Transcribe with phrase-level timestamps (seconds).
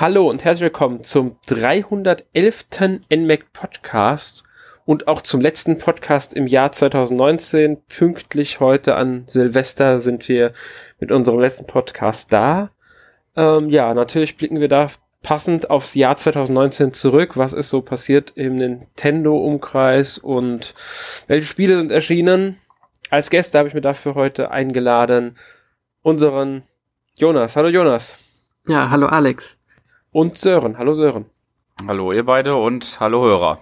[0.00, 2.64] Hallo und herzlich willkommen zum 311.
[3.14, 4.44] NMAC Podcast
[4.86, 7.82] und auch zum letzten Podcast im Jahr 2019.
[7.82, 10.54] Pünktlich heute an Silvester sind wir
[11.00, 12.70] mit unserem letzten Podcast da.
[13.36, 14.88] Ähm, ja, natürlich blicken wir da
[15.22, 17.36] passend aufs Jahr 2019 zurück.
[17.36, 20.74] Was ist so passiert im Nintendo-Umkreis und
[21.26, 22.56] welche Spiele sind erschienen?
[23.10, 25.36] Als Gäste habe ich mir dafür heute eingeladen
[26.00, 26.62] unseren
[27.16, 27.54] Jonas.
[27.54, 28.18] Hallo Jonas.
[28.66, 29.59] Ja, hallo Alex.
[30.12, 30.76] Und Sören.
[30.76, 31.26] Hallo Sören.
[31.86, 33.60] Hallo ihr beide und hallo Hörer.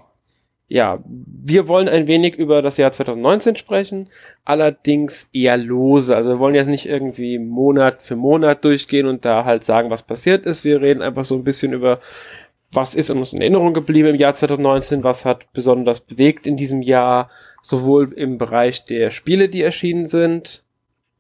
[0.67, 4.09] Ja, wir wollen ein wenig über das Jahr 2019 sprechen,
[4.47, 6.17] allerdings eher lose.
[6.17, 10.03] Also wir wollen jetzt nicht irgendwie Monat für Monat durchgehen und da halt sagen, was
[10.03, 10.65] passiert ist.
[10.65, 12.01] Wir reden einfach so ein bisschen über,
[12.73, 16.81] was ist uns in Erinnerung geblieben im Jahr 2019, was hat besonders bewegt in diesem
[16.81, 17.31] Jahr,
[17.63, 20.65] sowohl im Bereich der Spiele, die erschienen sind,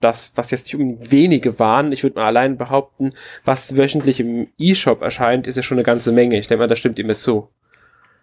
[0.00, 4.48] das, was jetzt nicht um wenige waren, ich würde mal allein behaupten, was wöchentlich im
[4.58, 6.38] E-Shop erscheint, ist ja schon eine ganze Menge.
[6.38, 7.48] Ich denke mal, das stimmt immer zu.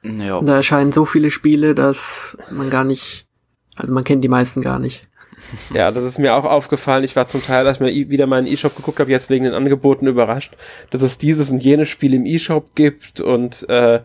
[0.03, 0.41] Ja.
[0.41, 3.27] Da erscheinen so viele Spiele, dass man gar nicht,
[3.75, 5.07] also man kennt die meisten gar nicht.
[5.73, 7.03] Ja, das ist mir auch aufgefallen.
[7.03, 9.53] Ich war zum Teil, als ich mir wieder in E-Shop geguckt habe, jetzt wegen den
[9.53, 10.55] Angeboten überrascht,
[10.89, 14.01] dass es dieses und jenes Spiel im E-Shop gibt und äh,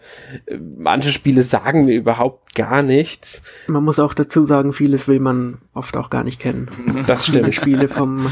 [0.76, 3.42] manche Spiele sagen mir überhaupt gar nichts.
[3.66, 6.70] Man muss auch dazu sagen, vieles will man oft auch gar nicht kennen.
[7.06, 7.54] Das stimmt.
[7.54, 8.30] Spiele vom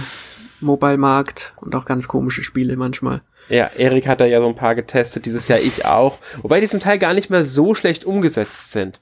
[0.60, 3.22] Mobile-Markt und auch ganz komische Spiele manchmal.
[3.48, 6.18] Ja, Erik hat da ja so ein paar getestet, dieses Jahr ich auch.
[6.42, 9.00] Wobei die zum Teil gar nicht mehr so schlecht umgesetzt sind.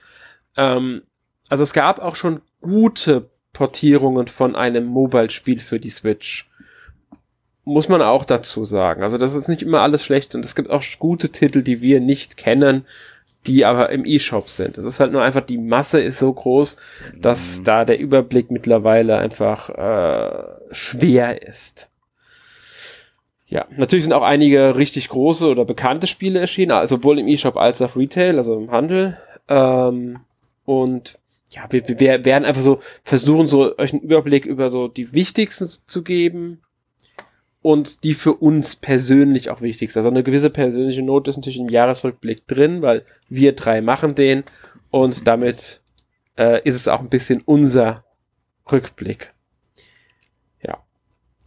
[0.56, 1.02] Ähm,
[1.48, 6.46] also es gab auch schon gute Portierungen von einem Mobile-Spiel für die Switch.
[7.64, 9.02] Muss man auch dazu sagen.
[9.02, 12.00] Also das ist nicht immer alles schlecht und es gibt auch gute Titel, die wir
[12.00, 12.84] nicht kennen,
[13.46, 14.76] die aber im E-Shop sind.
[14.76, 16.76] Es ist halt nur einfach, die Masse ist so groß,
[17.18, 17.64] dass mhm.
[17.64, 21.88] da der Überblick mittlerweile einfach äh, schwer ist.
[23.46, 27.80] Ja, natürlich sind auch einige richtig große oder bekannte Spiele erschienen, sowohl im E-Shop als
[27.80, 29.16] auch Retail, also im Handel.
[29.48, 30.18] Ähm,
[30.66, 31.18] und
[31.50, 35.68] ja, wir, wir werden einfach so versuchen, so euch einen Überblick über so die wichtigsten
[35.86, 36.62] zu geben
[37.62, 39.98] und die für uns persönlich auch wichtigsten.
[39.98, 44.44] Also eine gewisse persönliche Note ist natürlich im Jahresrückblick drin, weil wir drei machen den
[44.90, 45.80] und damit
[46.36, 48.04] äh, ist es auch ein bisschen unser
[48.70, 49.32] Rückblick.
[50.62, 50.78] Ja.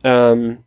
[0.04, 0.66] Ähm,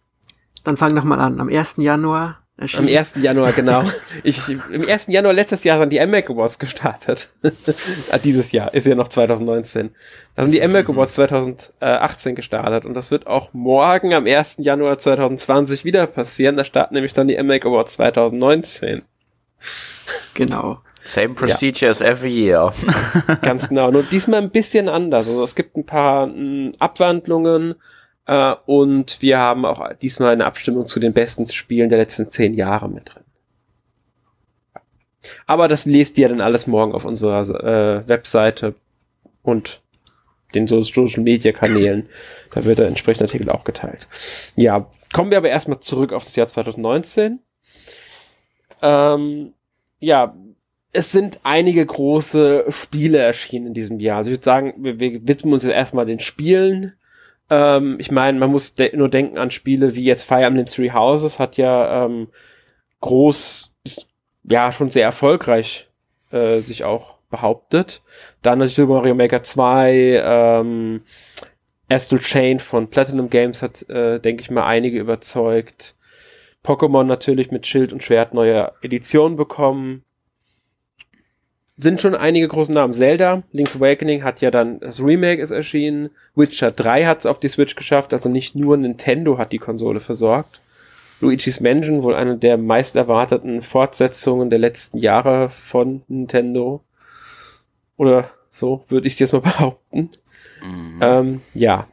[0.65, 1.41] dann fang doch mal an.
[1.41, 1.76] Am 1.
[1.78, 2.41] Januar
[2.76, 3.14] Am 1.
[3.20, 3.84] Januar, genau.
[4.22, 5.06] Ich, Im 1.
[5.08, 7.28] Januar letztes Jahr sind die MMAC Awards gestartet.
[8.10, 9.90] ah, dieses Jahr, ist ja noch 2019.
[10.36, 14.56] Da sind die MMAC Awards 2018 gestartet und das wird auch morgen am 1.
[14.58, 16.56] Januar 2020 wieder passieren.
[16.56, 19.02] Da starten nämlich dann die MMAC Awards 2019.
[20.34, 20.78] Genau.
[21.04, 21.90] Same procedure ja.
[21.90, 22.72] as every year.
[23.42, 23.90] Ganz genau.
[23.90, 25.28] Nur diesmal ein bisschen anders.
[25.28, 27.74] Also es gibt ein paar m, Abwandlungen
[28.32, 32.54] äh, und wir haben auch diesmal eine Abstimmung zu den besten Spielen der letzten zehn
[32.54, 33.25] Jahre mit drin.
[35.47, 38.75] Aber das lest ihr dann alles morgen auf unserer äh, Webseite
[39.42, 39.82] und
[40.54, 42.09] den Social Media Kanälen.
[42.54, 44.09] Da wird der entsprechende Artikel auch geteilt.
[44.56, 47.38] Ja, kommen wir aber erstmal zurück auf das Jahr 2019.
[48.81, 49.53] Ähm,
[50.00, 50.34] ja,
[50.92, 54.19] es sind einige große Spiele erschienen in diesem Jahr.
[54.19, 56.94] Also ich würde sagen, wir, wir widmen uns jetzt erstmal den Spielen.
[57.52, 60.90] Ähm, ich meine, man muss de nur denken an Spiele wie jetzt Fire Emblem Three
[60.90, 62.28] Houses hat ja ähm,
[63.02, 63.74] groß,
[64.44, 65.91] ja schon sehr erfolgreich
[66.30, 68.02] äh, sich auch behauptet.
[68.41, 71.02] Dann natürlich Super Mario Maker 2, ähm,
[71.91, 75.96] Astral Chain von Platinum Games hat, äh, denke ich mal, einige überzeugt.
[76.64, 80.04] Pokémon natürlich mit Schild und Schwert neue Edition bekommen
[81.82, 82.93] sind schon einige große Namen.
[82.93, 86.10] Zelda, Link's Awakening hat ja dann, das Remake ist erschienen.
[86.34, 90.00] Witcher 3 hat es auf die Switch geschafft, also nicht nur Nintendo hat die Konsole
[90.00, 90.60] versorgt.
[91.21, 96.83] Luigi's Mansion, wohl eine der meist erwarteten Fortsetzungen der letzten Jahre von Nintendo.
[97.97, 100.10] Oder so würde ich es jetzt mal behaupten.
[100.65, 100.98] Mhm.
[101.01, 101.86] Ähm, ja.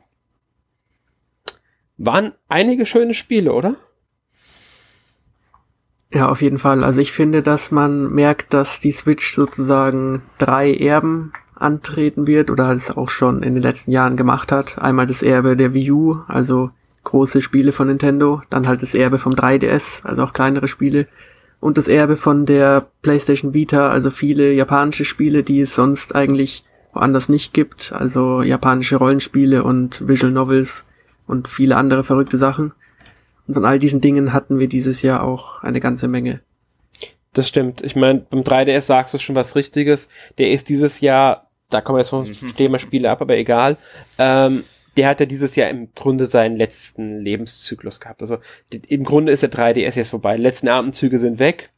[1.98, 3.76] Waren einige schöne Spiele, oder?
[6.12, 6.84] Ja, auf jeden Fall.
[6.84, 12.72] Also ich finde, dass man merkt, dass die Switch sozusagen drei Erben antreten wird oder
[12.72, 14.80] es auch schon in den letzten Jahren gemacht hat.
[14.80, 16.72] Einmal das Erbe der Wii U, also
[17.04, 21.08] große Spiele von Nintendo, dann halt das Erbe vom 3DS, also auch kleinere Spiele
[21.60, 26.64] und das Erbe von der PlayStation Vita, also viele japanische Spiele, die es sonst eigentlich
[26.94, 30.86] woanders nicht gibt, also japanische Rollenspiele und Visual Novels
[31.28, 32.74] und viele andere verrückte Sachen.
[33.50, 36.42] Und von all diesen Dingen hatten wir dieses Jahr auch eine ganze Menge.
[37.34, 37.82] Das stimmt.
[37.82, 40.08] Ich meine, beim 3DS sagst du schon was Richtiges.
[40.38, 42.56] Der ist dieses Jahr, da kommen wir jetzt vom mhm.
[42.56, 43.78] Thema Spiele ab, aber egal,
[44.20, 44.66] ähm,
[44.98, 48.22] der hat ja dieses Jahr im Grunde seinen letzten Lebenszyklus gehabt.
[48.22, 48.38] Also
[48.88, 50.36] im Grunde ist der 3DS jetzt vorbei.
[50.36, 51.72] Die letzten Abendzüge sind weg.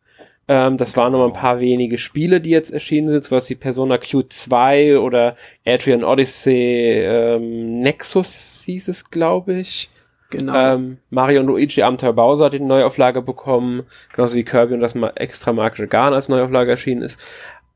[0.50, 3.96] Ähm, das waren noch ein paar wenige Spiele, die jetzt erschienen sind, sowas wie Persona
[3.96, 9.90] Q2 oder Adrian Odyssey ähm, Nexus hieß es, glaube ich.
[10.32, 10.56] Genau.
[10.56, 13.84] Ähm, Mario und Luigi Abenteuer Bowser hat die Neuauflage bekommen,
[14.14, 17.20] genauso wie Kirby und das mal extra magische Garn als Neuauflage erschienen ist.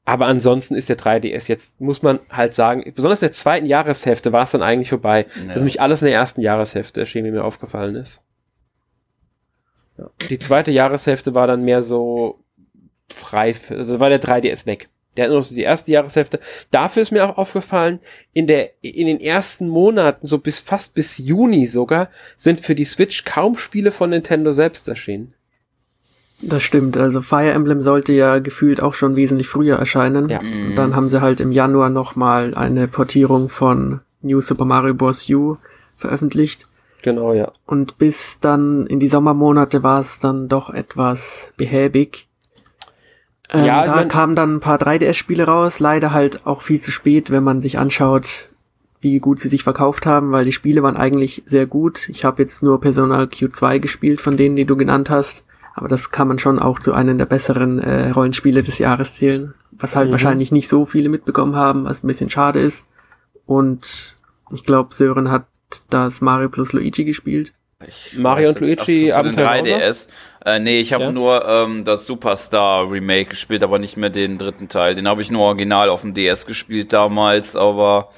[0.06, 4.32] Aber ansonsten ist der 3DS jetzt, muss man halt sagen, besonders in der zweiten Jahreshälfte
[4.32, 5.26] war es dann eigentlich vorbei.
[5.36, 5.48] Ja.
[5.48, 8.22] Das ist nämlich alles in der ersten Jahreshälfte erschienen, wie mir aufgefallen ist.
[9.98, 10.10] Ja.
[10.30, 12.40] Die zweite Jahreshälfte war dann mehr so
[13.12, 14.90] frei, für, also war der 3DS weg.
[15.16, 16.40] Der hat nur so die erste Jahreshälfte.
[16.72, 18.00] Dafür ist mir auch aufgefallen,
[18.34, 22.86] in der, in den ersten Monaten, so bis fast bis Juni sogar, sind für die
[22.86, 25.34] Switch kaum Spiele von Nintendo selbst erschienen.
[26.42, 26.98] Das stimmt.
[26.98, 30.30] Also Fire Emblem sollte ja gefühlt auch schon wesentlich früher erscheinen.
[30.30, 30.40] Ja.
[30.40, 35.30] Und dann haben sie halt im Januar nochmal eine Portierung von New Super Mario Bros.
[35.30, 35.58] U
[35.96, 36.68] veröffentlicht.
[37.04, 37.52] Genau, ja.
[37.66, 42.28] Und bis dann in die Sommermonate war es dann doch etwas behäbig.
[43.52, 47.32] Ähm, Ja, da kamen dann ein paar 3DS-Spiele raus, leider halt auch viel zu spät,
[47.32, 48.50] wenn man sich anschaut,
[49.02, 52.10] wie gut sie sich verkauft haben, weil die Spiele waren eigentlich sehr gut.
[52.10, 55.46] Ich habe jetzt nur Persona Q2 gespielt, von denen, die du genannt hast,
[55.76, 59.54] aber das kann man schon auch zu einem der besseren äh, Rollenspiele des Jahres zählen,
[59.72, 60.12] was halt Mhm.
[60.14, 62.86] wahrscheinlich nicht so viele mitbekommen haben, was ein bisschen schade ist.
[63.46, 64.16] Und
[64.52, 65.46] ich glaube, Sören hat
[65.90, 67.54] das Mario plus Luigi gespielt.
[67.88, 70.08] Ich Mario und Luigi ach so, für den Abenteuer 3DS.
[70.46, 71.12] Äh, nee, ich habe Ja?
[71.12, 74.94] nur ähm, das Superstar Remake gespielt, aber nicht mehr den dritten Teil.
[74.96, 78.10] Den habe ich nur original auf dem DS gespielt damals, aber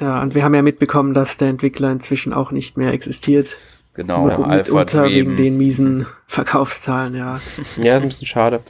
[0.00, 3.58] Ja, und wir haben ja mitbekommen, dass der Entwickler inzwischen auch nicht mehr existiert.
[3.94, 7.40] genau, Mit- mitunter wegen den miesen Verkaufszahlen, ja.
[7.76, 8.60] Ja, ist ein bisschen schade.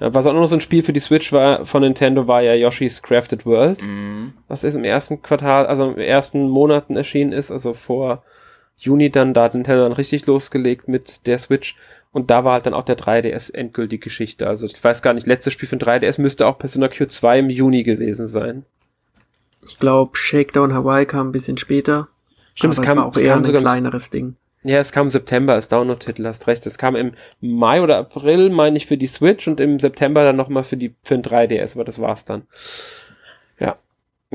[0.00, 2.52] Ja, Was auch noch so ein Spiel für die Switch war von Nintendo, war ja
[2.54, 3.80] Yoshi's Crafted World.
[3.82, 4.32] Mhm.
[4.48, 8.22] Was ist im ersten Quartal, also im ersten Monaten erschienen ist, also vor
[8.78, 11.76] Juni dann, da hat Nintendo dann richtig losgelegt mit der Switch.
[12.12, 14.46] Und da war halt dann auch der 3DS endgültig Geschichte.
[14.48, 17.50] Also ich weiß gar nicht, letztes Spiel für den 3DS müsste auch Persona Q2 im
[17.50, 18.64] Juni gewesen sein.
[19.66, 22.08] Ich glaube, Shakedown Hawaii kam ein bisschen später.
[22.54, 24.36] Stimmt, es kam- war auch es eher kam ein sogar kleineres Ding.
[24.62, 26.64] Ja, es kam im September als Download-Titel, hast recht.
[26.66, 30.36] Es kam im Mai oder April, meine ich, für die Switch und im September dann
[30.36, 32.42] nochmal für die für den 3DS, aber das war's dann.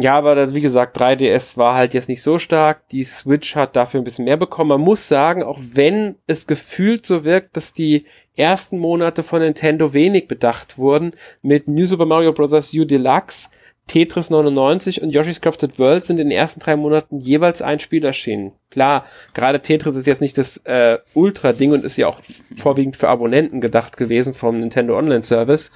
[0.02, 0.18] Ja.
[0.18, 2.88] Aber wie gesagt, 3DS war halt jetzt nicht so stark.
[2.90, 4.70] Die Switch hat dafür ein bisschen mehr bekommen.
[4.70, 8.06] Man muss sagen, auch wenn es gefühlt so wirkt, dass die
[8.36, 12.74] ersten Monate von Nintendo wenig bedacht wurden, mit New Super Mario Bros.
[12.74, 13.50] U Deluxe,
[13.88, 18.06] Tetris 99 und Yoshi's Crafted World sind in den ersten drei Monaten jeweils ein Spiel
[18.06, 18.54] erschienen.
[18.70, 22.20] Klar, gerade Tetris ist jetzt nicht das äh, Ultra-Ding und ist ja auch
[22.56, 25.72] vorwiegend für Abonnenten gedacht gewesen vom Nintendo Online Service.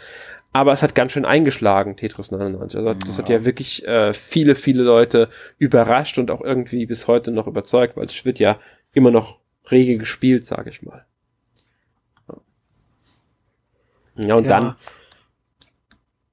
[0.56, 2.80] Aber es hat ganz schön eingeschlagen, Tetris 99.
[2.80, 7.32] Also das hat ja wirklich äh, viele, viele Leute überrascht und auch irgendwie bis heute
[7.32, 8.58] noch überzeugt, weil es wird ja
[8.94, 11.04] immer noch rege gespielt, sage ich mal.
[14.16, 14.60] Ja, und Ja.
[14.62, 14.76] dann,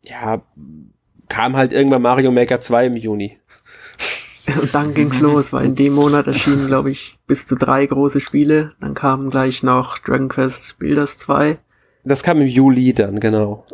[0.05, 0.43] ja,
[1.29, 3.41] kam halt irgendwann Mario Maker 2 im Juni.
[4.61, 8.21] Und dann ging's los, weil in dem Monat erschienen, glaube ich, bis zu drei große
[8.21, 8.71] Spiele.
[8.79, 11.59] Dann kamen gleich noch Dragon Quest Builders 2.
[12.05, 13.67] Das kam im Juli dann, genau.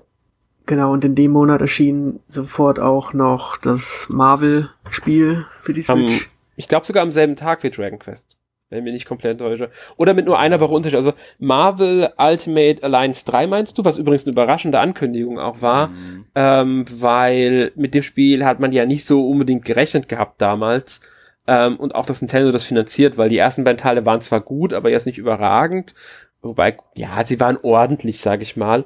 [0.68, 6.28] Genau, und in dem Monat erschien sofort auch noch das Marvel-Spiel für die Switch.
[6.56, 8.36] ich glaube sogar am selben Tag wie Dragon Quest.
[8.68, 9.70] Wenn ich mich nicht komplett täusche.
[9.96, 10.98] Oder mit nur einer Woche Unterschied.
[10.98, 16.26] Also Marvel Ultimate Alliance 3 meinst du, was übrigens eine überraschende Ankündigung auch war, Mhm.
[16.34, 21.00] ähm, weil mit dem Spiel hat man ja nicht so unbedingt gerechnet gehabt damals.
[21.46, 24.74] Ähm, und auch, dass Nintendo das finanziert, weil die ersten beiden Teile waren zwar gut,
[24.74, 25.94] aber jetzt nicht überragend.
[26.42, 28.84] Wobei, ja, sie waren ordentlich, sag ich mal.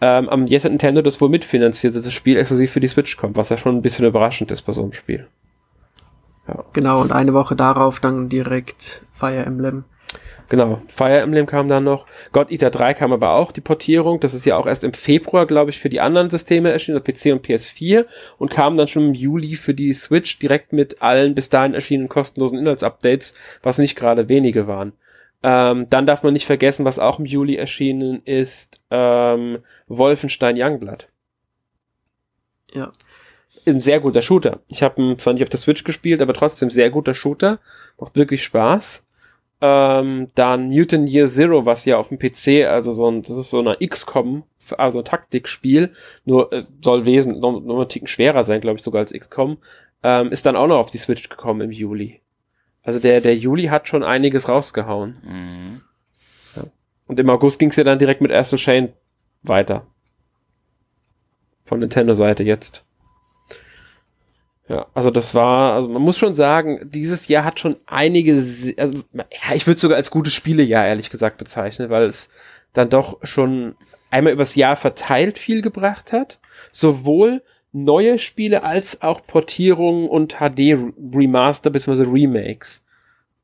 [0.00, 3.16] Ähm, aber jetzt hat Nintendo das wohl mitfinanziert, dass das Spiel exklusiv für die Switch
[3.16, 5.28] kommt, was ja schon ein bisschen überraschend ist bei so einem Spiel.
[6.72, 9.84] Genau, und eine Woche darauf dann direkt Fire Emblem.
[10.50, 12.06] Genau, Fire Emblem kam dann noch.
[12.32, 14.20] God Eater 3 kam aber auch, die Portierung.
[14.20, 17.12] Das ist ja auch erst im Februar, glaube ich, für die anderen Systeme erschienen, also
[17.12, 18.04] PC und PS4
[18.38, 22.10] und kam dann schon im Juli für die Switch direkt mit allen bis dahin erschienenen
[22.10, 24.92] kostenlosen Inhaltsupdates, was nicht gerade wenige waren.
[25.46, 29.58] Ähm, dann darf man nicht vergessen, was auch im Juli erschienen ist, ähm,
[29.88, 31.08] Wolfenstein Youngblood.
[32.72, 32.90] Ja.
[33.66, 34.60] Ist ein sehr guter Shooter.
[34.68, 37.60] Ich habe ihn zwar nicht auf der Switch gespielt, aber trotzdem sehr guter Shooter.
[38.00, 39.06] Macht wirklich Spaß.
[39.60, 43.50] Ähm, dann Mutant Year Zero, was ja auf dem PC, also so ein, das ist
[43.50, 44.44] so eine XCOM,
[44.78, 45.92] also ein Taktikspiel,
[46.24, 49.58] nur äh, soll wesen, noch, noch einen Ticken schwerer sein, glaube ich, sogar als XCOM,
[50.02, 52.20] ähm, ist dann auch noch auf die Switch gekommen im Juli.
[52.84, 55.18] Also der, der Juli hat schon einiges rausgehauen.
[55.24, 55.80] Mhm.
[57.06, 58.92] Und im August ging es ja dann direkt mit Astral Chain
[59.42, 59.86] weiter.
[61.64, 62.84] Von Nintendo-Seite jetzt.
[64.68, 68.32] Ja, also das war, also man muss schon sagen, dieses Jahr hat schon einige,
[68.78, 72.30] also ja, ich würde sogar als gutes Spielejahr ehrlich gesagt bezeichnen, weil es
[72.72, 73.76] dann doch schon
[74.10, 76.40] einmal übers Jahr verteilt viel gebracht hat,
[76.72, 77.42] sowohl
[77.74, 80.78] neue Spiele als auch Portierungen und HD
[81.14, 82.04] Remaster bzw.
[82.04, 82.84] Remakes.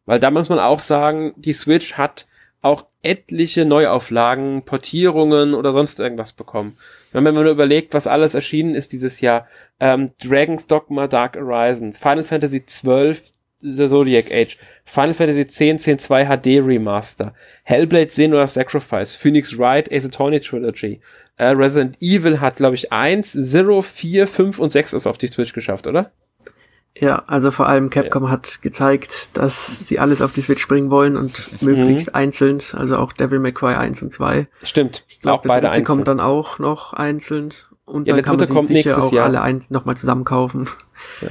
[0.07, 2.27] Weil da muss man auch sagen, die Switch hat
[2.63, 6.77] auch etliche Neuauflagen, Portierungen oder sonst irgendwas bekommen.
[7.13, 9.49] Wenn man nur überlegt, was alles erschienen ist dieses Jahr,
[9.81, 13.17] ähm, Dragon's Dogma Dark Horizon, Final Fantasy XII
[13.63, 17.35] The Zodiac Age, Final Fantasy X, 10.2 HD Remaster,
[17.65, 21.01] Hellblade Senua Sacrifice, Phoenix Wright Ace Attorney Trilogy,
[21.40, 25.28] äh, Resident Evil hat, glaube ich, 1, 0, 4, 5 und 6 ist auf die
[25.28, 26.12] Switch geschafft, oder?
[26.94, 28.30] Ja, also vor allem Capcom ja.
[28.30, 32.14] hat gezeigt, dass sie alles auf die Switch bringen wollen und möglichst mhm.
[32.14, 34.49] einzeln, also auch Devil May Cry 1 und 2.
[34.62, 35.04] Stimmt.
[35.09, 37.49] Ich glaube, der dritte kommt dann auch noch einzeln
[37.87, 39.25] und ja, dann kann man sich sicher auch Jahr.
[39.25, 40.68] alle nochmal zusammen kaufen.
[41.23, 41.30] Ja.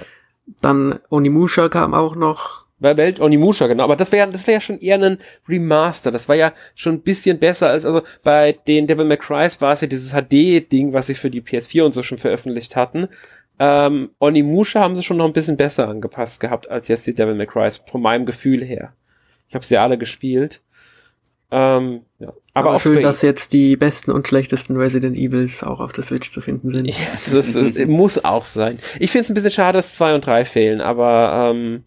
[0.61, 2.65] Dann Onimusha kam auch noch.
[2.79, 3.83] Bei Welt Onimusha, genau.
[3.83, 5.17] Aber das wäre das wäre ja schon eher ein
[5.47, 6.11] Remaster.
[6.11, 9.73] Das war ja schon ein bisschen besser als, also bei den Devil May Cry war
[9.73, 13.07] es ja dieses HD-Ding, was sie für die PS4 und so schon veröffentlicht hatten.
[13.59, 17.35] Ähm, Onimusha haben sie schon noch ein bisschen besser angepasst gehabt als jetzt die Devil
[17.35, 18.93] May Cry, von meinem Gefühl her.
[19.49, 20.61] Ich habe sie alle gespielt.
[21.51, 22.27] Ähm, ja.
[22.53, 26.03] Aber, Aber auch schön, dass jetzt die besten und schlechtesten Resident Evils auch auf der
[26.03, 26.87] Switch zu finden sind.
[26.87, 26.95] Ja,
[27.31, 28.79] das, das muss auch sein.
[28.99, 31.83] Ich finde es ein bisschen schade, dass zwei und drei fehlen, aber ähm,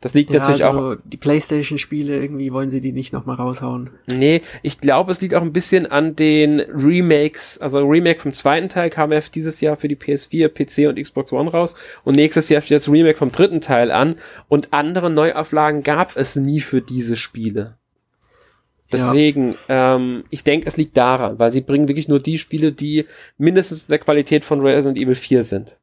[0.00, 0.96] das liegt ja, natürlich also auch.
[1.04, 3.90] Die PlayStation-Spiele, irgendwie wollen sie die nicht nochmal raushauen.
[4.06, 7.58] Nee, ich glaube, es liegt auch ein bisschen an den Remakes.
[7.58, 11.32] Also Remake vom zweiten Teil kam ja dieses Jahr für die PS4, PC und Xbox
[11.32, 11.74] One raus.
[12.04, 14.16] Und nächstes Jahr steht das Remake vom dritten Teil an.
[14.48, 17.78] Und andere Neuauflagen gab es nie für diese Spiele.
[18.92, 19.96] Deswegen, ja.
[19.96, 23.06] ähm, ich denke, es liegt daran, weil sie bringen wirklich nur die Spiele, die
[23.38, 25.76] mindestens der Qualität von Resident Evil 4 sind.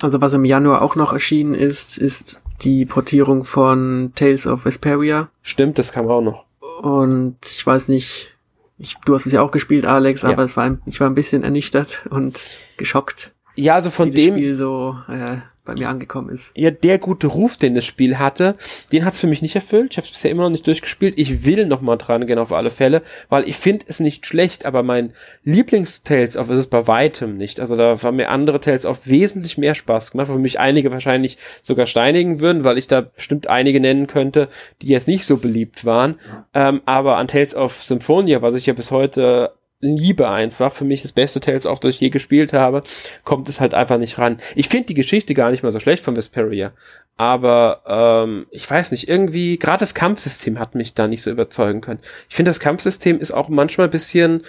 [0.00, 5.28] Also was im Januar auch noch erschienen ist, ist die Portierung von Tales of Vesperia.
[5.42, 6.44] Stimmt, das kam auch noch.
[6.82, 8.36] Und ich weiß nicht,
[8.78, 10.30] ich, du hast es ja auch gespielt, Alex, ja.
[10.30, 12.42] aber es war, ich war ein bisschen ernüchtert und
[12.76, 13.34] geschockt.
[13.56, 16.52] Ja, also von dem Spiel so äh, bei mir angekommen ist.
[16.54, 18.56] Ja, der gute Ruf, den das Spiel hatte,
[18.92, 19.92] den hat es für mich nicht erfüllt.
[19.92, 21.14] Ich habe es bisher immer noch nicht durchgespielt.
[21.16, 24.66] Ich will noch mal dran gehen auf alle Fälle, weil ich finde es nicht schlecht,
[24.66, 27.60] aber mein Lieblings-Tales of ist es bei weitem nicht.
[27.60, 31.38] Also da war mir andere Tales of wesentlich mehr Spaß gemacht, wo mich einige wahrscheinlich
[31.62, 34.48] sogar steinigen würden, weil ich da bestimmt einige nennen könnte,
[34.82, 36.20] die jetzt nicht so beliebt waren.
[36.52, 39.52] Ähm, aber an Tales of Symphonia, was ich ja bis heute
[39.84, 42.82] liebe einfach, für mich das beste Tales of, das ich je gespielt habe,
[43.24, 44.38] kommt es halt einfach nicht ran.
[44.54, 46.72] Ich finde die Geschichte gar nicht mal so schlecht von Vesperia,
[47.16, 51.80] aber ähm, ich weiß nicht, irgendwie, gerade das Kampfsystem hat mich da nicht so überzeugen
[51.80, 52.00] können.
[52.28, 54.42] Ich finde, das Kampfsystem ist auch manchmal bisschen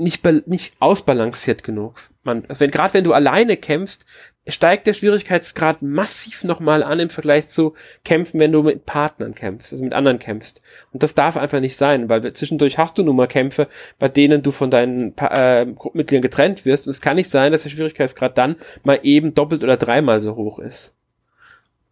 [0.00, 2.00] nicht, nicht ausbalanciert genug.
[2.24, 4.04] Man, also wenn, gerade wenn du alleine kämpfst,
[4.46, 9.72] steigt der Schwierigkeitsgrad massiv nochmal an im Vergleich zu Kämpfen, wenn du mit Partnern kämpfst,
[9.72, 10.62] also mit anderen kämpfst.
[10.92, 14.42] Und das darf einfach nicht sein, weil zwischendurch hast du nun mal Kämpfe, bei denen
[14.42, 16.86] du von deinen äh, Gruppenmitgliedern getrennt wirst.
[16.86, 20.36] Und es kann nicht sein, dass der Schwierigkeitsgrad dann mal eben doppelt oder dreimal so
[20.36, 20.94] hoch ist.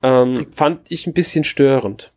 [0.03, 2.13] Ähm, fand ich ein bisschen störend.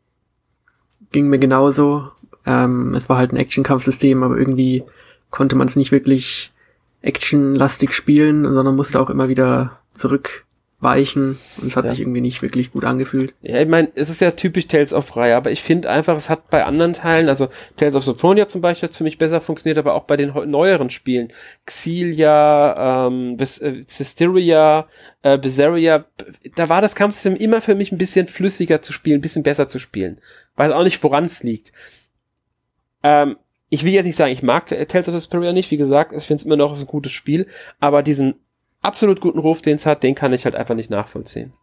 [1.11, 2.09] Ging mir genauso.
[2.45, 4.83] Ähm, es war halt ein Action-Kampfsystem, aber irgendwie
[5.31, 6.51] konnte man es nicht wirklich
[7.01, 11.91] actionlastig spielen, sondern musste auch immer wieder zurückweichen und es hat ja.
[11.91, 13.33] sich irgendwie nicht wirklich gut angefühlt.
[13.41, 16.29] Ja, ich meine, es ist ja typisch Tales of Reihe, aber ich finde einfach, es
[16.29, 19.79] hat bei anderen Teilen, also Tales of Symphonia zum Beispiel hat für mich besser funktioniert,
[19.79, 21.29] aber auch bei den neueren Spielen,
[21.65, 24.87] Xillia, ähm, Cisteria,
[25.23, 26.05] äh, Bizarria,
[26.55, 29.67] da war das Kampfsystem immer für mich ein bisschen flüssiger zu spielen, ein bisschen besser
[29.67, 30.19] zu spielen.
[30.55, 31.71] Weiß auch nicht, woran es liegt.
[33.01, 33.37] Ähm,
[33.71, 36.41] ich will jetzt nicht sagen, ich mag Tales of Vesperia nicht, wie gesagt, ich finde
[36.41, 37.47] es immer noch ein gutes Spiel,
[37.79, 38.35] aber diesen
[38.81, 41.53] absolut guten Ruf, den es hat, den kann ich halt einfach nicht nachvollziehen.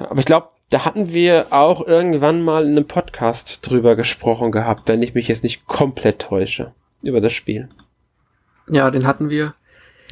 [0.00, 4.50] Ja, aber ich glaube, da hatten wir auch irgendwann mal in einem Podcast drüber gesprochen
[4.50, 7.68] gehabt, wenn ich mich jetzt nicht komplett täusche, über das Spiel.
[8.70, 9.54] Ja, den hatten wir.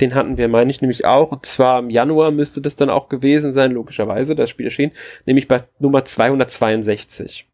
[0.03, 1.33] Den hatten wir, meine ich, nämlich auch.
[1.33, 4.93] Und zwar im Januar müsste das dann auch gewesen sein, logischerweise, das Spiel erschien,
[5.25, 7.50] nämlich bei Nummer 262.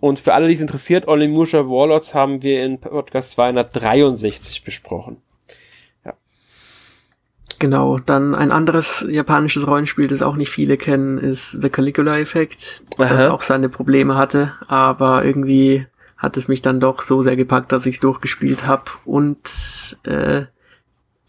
[0.00, 5.16] Und für alle, die es interessiert, Onimusha Warlords haben wir in Podcast 263 besprochen.
[6.04, 6.14] Ja.
[7.58, 12.84] Genau, dann ein anderes japanisches Rollenspiel, das auch nicht viele kennen, ist The Caligula Effect,
[12.98, 13.08] Aha.
[13.08, 15.86] das auch seine Probleme hatte, aber irgendwie
[16.16, 19.38] hat es mich dann doch so sehr gepackt, dass ich es durchgespielt habe und
[20.04, 20.42] äh,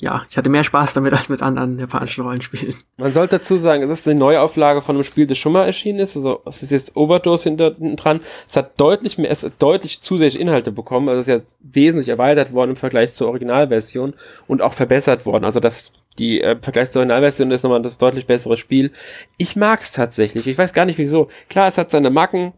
[0.02, 2.74] ja, ich hatte mehr Spaß damit als mit anderen japanischen Rollenspielen.
[2.96, 6.00] Man sollte dazu sagen, es ist eine Neuauflage von einem Spiel, das schon mal erschienen
[6.00, 6.16] ist.
[6.16, 8.22] Also es ist jetzt Overdose hinter, hinten dran.
[8.48, 11.10] Es hat deutlich mehr, es hat deutlich zusätzliche Inhalte bekommen.
[11.10, 14.14] Also es ist ja wesentlich erweitert worden im Vergleich zur Originalversion
[14.48, 15.44] und auch verbessert worden.
[15.44, 18.92] Also das die äh, Vergleich zur Originalversion ist nochmal das deutlich bessere Spiel.
[19.38, 20.48] Ich mag es tatsächlich.
[20.48, 21.28] Ich weiß gar nicht wieso.
[21.50, 22.54] Klar, es hat seine Macken.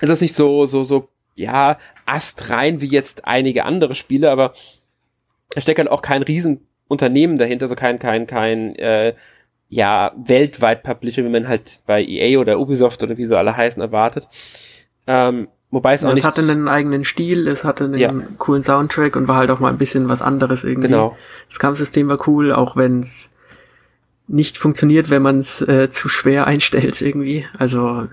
[0.00, 4.54] Es ist nicht so so so ja astrein wie jetzt einige andere Spiele, aber
[5.56, 9.14] steckt halt auch kein Riesenunternehmen dahinter, also kein, kein, kein, äh,
[9.70, 13.82] ja, weltweit Publisher, wie man halt bei EA oder Ubisoft oder wie sie alle heißen,
[13.82, 14.26] erwartet.
[15.06, 16.24] Ähm, wobei es auch es nicht.
[16.24, 18.10] hatte einen eigenen Stil, es hatte einen Ja.
[18.38, 20.88] coolen Soundtrack und war halt auch mal ein bisschen was anderes irgendwie.
[20.88, 21.16] Genau.
[21.48, 23.30] Das Kampfsystem war cool, auch wenn es
[24.26, 27.46] nicht funktioniert, wenn man es äh, zu schwer einstellt irgendwie.
[27.58, 28.08] Also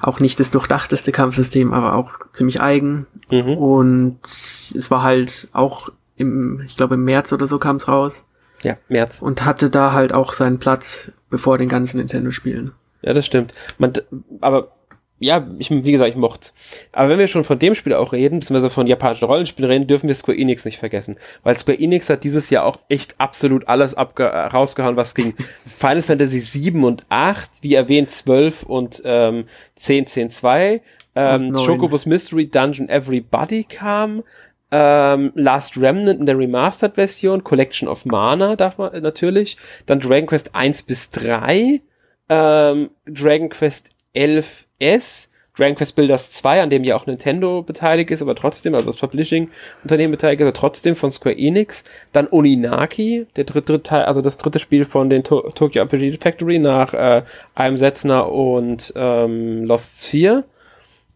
[0.00, 3.06] auch nicht das durchdachteste Kampfsystem, aber auch ziemlich eigen.
[3.30, 3.56] Mhm.
[3.56, 8.26] Und es war halt auch im, ich glaube im März oder so kam es raus
[8.62, 9.22] Ja, März.
[9.22, 12.72] und hatte da halt auch seinen Platz bevor den ganzen Nintendo-Spielen.
[13.02, 13.54] Ja, das stimmt.
[13.78, 13.92] Man,
[14.40, 14.72] aber
[15.20, 16.54] ja, ich, wie gesagt, ich mocht's.
[16.92, 20.06] Aber wenn wir schon von dem Spiel auch reden, beziehungsweise von japanischen Rollenspielen reden, dürfen
[20.06, 21.16] wir Square Enix nicht vergessen.
[21.42, 25.34] Weil Square Enix hat dieses Jahr auch echt absolut alles abge äh, rausgehauen, was ging.
[25.66, 30.82] Final Fantasy 7 und 8, wie erwähnt 12 und ähm, 10, 10, 2.
[31.16, 31.52] Ähm.
[31.54, 34.22] Chocobos Mystery Dungeon Everybody kam.
[34.70, 39.56] Ähm, Last Remnant in der Remastered-Version, Collection of Mana, darf man äh, natürlich.
[39.86, 41.80] Dann Dragon Quest 1 bis 3
[42.28, 48.22] ähm, Dragon Quest 11S, Dragon Quest Builders 2, an dem ja auch Nintendo beteiligt ist,
[48.22, 51.84] aber trotzdem, also das Publishing-Unternehmen beteiligt ist, aber trotzdem von Square Enix.
[52.12, 56.58] Dann Oninaki, der dritte Teil, also das dritte Spiel von den to Tokyo RPG Factory
[56.58, 57.22] nach äh,
[57.56, 60.44] I'm Setzner und ähm, Lost Sphere.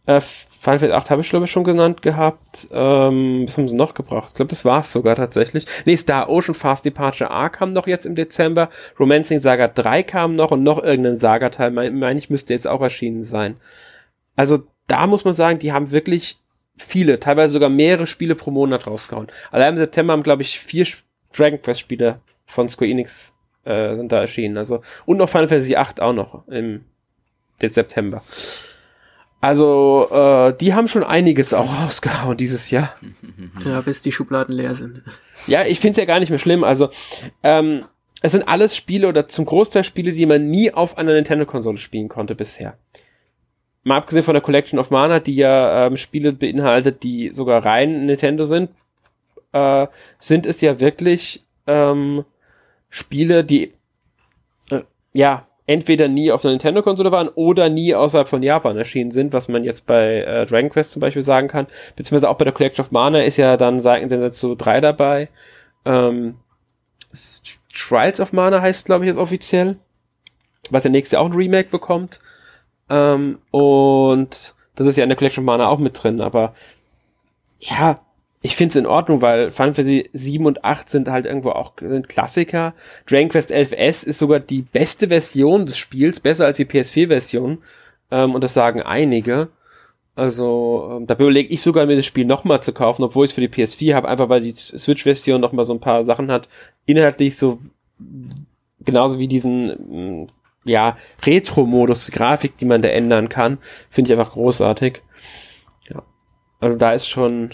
[0.07, 2.69] Äh, Final Fantasy 8 habe ich glaube ich schon genannt gehabt.
[2.73, 4.29] Ähm, was haben sie noch gebracht?
[4.31, 5.67] Ich glaube, das war's sogar tatsächlich.
[5.85, 8.69] Nee, Star Ocean Fast Departure A kam noch jetzt im Dezember.
[8.99, 12.81] Romancing Saga 3 kam noch und noch irgendein Saga-Teil, meine mein ich, müsste jetzt auch
[12.81, 13.57] erschienen sein.
[14.35, 16.39] Also da muss man sagen, die haben wirklich
[16.77, 19.29] viele, teilweise sogar mehrere Spiele pro Monat rausgehauen.
[19.51, 20.87] Allein im September haben, glaube ich, vier
[21.37, 23.35] Dragon Quest Spiele von Square Enix
[23.65, 24.57] äh, sind da erschienen.
[24.59, 26.85] Also und noch Final Fantasy 8 auch noch im
[27.61, 28.23] September.
[29.43, 32.95] Also, äh, die haben schon einiges auch rausgehauen dieses Jahr.
[33.67, 35.03] Ja, bis die Schubladen leer sind.
[35.49, 36.63] Ja, ich find's ja gar nicht mehr schlimm.
[36.63, 36.91] Also,
[37.43, 37.85] ähm,
[38.23, 42.09] es sind alles Spiele oder zum Großteil Spiele, die man nie auf einer Nintendo-Konsole spielen
[42.09, 42.79] konnte bisher.
[43.83, 48.07] Mal abgesehen von der Collection of Mana, die ja ähm, Spiele beinhaltet, die sogar rein
[48.07, 48.71] Nintendo sind,
[49.51, 49.89] äh,
[50.21, 52.25] sind es ja wirklich ähm,
[52.91, 53.73] Spiele, die
[54.71, 59.33] äh, ja entweder nie auf einer Nintendo-Konsole waren oder nie außerhalb von Japan erschienen sind,
[59.33, 61.67] was man jetzt bei äh, Dragon Quest zum Beispiel sagen kann.
[61.97, 63.81] Beziehungsweise auch bei der Collection of Mana ist ja dann,
[64.21, 65.29] wir dazu, drei dabei.
[65.85, 66.37] Ähm,
[67.73, 69.77] Trials of Mana heißt, glaube ich, jetzt offiziell.
[70.71, 72.21] Was ja nächstes Jahr auch ein Remake bekommt.
[72.89, 76.55] Ähm, und das ist ja in der Collection of Mana auch mit drin, aber
[77.61, 78.01] ja,
[78.43, 81.75] ich finde es in Ordnung, weil Final Fantasy 7 und 8 sind halt irgendwo auch
[81.81, 82.75] sind Klassiker.
[83.07, 87.59] Dragon Quest 11S ist sogar die beste Version des Spiels, besser als die PS4-Version.
[88.11, 89.49] Ähm, und das sagen einige.
[90.17, 93.35] Also, ähm, da überlege ich sogar, mir das Spiel nochmal zu kaufen, obwohl ich es
[93.35, 96.49] für die PS4 habe, einfach weil die Switch-Version nochmal so ein paar Sachen hat.
[96.85, 97.61] Inhaltlich so
[98.81, 100.27] genauso wie diesen, mm,
[100.65, 105.01] ja, Retro-Modus, Grafik, die man da ändern kann, finde ich einfach großartig.
[105.89, 106.03] Ja.
[106.61, 107.51] Also da ist schon,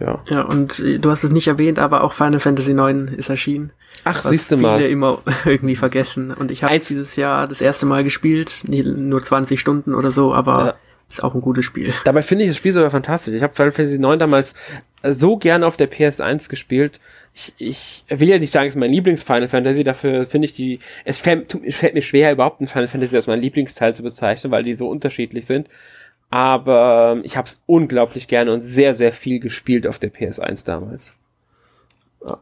[0.00, 0.22] ja.
[0.28, 3.70] Ja, und äh, du hast es nicht erwähnt, aber auch Final Fantasy IX ist erschienen.
[4.04, 4.82] Ach, siehst du viele mal.
[4.82, 6.32] immer irgendwie vergessen.
[6.32, 10.66] Und ich habe dieses Jahr das erste Mal gespielt, nur 20 Stunden oder so, aber
[10.66, 10.74] Ja.
[11.10, 11.92] ist auch ein gutes Spiel.
[12.04, 13.34] Dabei finde ich das Spiel sogar fantastisch.
[13.34, 14.54] Ich habe Final Fantasy 9 damals
[15.02, 17.00] äh, so gerne auf der PS1 gespielt.
[17.32, 20.78] Ich, ich will ja nicht sagen, es ist mein Lieblings-Final Fantasy, dafür finde ich die,
[21.04, 24.62] es fällt, fällt mir schwer, überhaupt ein Final Fantasy als mein Lieblingsteil zu bezeichnen, weil
[24.62, 25.68] die so unterschiedlich sind.
[26.30, 30.66] Aber ähm, ich habe es unglaublich gerne und sehr, sehr viel gespielt auf der PS1
[30.66, 31.14] damals.
[32.26, 32.38] Ja.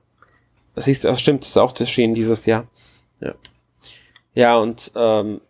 [0.75, 2.67] Das du, das stimmt, das ist auch erschienen dieses Jahr.
[3.21, 3.35] Ja.
[4.35, 5.43] Ja, und ähm,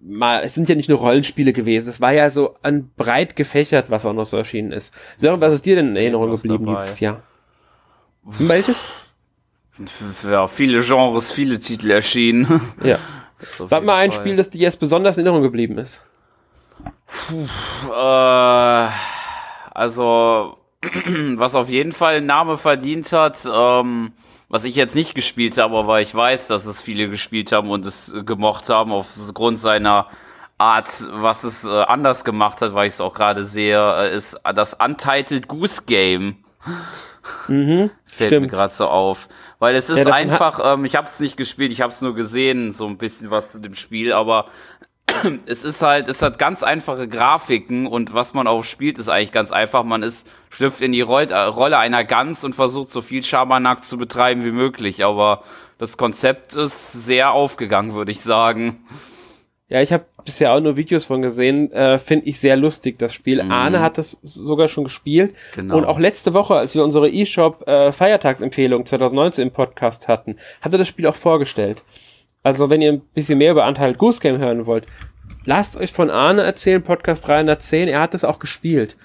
[0.00, 3.90] mal, es sind ja nicht nur Rollenspiele gewesen, es war ja so an breit gefächert,
[3.90, 4.94] was auch noch so erschienen ist.
[5.16, 6.80] Sören, was ist dir denn in Erinnerung Was geblieben dabei?
[6.82, 7.22] dieses Jahr?
[8.22, 8.84] Welches?
[9.82, 12.60] F- Ja, viele Genres, viele Titel erschienen.
[12.84, 12.98] Ja.
[13.66, 14.12] Sag mal ein.
[14.12, 16.04] Spiel, das dir jetzt besonders in Erinnerung geblieben ist.
[17.88, 18.88] Äh,
[19.72, 20.58] also,
[21.36, 24.12] was auf jeden Fall einen Name verdient hat, ähm,
[24.48, 27.86] was ich jetzt nicht gespielt habe, aber ich weiß, dass es viele gespielt haben und
[27.86, 30.08] es gemocht haben aufgrund seiner
[30.58, 34.38] Art, was es äh, anders gemacht hat, weil ich es auch gerade sehe, äh, ist
[34.54, 36.44] das Untitled Goose Game.
[37.46, 38.46] Mhm, Fällt stimmt.
[38.46, 39.28] mir gerade so auf.
[39.58, 42.14] Weil es ist Ja, einfach, ähm, ich habe es nicht gespielt, ich habe es nur
[42.14, 44.46] gesehen, so ein bisschen was zu dem Spiel, aber
[45.46, 49.32] es ist halt, es hat ganz einfache Grafiken und was man auch spielt, ist eigentlich
[49.32, 49.84] ganz einfach.
[49.84, 53.84] Man ist, schlüpft in die Roll, äh, Rolle einer Gans und versucht so viel Schabernack
[53.84, 55.42] zu betreiben wie möglich, aber
[55.78, 58.84] das Konzept ist sehr aufgegangen, würde ich sagen.
[59.68, 61.70] Ja, ich habe bisher auch nur Videos von gesehen.
[61.72, 63.42] Äh, Finde ich sehr lustig, das Spiel.
[63.42, 63.52] Mhm.
[63.52, 65.34] Arne hat das sogar schon gespielt.
[65.54, 65.78] Genau.
[65.78, 70.72] Und auch letzte Woche, als wir unsere eShop äh, Feiertagsempfehlung 2019 im Podcast hatten, hat
[70.72, 71.84] er das Spiel auch vorgestellt.
[72.42, 74.86] Also wenn ihr ein bisschen mehr über Anteil Goose Game hören wollt,
[75.44, 77.88] lasst euch von Arne erzählen, Podcast 310.
[77.88, 78.96] Er hat das auch gespielt.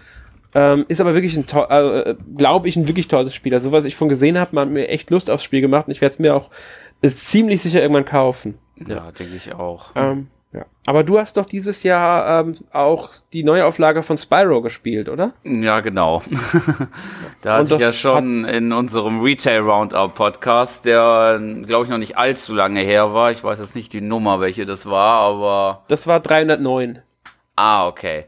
[0.54, 3.54] Ähm, ist aber wirklich ein, to- äh, glaube ich, ein wirklich tolles Spiel.
[3.54, 6.00] Also was ich von gesehen habe, hat mir echt Lust aufs Spiel gemacht und ich
[6.00, 6.50] werde es mir auch
[7.02, 8.58] äh, ziemlich sicher irgendwann kaufen.
[8.88, 9.92] ja, denke ich auch.
[9.96, 10.66] Ähm, ja.
[10.86, 15.34] Aber du hast doch dieses Jahr ähm, auch die Neuauflage von Spyro gespielt, oder?
[15.44, 16.22] Ja, genau.
[17.42, 21.98] da Und hatte ich ja schon in unserem Retail Roundup Podcast, der, glaube ich, noch
[21.98, 23.32] nicht allzu lange her war.
[23.32, 25.84] Ich weiß jetzt nicht die Nummer, welche das war, aber.
[25.88, 27.02] Das war 309.
[27.56, 28.26] Ah, okay.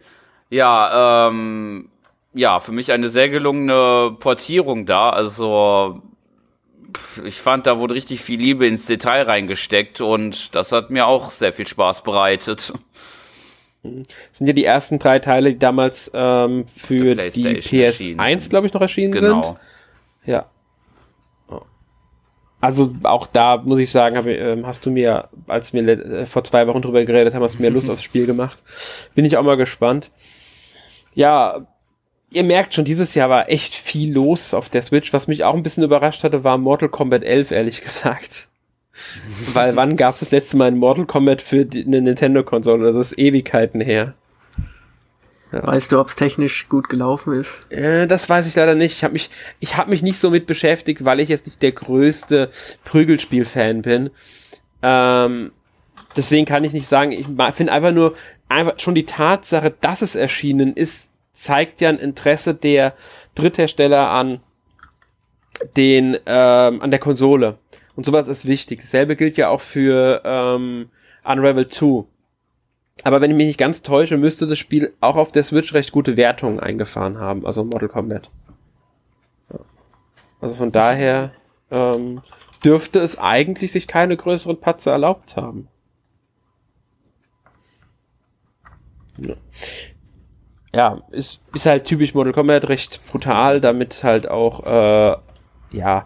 [0.49, 1.89] Ja, ähm,
[2.33, 5.09] ja, für mich eine sehr gelungene Portierung da.
[5.09, 6.01] Also,
[7.25, 11.29] ich fand, da wurde richtig viel Liebe ins Detail reingesteckt und das hat mir auch
[11.31, 12.73] sehr viel Spaß bereitet.
[13.83, 18.39] Das sind ja die ersten drei Teile, die damals ähm, für die PlayStation erschienen PS1,
[18.39, 18.49] sind.
[18.49, 19.43] glaube ich, noch erschienen Genau.
[19.43, 19.57] sind.
[20.25, 20.45] Ja.
[22.59, 26.43] Also auch da muss ich sagen, hab, ähm, hast du mir, als wir äh, vor
[26.43, 28.63] zwei Wochen drüber geredet haben, hast du mir Lust aufs Spiel gemacht.
[29.13, 30.11] Bin ich auch mal gespannt.
[31.13, 31.67] Ja,
[32.31, 35.13] ihr merkt schon, dieses Jahr war echt viel los auf der Switch.
[35.13, 38.47] Was mich auch ein bisschen überrascht hatte, war Mortal Kombat 11, ehrlich gesagt.
[39.53, 42.85] Weil wann gab es das letzte Mal ein Mortal Kombat für die, eine Nintendo-Konsole?
[42.85, 44.13] Das ist Ewigkeiten her.
[45.51, 47.71] Weißt du, ob es technisch gut gelaufen ist?
[47.71, 48.93] Äh, das weiß ich leider nicht.
[48.93, 51.71] Ich habe mich, ich habe mich nicht so mit beschäftigt, weil ich jetzt nicht der
[51.71, 52.49] größte
[52.83, 54.09] Prügelspiel-Fan bin.
[54.81, 55.51] Ähm,
[56.17, 57.13] deswegen kann ich nicht sagen.
[57.13, 58.13] Ich finde einfach nur,
[58.49, 62.93] einfach schon die Tatsache, dass es erschienen ist, zeigt ja ein Interesse der
[63.35, 64.41] Dritthersteller an
[65.75, 67.57] den ähm, an der Konsole.
[67.95, 68.81] Und sowas ist wichtig.
[68.81, 70.89] Dasselbe gilt ja auch für ähm,
[71.23, 72.05] Unravel 2.
[73.03, 75.91] Aber wenn ich mich nicht ganz täusche, müsste das Spiel auch auf der Switch recht
[75.91, 78.29] gute Wertungen eingefahren haben, also Mortal Kombat.
[80.41, 81.31] Also von daher
[81.71, 82.21] ähm,
[82.63, 85.67] dürfte es eigentlich sich keine größeren Patzer erlaubt haben.
[90.77, 95.17] Ja, ist, ist halt typisch Mortal Kombat, recht brutal, damit halt auch, äh,
[95.71, 96.05] ja,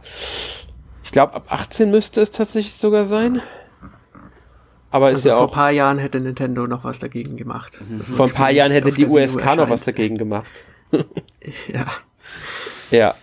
[1.04, 3.42] ich glaube ab 18 müsste es tatsächlich sogar sein.
[4.90, 7.84] Aber ist Also ja vor auch ein paar Jahren hätte Nintendo noch was dagegen gemacht.
[7.86, 8.02] Mhm.
[8.02, 10.64] vor ein paar Jahren hätte die USK noch was dagegen gemacht.
[11.68, 11.88] Ja.
[12.92, 13.16] Ja.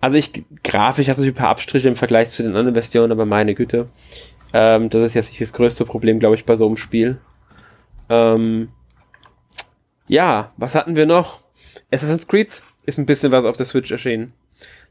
[0.00, 3.26] Also ich, grafisch hat es ein paar Abstriche im Vergleich zu den anderen Versionen, aber
[3.26, 3.86] meine Güte.
[4.52, 7.18] Ähm, das ist jetzt nicht das größte Problem, glaube ich, bei so einem Spiel.
[8.08, 8.68] Ähm,
[10.08, 11.40] ja, was hatten wir noch?
[11.90, 14.32] Assassin's Creed ist ein bisschen was auf der Switch erschienen.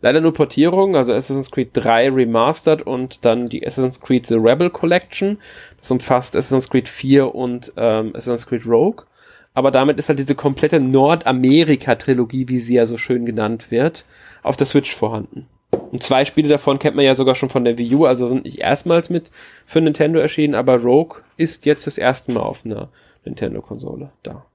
[0.02, 4.70] Leider nur Portierung, also Assassin's Creed 3 Remastered und dann die Assassin's Creed The Rebel
[4.70, 5.38] Collection.
[5.78, 9.06] Das umfasst Assassin's Creed 4 und ähm, Assassin's Creed Rogue.
[9.54, 14.04] Aber damit ist halt diese komplette Nordamerika-Trilogie, wie sie ja so schön genannt wird,
[14.42, 15.48] auf der Switch vorhanden.
[15.92, 18.46] Und zwei Spiele davon kennt man ja sogar schon von der Wii U, also sind
[18.46, 19.32] nicht erstmals mit
[19.66, 22.90] für Nintendo erschienen, aber Rogue ist jetzt das erste Mal auf einer
[23.26, 24.46] Nintendo-Konsole da.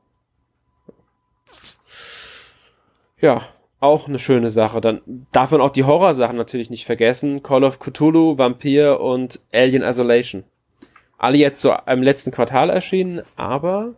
[3.21, 3.43] Ja,
[3.81, 4.81] auch eine schöne Sache.
[4.81, 5.01] Dann
[5.33, 7.43] darf man auch die Horrorsachen natürlich nicht vergessen.
[7.43, 10.45] Call of Cthulhu, Vampir und Alien Isolation.
[11.17, 13.95] Alle jetzt so im letzten Quartal erschienen, aber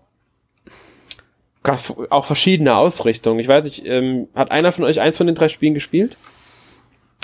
[2.09, 3.39] auch verschiedene Ausrichtungen.
[3.39, 6.17] Ich weiß nicht, ähm, hat einer von euch eins von den drei Spielen gespielt?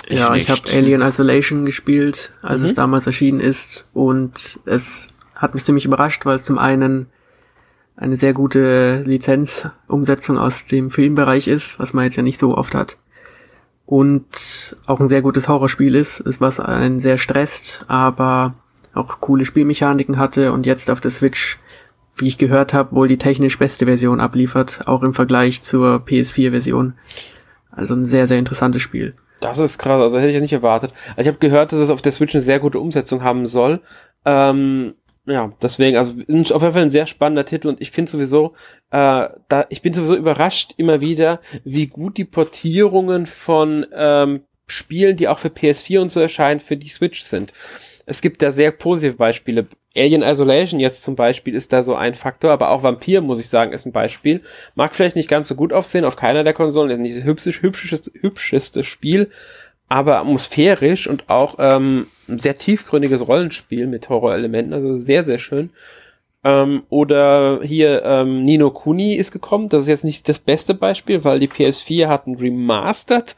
[0.07, 0.67] Ich ja, ich nicht.
[0.67, 2.65] habe Alien Isolation gespielt, als Mhm.
[2.67, 7.07] es damals erschienen ist und es hat mich ziemlich überrascht, weil es zum einen
[7.97, 12.75] eine sehr gute Lizenzumsetzung aus dem Filmbereich ist, was man jetzt ja nicht so oft
[12.75, 12.97] hat.
[13.85, 18.53] Und auch ein sehr gutes Horrorspiel ist, was einen sehr stresst, aber
[18.93, 21.57] auch coole Spielmechaniken hatte und jetzt auf der Switch,
[22.17, 26.93] wie ich gehört habe, wohl die technisch beste Version abliefert, auch im Vergleich zur PS4-Version.
[27.71, 29.15] Also ein sehr, sehr interessantes Spiel.
[29.39, 30.93] Das ist krass, also hätte ich ja nicht erwartet.
[31.11, 33.81] Also ich habe gehört, dass es auf der Switch eine sehr gute Umsetzung haben soll.
[34.25, 34.95] Ähm,
[35.27, 38.53] ja, deswegen, also ist auf jeden Fall ein sehr spannender Titel und ich finde sowieso,
[38.91, 45.17] äh, da, ich bin sowieso überrascht immer wieder, wie gut die Portierungen von ähm, Spielen,
[45.17, 47.51] die auch für PS4 und so erscheinen, für die Switch sind.
[48.05, 49.67] Es gibt da sehr positive Beispiele.
[49.95, 53.49] Alien Isolation jetzt zum Beispiel ist da so ein Faktor, aber auch Vampir, muss ich
[53.49, 54.41] sagen, ist ein Beispiel.
[54.75, 57.61] Mag vielleicht nicht ganz so gut aussehen auf keiner der Konsolen, ist nicht das hübscheste,
[57.61, 59.29] hübscheste, hübscheste Spiel,
[59.89, 65.69] aber atmosphärisch und auch ähm, sehr tiefgründiges Rollenspiel mit Horrorelementen, also sehr, sehr schön.
[66.43, 69.69] Ähm, oder hier ähm, Nino Kuni ist gekommen.
[69.69, 73.35] Das ist jetzt nicht das beste Beispiel, weil die PS4 hat ein Remastered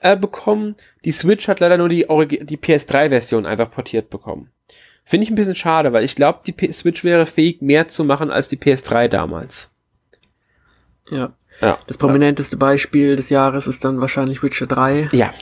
[0.00, 0.76] äh, bekommen.
[1.04, 2.06] Die Switch hat leider nur die,
[2.42, 4.50] die PS3-Version einfach portiert bekommen.
[5.04, 8.04] Finde ich ein bisschen schade, weil ich glaube, die P Switch wäre fähig, mehr zu
[8.04, 9.70] machen als die PS3 damals.
[11.10, 11.32] Ja.
[11.60, 11.78] ja.
[11.86, 15.10] Das prominenteste Beispiel des Jahres ist dann wahrscheinlich Witcher 3.
[15.12, 15.32] Ja.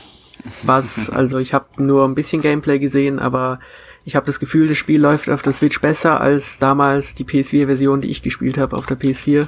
[0.62, 3.60] Was, also ich habe nur ein bisschen Gameplay gesehen, aber
[4.04, 8.00] ich habe das Gefühl, das Spiel läuft auf der Switch besser als damals die PS4-Version,
[8.00, 9.46] die ich gespielt habe auf der PS4.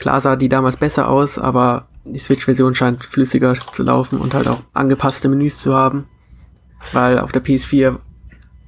[0.00, 4.48] Klar sah die damals besser aus, aber die Switch-Version scheint flüssiger zu laufen und halt
[4.48, 6.06] auch angepasste Menüs zu haben.
[6.92, 7.98] Weil auf der PS4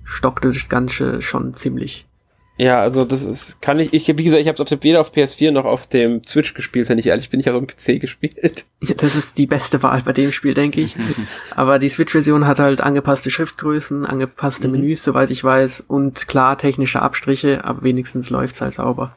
[0.05, 2.07] stockte das Ganze schon ziemlich.
[2.57, 5.51] Ja, also das ist, kann ich, ich wie gesagt, ich habe es weder auf PS4
[5.51, 8.67] noch auf dem Switch gespielt, wenn ich ehrlich bin, ich habe auf dem PC gespielt.
[8.81, 10.95] Ja, das ist die beste Wahl bei dem Spiel, denke ich.
[11.51, 14.75] Aber die Switch-Version hat halt angepasste Schriftgrößen, angepasste mhm.
[14.75, 19.17] Menüs, soweit ich weiß, und klar technische Abstriche, aber wenigstens läuft's halt sauber.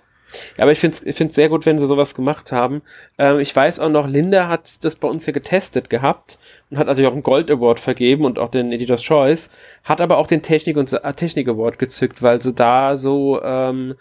[0.57, 2.81] Ja, aber ich finde es ich find's sehr gut, wenn sie sowas gemacht haben.
[3.17, 6.87] Ähm, ich weiß auch noch, Linda hat das bei uns ja getestet gehabt und hat
[6.87, 9.49] natürlich auch einen Gold Award vergeben und auch den Editor's Choice,
[9.83, 13.95] hat aber auch den Technik und äh, Technik Award gezückt, weil sie da so ähm,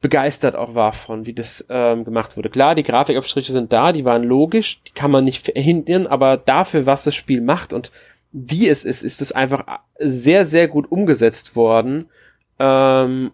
[0.00, 2.50] begeistert auch war von, wie das ähm, gemacht wurde.
[2.50, 6.84] Klar, die Grafikabstriche sind da, die waren logisch, die kann man nicht verhindern, aber dafür,
[6.84, 7.90] was das Spiel macht und
[8.30, 9.64] wie es ist, ist es einfach
[9.98, 12.10] sehr, sehr gut umgesetzt worden.
[12.58, 13.30] Ähm,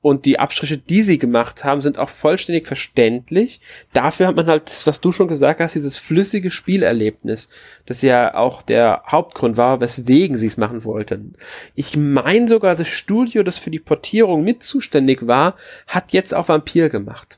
[0.00, 3.60] und die Abstriche, die sie gemacht haben, sind auch vollständig verständlich.
[3.92, 7.48] Dafür hat man halt das, was du schon gesagt hast, dieses flüssige Spielerlebnis,
[7.86, 11.34] das ja auch der Hauptgrund war, weswegen sie es machen wollten.
[11.74, 15.56] Ich meine sogar, das Studio, das für die Portierung mit zuständig war,
[15.88, 17.37] hat jetzt auch Vampir gemacht.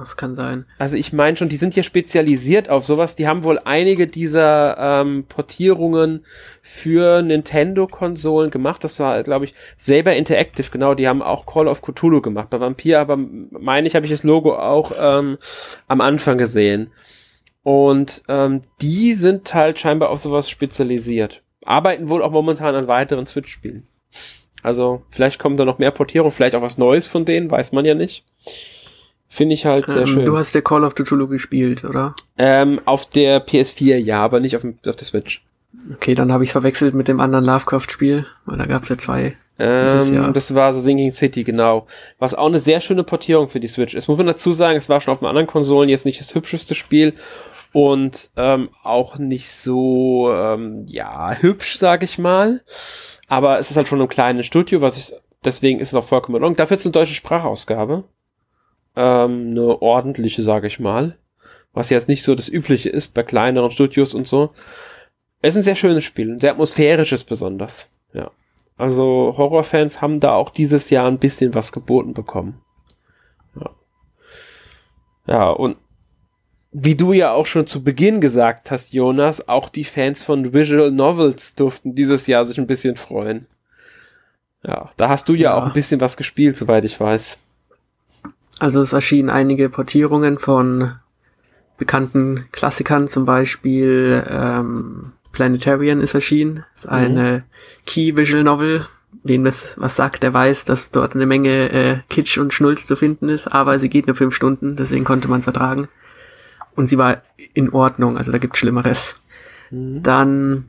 [0.00, 0.64] Das kann sein.
[0.78, 3.16] Also ich meine schon, die sind ja spezialisiert auf sowas.
[3.16, 6.24] Die haben wohl einige dieser ähm, Portierungen
[6.62, 8.82] für Nintendo-Konsolen gemacht.
[8.82, 10.94] Das war, glaube ich, selber Interactive, genau.
[10.94, 12.48] Die haben auch Call of Cthulhu gemacht.
[12.48, 15.36] Bei Vampir, aber meine ich, habe ich das Logo auch ähm,
[15.86, 16.92] am Anfang gesehen.
[17.62, 21.42] Und ähm, die sind halt scheinbar auf sowas spezialisiert.
[21.66, 23.86] Arbeiten wohl auch momentan an weiteren Switch-Spielen.
[24.62, 27.84] Also vielleicht kommen da noch mehr Portierungen, vielleicht auch was Neues von denen, weiß man
[27.84, 28.24] ja nicht.
[29.32, 30.26] Finde ich halt sehr ähm, schön.
[30.26, 32.16] Du hast der Call of Cthulhu gespielt, oder?
[32.36, 35.44] Ähm, auf der PS4 ja, aber nicht auf, dem, auf der Switch.
[35.94, 39.36] Okay, dann habe ich verwechselt mit dem anderen Lovecraft-Spiel, weil da gab es ja zwei.
[39.60, 41.86] Ähm, das war so Sinking City, genau.
[42.18, 44.08] Was auch eine sehr schöne Portierung für die Switch ist.
[44.08, 46.74] Muss man dazu sagen, es war schon auf den anderen Konsolen jetzt nicht das hübscheste
[46.74, 47.14] Spiel
[47.72, 52.62] und ähm, auch nicht so, ähm, ja, hübsch, sag ich mal.
[53.28, 55.12] Aber es ist halt schon ein kleines Studio, was ich,
[55.44, 56.56] deswegen ist es auch vollkommen in Ordnung.
[56.56, 58.02] Dafür ist eine deutsche Sprachausgabe
[58.96, 61.16] ähm, eine ordentliche, sage ich mal.
[61.72, 64.50] Was jetzt nicht so das Übliche ist bei kleineren Studios und so.
[65.40, 67.90] Es ist ein sehr schönes Spiel, ein sehr atmosphärisches besonders.
[68.12, 68.30] Ja.
[68.76, 72.60] Also Horrorfans haben da auch dieses Jahr ein bisschen was geboten bekommen.
[73.54, 73.70] Ja.
[75.26, 75.76] Ja, und
[76.72, 80.90] wie du ja auch schon zu Beginn gesagt hast, Jonas, auch die Fans von Visual
[80.90, 83.46] Novels durften dieses Jahr sich ein bisschen freuen.
[84.62, 85.54] Ja, da hast du ja, ja.
[85.56, 87.38] auch ein bisschen was gespielt, soweit ich weiß.
[88.60, 90.92] Also es erschienen einige Portierungen von
[91.78, 94.78] bekannten Klassikern, zum Beispiel ähm,
[95.32, 96.64] Planetarian ist erschienen.
[96.74, 97.42] Das ist eine mhm.
[97.86, 98.86] Key Visual Novel.
[99.24, 102.94] Wem das was sagt, der weiß, dass dort eine Menge äh, Kitsch und Schnulz zu
[102.94, 105.88] finden ist, aber sie geht nur fünf Stunden, deswegen konnte man es ertragen.
[106.76, 109.16] Und sie war in Ordnung, also da gibt's Schlimmeres.
[109.70, 110.02] Mhm.
[110.02, 110.64] Dann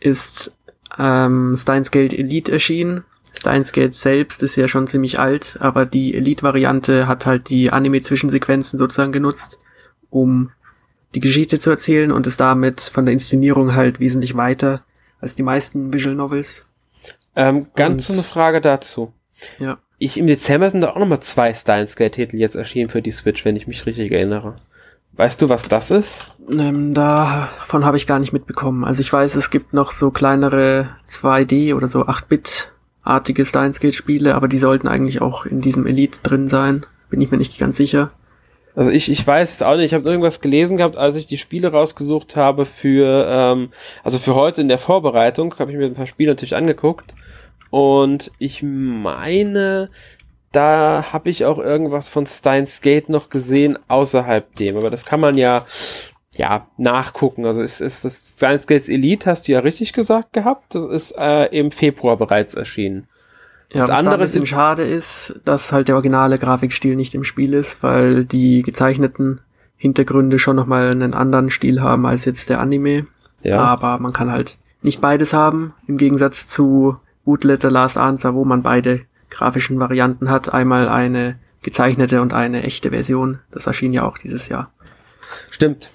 [0.00, 0.56] ist
[0.98, 3.04] ähm, Steins Gate Elite erschienen.
[3.32, 8.78] Steins Gate selbst ist ja schon ziemlich alt, aber die Elite-Variante hat halt die Anime-Zwischensequenzen
[8.78, 9.58] sozusagen genutzt,
[10.10, 10.50] um
[11.14, 14.82] die Geschichte zu erzählen und ist damit von der Inszenierung halt wesentlich weiter
[15.20, 16.64] als die meisten Visual Novels.
[17.34, 19.12] Ähm, ganz so eine Frage dazu.
[19.58, 19.78] Ja.
[19.98, 23.44] Ich, Im Dezember sind da auch nochmal zwei Steins Gate-Titel jetzt erschienen für die Switch,
[23.44, 24.56] wenn ich mich richtig erinnere.
[25.14, 26.24] Weißt du, was das ist?
[26.50, 28.84] Ähm, davon habe ich gar nicht mitbekommen.
[28.84, 32.71] Also ich weiß, es gibt noch so kleinere 2D oder so 8-Bit
[33.02, 36.86] artige Steins-Gate-Spiele, aber die sollten eigentlich auch in diesem Elite drin sein.
[37.10, 38.12] Bin ich mir nicht ganz sicher.
[38.74, 39.86] Also ich, ich weiß es auch nicht.
[39.86, 43.68] Ich habe irgendwas gelesen gehabt, als ich die Spiele rausgesucht habe für, ähm,
[44.02, 47.14] also für heute in der Vorbereitung, habe ich mir ein paar Spiele natürlich angeguckt.
[47.70, 49.90] Und ich meine,
[50.52, 54.76] da habe ich auch irgendwas von Steins Gate noch gesehen außerhalb dem.
[54.76, 55.66] Aber das kann man ja
[56.34, 57.44] ja, nachgucken.
[57.44, 60.74] Also ist, ist das Science Gates Elite, hast du ja richtig gesagt gehabt.
[60.74, 63.06] Das ist äh, im Februar bereits erschienen.
[63.72, 67.54] Ja, das was andere bisschen schade ist, dass halt der originale Grafikstil nicht im Spiel
[67.54, 69.40] ist, weil die gezeichneten
[69.76, 73.06] Hintergründe schon nochmal einen anderen Stil haben als jetzt der Anime.
[73.42, 73.60] Ja.
[73.60, 78.62] Aber man kann halt nicht beides haben, im Gegensatz zu Bootletter Last Answer, wo man
[78.62, 80.52] beide grafischen Varianten hat.
[80.52, 83.38] Einmal eine gezeichnete und eine echte Version.
[83.50, 84.70] Das erschien ja auch dieses Jahr.
[85.50, 85.90] Stimmt.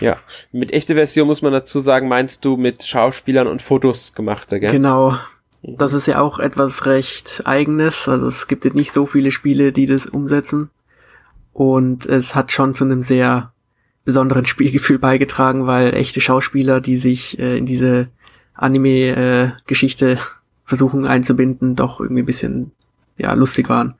[0.00, 0.16] Ja.
[0.52, 4.70] Mit echte Version muss man dazu sagen, meinst du mit Schauspielern und Fotos gemachte, gell?
[4.70, 5.16] Genau.
[5.62, 8.08] Das ist ja auch etwas recht eigenes.
[8.08, 10.70] Also es gibt nicht so viele Spiele, die das umsetzen.
[11.52, 13.52] Und es hat schon zu einem sehr
[14.04, 18.08] besonderen Spielgefühl beigetragen, weil echte Schauspieler, die sich äh, in diese
[18.54, 20.16] Anime-Geschichte äh,
[20.64, 22.72] versuchen einzubinden, doch irgendwie ein bisschen
[23.16, 23.94] ja lustig waren.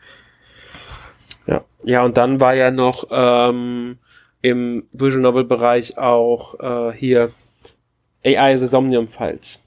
[1.47, 3.99] Ja, ja und dann war ja noch ähm,
[4.45, 7.31] im Visual Novel Bereich auch äh, hier
[8.23, 9.61] AI The Somnium Files.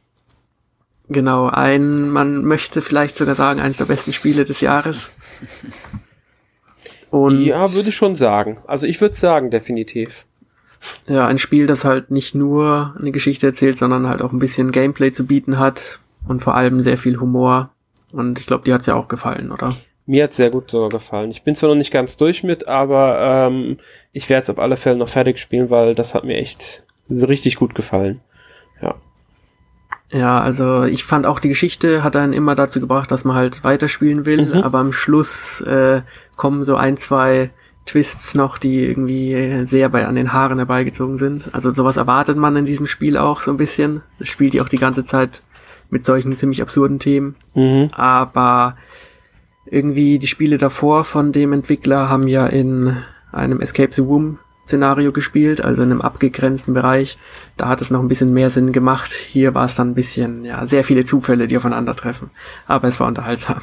[1.09, 5.13] Genau, ein, man möchte vielleicht sogar sagen, eines der besten Spiele des Jahres.
[7.11, 8.59] Und ja, würde ich schon sagen.
[8.67, 10.27] Also ich würde sagen, definitiv.
[11.07, 14.71] Ja, ein Spiel, das halt nicht nur eine Geschichte erzählt, sondern halt auch ein bisschen
[14.71, 17.71] Gameplay zu bieten hat und vor allem sehr viel Humor.
[18.13, 19.73] Und ich glaube, dir hat's ja auch gefallen, oder?
[20.07, 21.31] Mir hat's sehr gut sogar gefallen.
[21.31, 23.77] Ich bin zwar noch nicht ganz durch mit, aber ähm,
[24.13, 27.57] ich werde es auf alle Fälle noch fertig spielen, weil das hat mir echt richtig
[27.57, 28.21] gut gefallen.
[28.81, 28.95] Ja.
[30.09, 33.65] Ja, also ich fand auch die Geschichte hat einen immer dazu gebracht, dass man halt
[33.65, 34.61] weiterspielen will, mhm.
[34.63, 36.01] aber am Schluss äh,
[36.37, 37.49] kommen so ein, zwei
[37.85, 41.49] Twists noch, die irgendwie sehr bei an den Haaren herbeigezogen sind.
[41.53, 44.01] Also sowas erwartet man in diesem Spiel auch so ein bisschen.
[44.19, 45.43] Das spielt ja auch die ganze Zeit
[45.89, 47.35] mit solchen ziemlich absurden Themen.
[47.53, 47.89] Mhm.
[47.91, 48.77] Aber
[49.71, 52.97] irgendwie die Spiele davor von dem Entwickler haben ja in
[53.31, 57.17] einem Escape the Womb Szenario gespielt, also in einem abgegrenzten Bereich.
[57.55, 59.11] Da hat es noch ein bisschen mehr Sinn gemacht.
[59.11, 62.31] Hier war es dann ein bisschen, ja, sehr viele Zufälle, die aufeinandertreffen.
[62.65, 63.61] Aber es war unterhaltsam.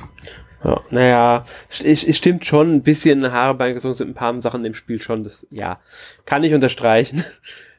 [0.65, 5.01] Ja, naja, es stimmt schon, ein bisschen Haare beigezogen sind ein paar Sachen im Spiel
[5.01, 5.79] schon, das, ja,
[6.25, 7.25] kann ich unterstreichen.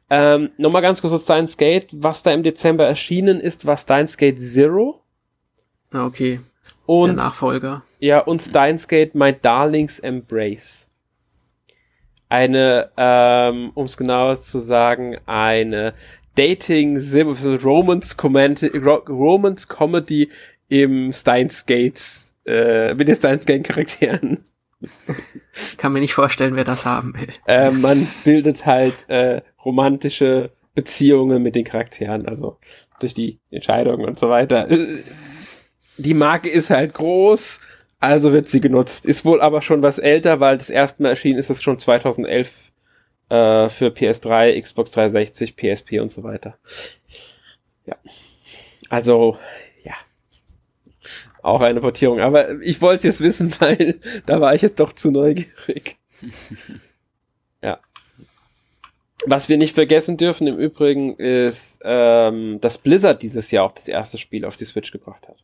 [0.08, 4.18] Ähm, Nochmal ganz kurz zu Steins Gate, was da im Dezember erschienen ist, war Steins
[4.18, 5.02] Gate Zero.
[5.92, 6.42] Ah, okay.
[6.86, 7.82] Und, Der Nachfolger.
[8.06, 10.92] Ja, und Steins Gate My Darling's Embrace
[12.30, 15.96] eine, ähm, um es genauer zu sagen, eine
[16.36, 17.00] Dating
[17.64, 20.30] Romance Comedy, Romance Comedy
[20.70, 24.44] im Steins Gates, äh, mit den Steins Gate Charakteren.
[25.78, 27.30] Kann mir nicht vorstellen, wer das haben will.
[27.48, 32.60] Äh, man bildet halt äh, romantische Beziehungen mit den Charakteren, also
[33.00, 34.68] durch die Entscheidungen und so weiter.
[35.98, 37.62] Die Marke ist halt groß,
[38.06, 39.06] also wird sie genutzt.
[39.06, 42.72] Ist wohl aber schon was älter, weil das erste Mal erschienen ist es schon 2011
[43.30, 46.58] äh, für PS3, Xbox 360, PSP und so weiter.
[47.86, 47.96] Ja.
[48.90, 49.38] Also,
[49.84, 49.96] ja.
[51.42, 52.20] Auch eine Portierung.
[52.20, 55.98] Aber ich wollte es jetzt wissen, weil da war ich jetzt doch zu neugierig.
[57.64, 57.80] ja.
[59.26, 63.88] Was wir nicht vergessen dürfen im Übrigen ist, ähm, dass Blizzard dieses Jahr auch das
[63.88, 65.38] erste Spiel auf die Switch gebracht hat.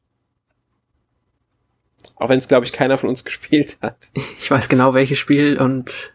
[2.22, 3.98] Auch wenn es, glaube ich, keiner von uns gespielt hat.
[4.14, 6.14] Ich weiß genau, welches Spiel und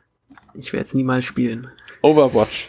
[0.55, 1.69] ich werde es niemals spielen.
[2.01, 2.69] Overwatch.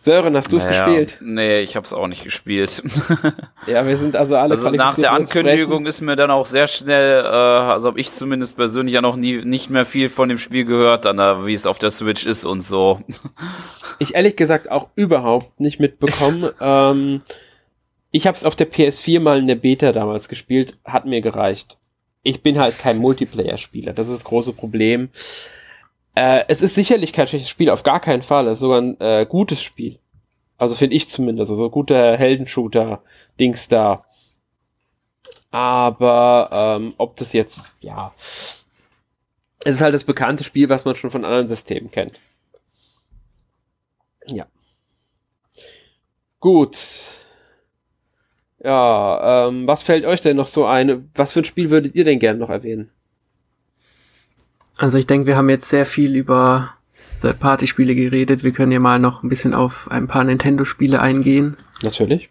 [0.00, 1.18] Sören, hast du es naja, gespielt?
[1.20, 2.82] Nee, ich habe es auch nicht gespielt.
[3.68, 7.22] ja, wir sind also alle also Nach der Ankündigung ist mir dann auch sehr schnell,
[7.22, 10.64] äh, also habe ich zumindest persönlich ja noch nie nicht mehr viel von dem Spiel
[10.64, 13.00] gehört, dann wie es auf der Switch ist und so.
[14.00, 16.50] ich ehrlich gesagt auch überhaupt nicht mitbekommen.
[16.60, 17.22] ähm,
[18.10, 21.78] ich habe es auf der PS4 mal in der Beta damals gespielt, hat mir gereicht
[22.22, 23.92] ich bin halt kein Multiplayer-Spieler.
[23.92, 25.10] Das ist das große Problem.
[26.14, 28.46] Äh, es ist sicherlich kein schlechtes Spiel, auf gar keinen Fall.
[28.46, 29.98] Es ist sogar ein äh, gutes Spiel.
[30.58, 31.50] Also finde ich zumindest.
[31.50, 34.04] Also guter Heldenshooter-Dings da.
[35.50, 38.12] Aber ähm, ob das jetzt, ja.
[39.64, 42.18] Es ist halt das bekannte Spiel, was man schon von anderen Systemen kennt.
[44.26, 44.46] Ja.
[46.40, 46.78] Gut.
[48.64, 51.10] Ja, ähm, was fällt euch denn noch so ein?
[51.14, 52.90] Was für ein Spiel würdet ihr denn gerne noch erwähnen?
[54.78, 56.74] Also ich denke, wir haben jetzt sehr viel über
[57.20, 58.44] Third-Party-Spiele geredet.
[58.44, 61.56] Wir können ja mal noch ein bisschen auf ein paar Nintendo-Spiele eingehen.
[61.82, 62.28] Natürlich.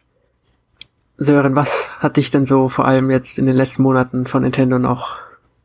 [1.18, 4.80] Sören, was hat dich denn so vor allem jetzt in den letzten Monaten von Nintendo
[4.80, 5.18] noch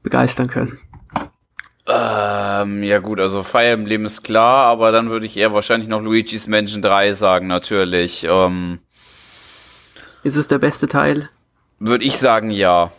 [0.02, 0.78] begeistern können?
[1.88, 6.02] Ähm, ja gut, also Fire Emblem ist klar, aber dann würde ich eher wahrscheinlich noch
[6.02, 8.26] Luigi's Mansion 3 sagen, natürlich.
[8.28, 8.80] Ähm,
[10.26, 11.28] ist es der beste Teil?
[11.78, 12.90] Würde ich sagen, ja.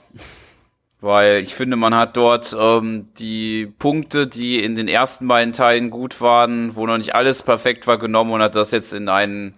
[1.02, 5.90] Weil ich finde, man hat dort ähm, die Punkte, die in den ersten beiden Teilen
[5.90, 9.56] gut waren, wo noch nicht alles perfekt war, genommen und hat das jetzt in einen,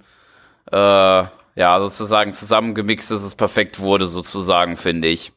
[0.72, 5.32] äh, ja, sozusagen zusammengemixt, dass es perfekt wurde, sozusagen, finde ich.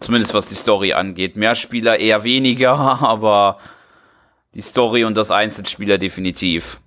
[0.00, 1.36] Zumindest was die Story angeht.
[1.36, 3.58] Mehr Spieler eher weniger, aber
[4.54, 6.80] die Story und das Einzelspieler definitiv.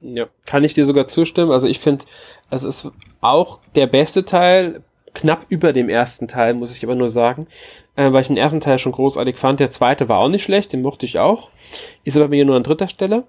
[0.00, 1.52] Ja, kann ich dir sogar zustimmen.
[1.52, 2.06] Also ich finde,
[2.50, 2.90] es ist
[3.20, 4.82] auch der beste Teil,
[5.14, 7.46] knapp über dem ersten Teil, muss ich aber nur sagen,
[7.96, 9.60] äh, weil ich den ersten Teil schon großartig fand.
[9.60, 11.50] Der zweite war auch nicht schlecht, den mochte ich auch.
[12.04, 13.24] Ist aber mir nur an dritter Stelle.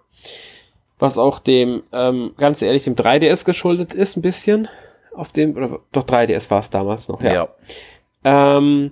[0.99, 4.67] Was auch dem, ähm, ganz ehrlich, dem 3DS geschuldet ist, ein bisschen.
[5.15, 7.33] Auf dem, oder doch 3DS war es damals noch, ja.
[7.33, 8.57] ja.
[8.57, 8.91] Ähm,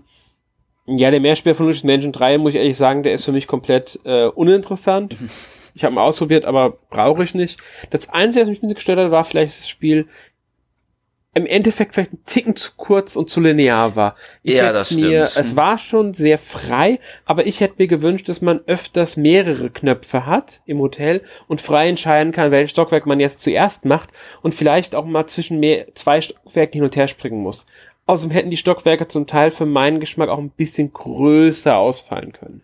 [0.85, 3.47] ja, der Mehrspieler von Lucius Mansion 3, muss ich ehrlich sagen, der ist für mich
[3.47, 5.15] komplett äh, uninteressant.
[5.73, 7.61] Ich habe ihn ausprobiert, aber brauche ich nicht.
[7.89, 10.07] Das Einzige, was mich gestört hat, war vielleicht das Spiel
[11.35, 14.15] im Endeffekt vielleicht ein Ticken zu kurz und zu linear war.
[14.41, 15.45] Ich ja, das mir, stimmt.
[15.45, 20.25] es war schon sehr frei, aber ich hätte mir gewünscht, dass man öfters mehrere Knöpfe
[20.25, 24.09] hat im Hotel und frei entscheiden kann, welches Stockwerk man jetzt zuerst macht
[24.41, 27.67] und vielleicht auch mal zwischen mehr, zwei Stockwerken hin und her springen muss.
[28.07, 32.63] Außerdem hätten die Stockwerke zum Teil für meinen Geschmack auch ein bisschen größer ausfallen können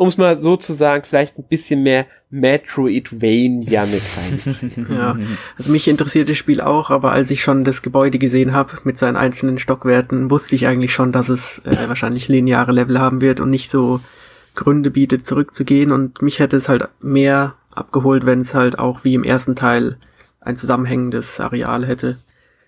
[0.00, 4.86] um es mal so zu sagen, vielleicht ein bisschen mehr Metroidvania mit rein.
[4.90, 5.18] ja,
[5.58, 8.96] also mich interessiert das Spiel auch, aber als ich schon das Gebäude gesehen habe mit
[8.96, 13.40] seinen einzelnen Stockwerten, wusste ich eigentlich schon, dass es äh, wahrscheinlich lineare Level haben wird
[13.40, 14.00] und nicht so
[14.54, 15.92] Gründe bietet, zurückzugehen.
[15.92, 19.98] Und mich hätte es halt mehr abgeholt, wenn es halt auch wie im ersten Teil
[20.40, 22.16] ein zusammenhängendes Areal hätte.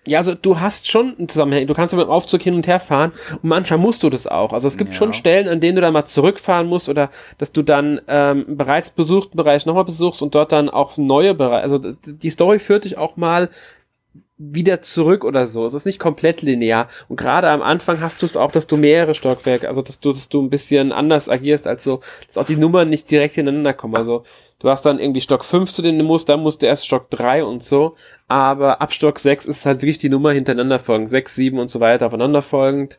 [0.05, 1.65] Ja, also du hast schon einen Zusammenhang.
[1.65, 4.27] Du kannst ja mit dem Aufzug hin und her fahren und manchmal musst du das
[4.27, 4.51] auch.
[4.51, 4.95] Also es gibt ja.
[4.95, 8.91] schon Stellen, an denen du dann mal zurückfahren musst oder dass du dann ähm, bereits
[8.91, 11.63] besuchten Bereich nochmal besuchst und dort dann auch neue Bereiche.
[11.63, 13.49] Also die Story führt dich auch mal
[14.37, 15.65] wieder zurück oder so.
[15.65, 16.89] Es ist nicht komplett linear.
[17.07, 20.11] Und gerade am Anfang hast du es auch, dass du mehrere Stockwerke, also dass du,
[20.11, 23.73] dass du ein bisschen anders agierst, als so, dass auch die Nummern nicht direkt hintereinander
[23.73, 23.95] kommen.
[23.95, 24.23] Also
[24.63, 27.43] du hast dann irgendwie Stock 5 zu den musst, dann musst du erst Stock 3
[27.43, 27.95] und so.
[28.27, 31.11] Aber ab Stock 6 ist halt wirklich die Nummer hintereinander folgend.
[31.11, 32.97] 6, 7 und so weiter aufeinander folgend.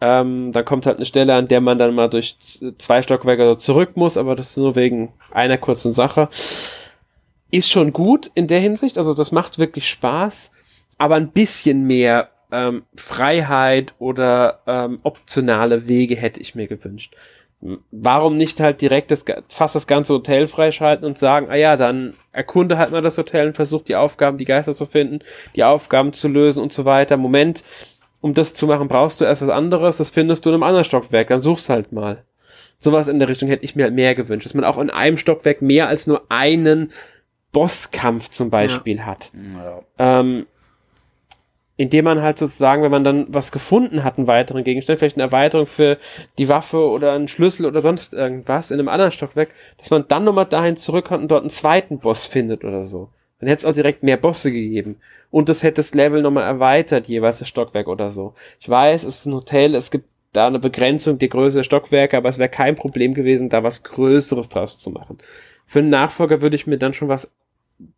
[0.00, 2.36] Ähm, dann kommt halt eine Stelle, an der man dann mal durch
[2.78, 6.28] zwei Stockwerke zurück muss, aber das nur wegen einer kurzen Sache.
[7.50, 10.52] Ist schon gut in der Hinsicht, also das macht wirklich Spaß
[10.98, 17.14] aber ein bisschen mehr ähm, Freiheit oder ähm, optionale Wege hätte ich mir gewünscht.
[17.90, 22.14] Warum nicht halt direkt das, fast das ganze Hotel freischalten und sagen, ah ja, dann
[22.30, 25.20] erkunde halt mal das Hotel und versuch die Aufgaben, die Geister zu finden,
[25.56, 27.16] die Aufgaben zu lösen und so weiter.
[27.16, 27.64] Moment,
[28.20, 30.84] um das zu machen, brauchst du erst was anderes, das findest du in einem anderen
[30.84, 32.24] Stockwerk, dann suchst halt mal.
[32.78, 35.18] Sowas in der Richtung hätte ich mir halt mehr gewünscht, dass man auch in einem
[35.18, 36.92] Stockwerk mehr als nur einen
[37.50, 39.06] Bosskampf zum Beispiel ja.
[39.06, 39.32] hat.
[39.54, 39.80] Ja.
[40.20, 40.46] Ähm,
[41.78, 45.22] indem man halt sozusagen, wenn man dann was gefunden hat, einen weiteren Gegenstand, vielleicht eine
[45.22, 45.96] Erweiterung für
[46.36, 50.24] die Waffe oder einen Schlüssel oder sonst irgendwas in einem anderen Stockwerk, dass man dann
[50.24, 53.10] nochmal dahin zurückkommt und dort einen zweiten Boss findet oder so.
[53.38, 54.96] Dann hätte es auch direkt mehr Bosse gegeben.
[55.30, 58.34] Und das hätte das Level nochmal erweitert, jeweils das Stockwerk oder so.
[58.58, 62.16] Ich weiß, es ist ein Hotel, es gibt da eine Begrenzung der Größe der Stockwerke,
[62.16, 65.18] aber es wäre kein Problem gewesen, da was Größeres draus zu machen.
[65.64, 67.30] Für einen Nachfolger würde ich mir dann schon was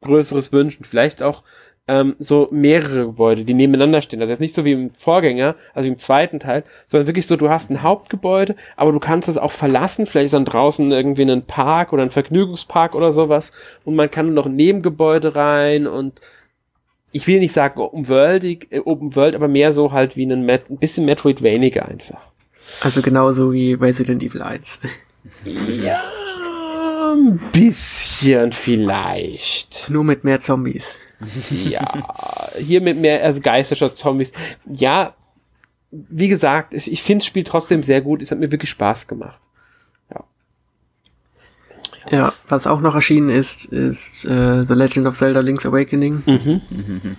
[0.02, 0.84] Größeres wünschen.
[0.84, 1.42] Vielleicht auch
[1.88, 4.20] ähm, so mehrere Gebäude, die nebeneinander stehen.
[4.20, 7.50] Also jetzt nicht so wie im Vorgänger, also im zweiten Teil, sondern wirklich so, du
[7.50, 10.06] hast ein Hauptgebäude, aber du kannst es auch verlassen.
[10.06, 13.52] Vielleicht ist dann draußen irgendwie ein Park oder ein Vergnügungspark oder sowas
[13.84, 16.20] und man kann noch ein Nebengebäude rein und
[17.12, 20.44] ich will nicht sagen Open World, äh, Open World, aber mehr so halt wie ein,
[20.44, 22.30] Met ein bisschen Metroidvaniger einfach.
[22.82, 24.80] Also genauso wie Resident Evil 1.
[25.82, 26.00] Ja,
[27.12, 29.88] ein bisschen vielleicht.
[29.90, 30.96] Nur mit mehr Zombies
[31.50, 31.84] ja,
[32.58, 34.32] hier mit mehr also geisterischer Zombies.
[34.66, 35.14] Ja,
[35.90, 38.22] wie gesagt, ich, ich finde das Spiel trotzdem sehr gut.
[38.22, 39.38] Es hat mir wirklich Spaß gemacht.
[40.12, 40.24] Ja.
[42.10, 46.22] Ja, ja was auch noch erschienen ist, ist äh, The Legend of Zelda Link's Awakening.
[46.26, 47.16] Mhm.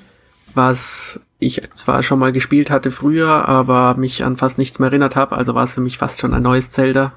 [0.53, 5.15] Was ich zwar schon mal gespielt hatte früher, aber mich an fast nichts mehr erinnert
[5.15, 7.13] habe, also war es für mich fast schon ein neues Zelda.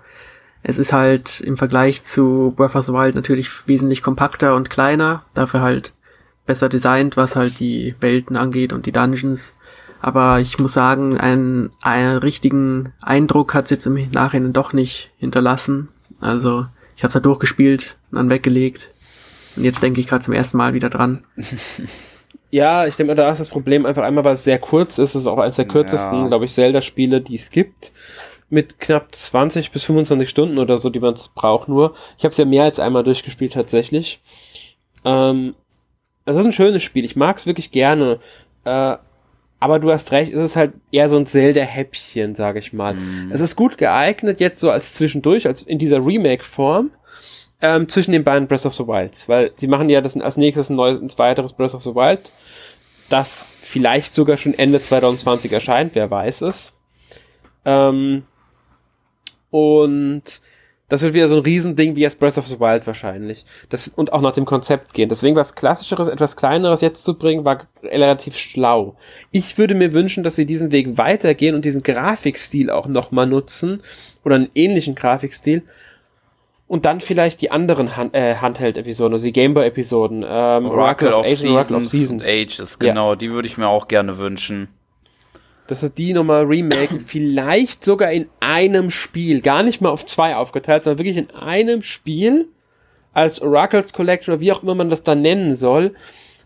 [0.66, 5.22] Es ist halt im Vergleich zu Breath of the Wild natürlich wesentlich kompakter und kleiner,
[5.34, 5.92] dafür halt
[6.46, 9.56] besser designt, was halt die Welten angeht und die Dungeons.
[10.00, 15.10] Aber ich muss sagen, einen, einen richtigen Eindruck hat es jetzt im Nachhinein doch nicht
[15.18, 15.88] hinterlassen.
[16.20, 18.92] Also ich habe es halt durchgespielt und dann weggelegt.
[19.56, 21.24] Und jetzt denke ich gerade zum ersten Mal wieder dran.
[22.50, 25.16] Ja, ich denke, da ist das Problem einfach einmal, weil es sehr kurz ist.
[25.16, 26.26] Es ist auch eines der kürzesten, ja.
[26.28, 27.92] glaube ich, Zelda-Spiele, die es gibt.
[28.54, 31.94] Mit knapp 20 bis 25 Stunden oder so, die man braucht nur.
[32.16, 34.20] Ich habe es ja mehr als einmal durchgespielt tatsächlich.
[35.04, 35.54] Ähm,
[36.24, 37.04] es ist ein schönes Spiel.
[37.04, 38.20] Ich mag es wirklich gerne.
[38.64, 38.96] Äh,
[39.60, 42.94] aber du hast recht, es ist halt eher so ein Zelda-Häppchen, sage ich mal.
[42.94, 43.32] Mm.
[43.32, 46.90] Es ist gut geeignet, jetzt so als zwischendurch, als in dieser Remake-Form,
[47.62, 49.28] ähm, zwischen den beiden Breath of the Wilds.
[49.28, 52.30] Weil sie machen ja das als nächstes ein neues, ein weiteres Breath of the Wild
[53.08, 56.76] das vielleicht sogar schon Ende 2020 erscheint, wer weiß es.
[57.64, 58.24] Ähm,
[59.54, 60.40] und
[60.88, 63.46] das wird wieder so ein Riesending wie jetzt Breath of the Wild wahrscheinlich.
[63.68, 65.08] Das, und auch nach dem Konzept gehen.
[65.08, 68.96] Deswegen was Klassischeres, etwas Kleineres jetzt zu bringen, war relativ schlau.
[69.30, 73.80] Ich würde mir wünschen, dass sie diesen Weg weitergehen und diesen Grafikstil auch nochmal nutzen.
[74.24, 75.62] Oder einen ähnlichen Grafikstil.
[76.66, 80.24] Und dann vielleicht die anderen Hand, äh, Handheld-Episoden, also die Gameboy-Episoden.
[80.24, 82.28] Ähm, Oracle, Oracle of, Ages, Oracle of Seasons.
[82.28, 83.16] Ages, genau, ja.
[83.16, 84.68] die würde ich mir auch gerne wünschen
[85.66, 90.36] dass sie die nochmal remaken, vielleicht sogar in einem Spiel, gar nicht mal auf zwei
[90.36, 92.48] aufgeteilt, sondern wirklich in einem Spiel
[93.12, 95.94] als Oracles Collection oder wie auch immer man das dann nennen soll,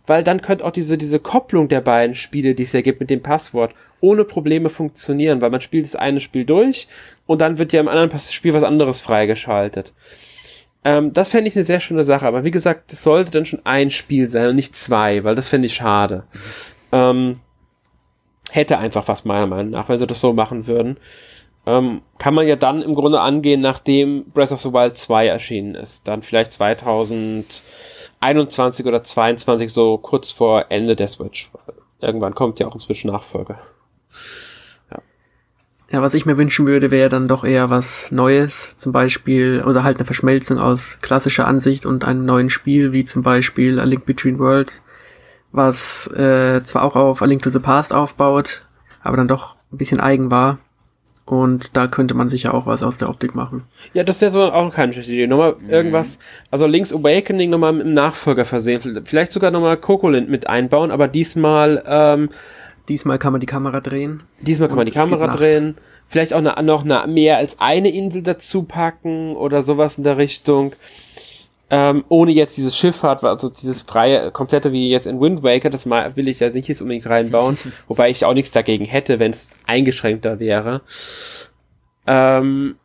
[0.06, 3.10] weil dann könnte auch diese, diese Kopplung der beiden Spiele, die es ja gibt mit
[3.10, 6.88] dem Passwort, ohne Probleme funktionieren, weil man spielt das eine Spiel durch
[7.26, 9.92] und dann wird ja im anderen Spiel was anderes freigeschaltet.
[10.84, 13.60] Ähm, das fände ich eine sehr schöne Sache, aber wie gesagt, das sollte dann schon
[13.64, 16.24] ein Spiel sein und nicht zwei, weil das fände ich schade.
[16.32, 16.38] Mhm.
[16.92, 17.40] Ähm,
[18.50, 20.98] hätte einfach was meiner Meinung nach, wenn sie das so machen würden.
[21.66, 25.74] Ähm, kann man ja dann im Grunde angehen, nachdem Breath of the Wild 2 erschienen
[25.74, 26.08] ist.
[26.08, 31.50] Dann vielleicht 2021 oder 22, so kurz vor Ende der Switch.
[32.00, 33.58] Irgendwann kommt ja auch ein Switch-Nachfolger.
[34.90, 35.02] Ja.
[35.90, 39.82] ja, was ich mir wünschen würde, wäre dann doch eher was Neues, zum Beispiel, oder
[39.82, 44.06] halt eine Verschmelzung aus klassischer Ansicht und einem neuen Spiel, wie zum Beispiel A Link
[44.06, 44.82] Between Worlds
[45.52, 48.66] was äh, zwar auch auf A Link to the Past aufbaut,
[49.02, 50.58] aber dann doch ein bisschen eigen war.
[51.24, 53.64] Und da könnte man sicher auch was aus der Optik machen.
[53.92, 55.26] Ja, das wäre so auch keine schlechte Idee.
[55.26, 55.68] Nochmal mhm.
[55.68, 56.18] irgendwas,
[56.50, 59.02] also Link's Awakening nochmal im Nachfolger versehen.
[59.04, 62.30] Vielleicht sogar nochmal Cocolint mit einbauen, aber diesmal, ähm,
[62.88, 64.22] Diesmal kann man die Kamera drehen.
[64.40, 65.76] Diesmal kann man die Kamera drehen.
[66.08, 70.16] Vielleicht auch eine, noch eine, mehr als eine Insel dazu packen oder sowas in der
[70.16, 70.72] Richtung
[71.70, 75.84] ähm, ohne jetzt dieses Schifffahrt, also dieses freie, komplette wie jetzt in Wind Waker, das
[75.84, 77.58] mal will ich ja nicht jetzt unbedingt reinbauen,
[77.88, 80.80] wobei ich auch nichts dagegen hätte, wenn es eingeschränkter wäre.
[82.06, 82.76] Ähm,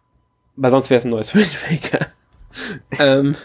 [0.56, 2.08] weil sonst wäre es ein neues Wind Waker.
[3.00, 3.36] ähm,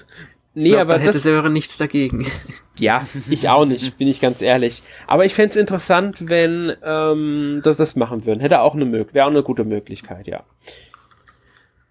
[0.54, 2.26] nee, glaub, aber da hätte das wäre nichts dagegen.
[2.80, 4.84] Ja, ich auch nicht, bin ich ganz ehrlich.
[5.08, 8.38] Aber ich fände es interessant, wenn ähm, das das machen würden.
[8.38, 10.44] Hätte auch eine Möglichkeit, wäre auch eine gute Möglichkeit, ja.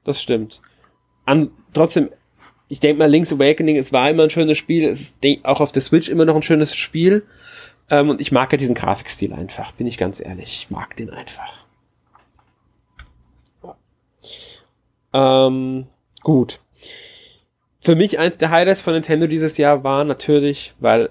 [0.05, 0.61] Das stimmt.
[1.25, 2.07] An, trotzdem,
[2.69, 5.71] ich denke mal, Link's Awakening, es war immer ein schönes Spiel, es ist auch auf
[5.71, 7.23] der Switch immer noch ein schönes Spiel.
[7.89, 10.59] Ähm, und ich mag ja diesen Grafikstil einfach, bin ich ganz ehrlich.
[10.63, 11.65] Ich mag den einfach.
[15.13, 15.87] Ähm,
[16.21, 16.59] gut.
[17.79, 21.09] Für mich eins der Highlights von Nintendo dieses Jahr war natürlich, weil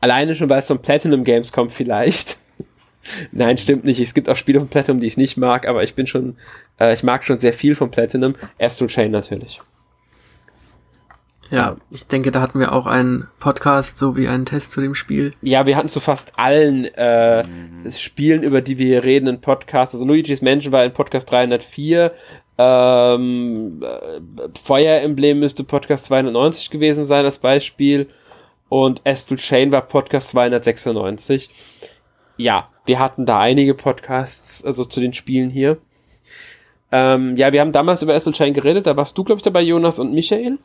[0.00, 2.38] alleine schon, weil es von Platinum Games kommt vielleicht.
[3.32, 4.00] Nein, stimmt nicht.
[4.00, 6.36] Es gibt auch Spiele von Platinum, die ich nicht mag, aber ich bin schon,
[6.78, 8.34] äh, ich mag schon sehr viel von Platinum.
[8.58, 9.62] Astral Chain natürlich.
[11.50, 15.34] Ja, ich denke, da hatten wir auch einen Podcast sowie einen Test zu dem Spiel.
[15.42, 17.90] Ja, wir hatten zu fast allen äh, mhm.
[17.90, 19.94] Spielen, über die wir hier reden, einen Podcast.
[19.94, 22.12] Also Luigi's Mansion war in Podcast 304.
[22.58, 28.08] Ähm, äh, Feuer Emblem müsste Podcast 290 gewesen sein als Beispiel.
[28.68, 31.50] Und Astral Chain war Podcast 296.
[32.36, 35.78] Ja, wir hatten da einige Podcasts, also zu den Spielen hier.
[36.92, 38.86] Ähm, ja, wir haben damals über Astral Chain geredet.
[38.86, 40.58] Da warst du, glaube ich, dabei, Jonas und Michael.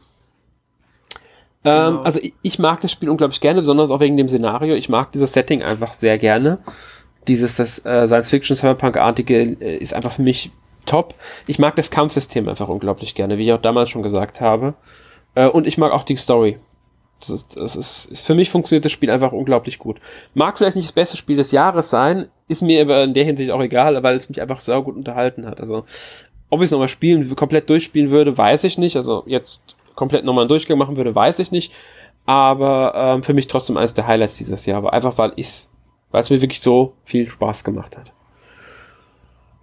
[1.64, 2.02] Ähm, genau.
[2.04, 4.76] Also ich, ich, mag das Spiel unglaublich gerne, besonders auch wegen dem Szenario.
[4.76, 6.60] Ich mag dieses Setting einfach sehr gerne.
[7.28, 10.52] Dieses das äh, Science-Fiction-Cyberpunk-artige äh, ist einfach für mich
[10.86, 11.14] top.
[11.46, 14.74] Ich mag das Kampfsystem einfach unglaublich gerne, wie ich auch damals schon gesagt habe.
[15.36, 16.58] Äh, und ich mag auch die Story.
[17.20, 20.00] Das ist, das ist, für mich funktioniert das Spiel einfach unglaublich gut.
[20.34, 23.52] Mag vielleicht nicht das beste Spiel des Jahres sein, ist mir aber in der Hinsicht
[23.52, 25.60] auch egal, weil es mich einfach sehr gut unterhalten hat.
[25.60, 25.86] Also,
[26.50, 28.96] ob ich es nochmal spielen, komplett durchspielen würde, weiß ich nicht.
[28.96, 31.72] Also jetzt komplett nochmal einen Durchgang machen würde, weiß ich nicht.
[32.26, 34.80] Aber ähm, für mich trotzdem eines der Highlights dieses Jahr.
[34.80, 35.68] Aber einfach, weil ich
[36.12, 38.14] weil es mir wirklich so viel Spaß gemacht hat.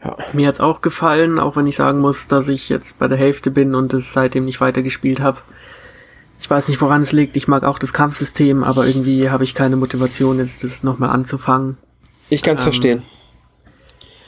[0.02, 0.16] Ja.
[0.32, 3.50] Mir hat's auch gefallen, auch wenn ich sagen muss, dass ich jetzt bei der Hälfte
[3.50, 5.38] bin und es seitdem nicht weitergespielt habe.
[6.40, 7.36] Ich weiß nicht, woran es liegt.
[7.36, 11.76] Ich mag auch das Kampfsystem, aber irgendwie habe ich keine Motivation, jetzt das nochmal anzufangen.
[12.30, 13.02] Ich kann's ähm, verstehen.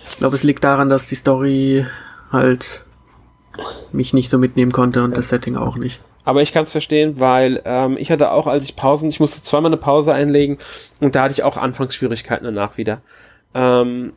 [0.03, 1.87] Ich glaube, es liegt daran, dass die Story
[2.33, 2.85] halt
[3.93, 5.17] mich nicht so mitnehmen konnte und ja.
[5.17, 6.01] das Setting auch nicht.
[6.25, 9.43] Aber ich kann es verstehen, weil ähm, ich hatte auch, als ich Pausen, ich musste
[9.43, 10.59] zweimal eine Pause einlegen
[11.01, 13.01] und da hatte ich auch Anfangsschwierigkeiten danach wieder.
[13.55, 14.13] Ähm,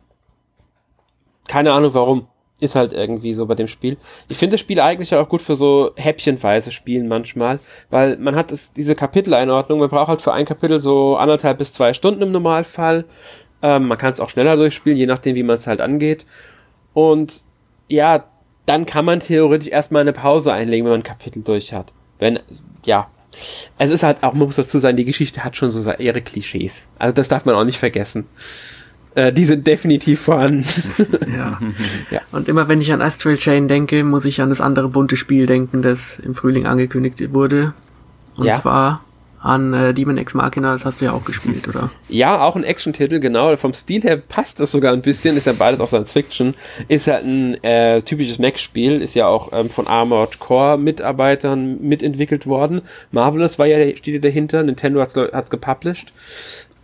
[1.48, 2.28] keine Ahnung warum.
[2.60, 3.96] Ist halt irgendwie so bei dem Spiel.
[4.28, 7.58] Ich finde das Spiel eigentlich auch gut für so häppchenweise Spielen manchmal,
[7.90, 11.72] weil man hat es, diese Kapiteleinordnung, man braucht halt für ein Kapitel so anderthalb bis
[11.72, 13.06] zwei Stunden im Normalfall.
[13.60, 16.26] Ähm, man kann es auch schneller durchspielen, je nachdem, wie man es halt angeht.
[16.94, 17.44] Und
[17.88, 18.24] ja,
[18.66, 21.92] dann kann man theoretisch erstmal eine Pause einlegen, wenn man ein Kapitel durch hat.
[22.18, 22.38] Wenn,
[22.84, 23.08] ja,
[23.78, 26.88] Es ist halt auch, man muss dazu sagen, die Geschichte hat schon so ihre Klischees.
[26.98, 28.26] Also das darf man auch nicht vergessen.
[29.14, 30.64] Äh, die sind definitiv vorhanden.
[31.36, 31.60] ja.
[32.10, 32.20] ja.
[32.32, 35.46] Und immer wenn ich an Astral Chain denke, muss ich an das andere bunte Spiel
[35.46, 37.74] denken, das im Frühling angekündigt wurde.
[38.36, 38.54] Und ja.
[38.54, 39.04] zwar
[39.44, 41.90] an äh, Demon X Machina, das hast du ja auch gespielt, oder?
[42.08, 43.54] Ja, auch ein Action-Titel, genau.
[43.56, 46.54] Vom Stil her passt das sogar ein bisschen, ist ja beides auch Science Fiction.
[46.88, 52.80] Ist halt ein äh, typisches Mac-Spiel, ist ja auch ähm, von Armored Core-Mitarbeitern mitentwickelt worden.
[53.10, 56.14] Marvelous war ja, steht ja dahinter, Nintendo hat's, hat's gepublished.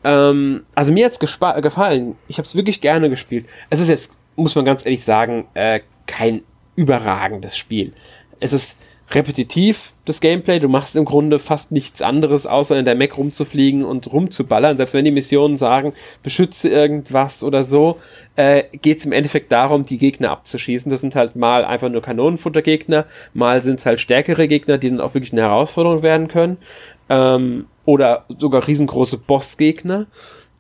[0.04, 2.16] Ähm, also mir hat's gefallen.
[2.28, 3.46] Ich habe es wirklich gerne gespielt.
[3.70, 6.42] Es ist jetzt, muss man ganz ehrlich sagen, äh, kein
[6.76, 7.94] überragendes Spiel.
[8.38, 8.78] Es ist
[9.12, 10.58] repetitiv, das Gameplay.
[10.58, 14.76] Du machst im Grunde fast nichts anderes, außer in der Mac rumzufliegen und rumzuballern.
[14.76, 15.92] Selbst wenn die Missionen sagen,
[16.22, 17.98] beschütze irgendwas oder so,
[18.36, 20.90] äh, geht es im Endeffekt darum, die Gegner abzuschießen.
[20.90, 25.00] Das sind halt mal einfach nur Kanonenfuttergegner, mal sind es halt stärkere Gegner, die dann
[25.00, 26.58] auch wirklich eine Herausforderung werden können.
[27.08, 30.06] Ähm, oder sogar riesengroße Bossgegner.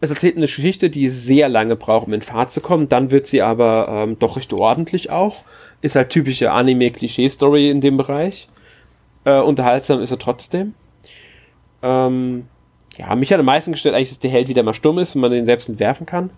[0.00, 2.88] Es erzählt eine Geschichte, die sehr lange braucht, um in Fahrt zu kommen.
[2.88, 5.44] Dann wird sie aber ähm, doch recht ordentlich auch.
[5.82, 8.46] Ist halt typische Anime-Klischee-Story in dem Bereich.
[9.24, 10.74] Äh, unterhaltsam ist er trotzdem.
[11.82, 12.46] Ähm,
[12.96, 15.20] ja, mich hat am meisten gestellt eigentlich, dass der Held wieder mal stumm ist und
[15.20, 16.30] man den selbst entwerfen kann.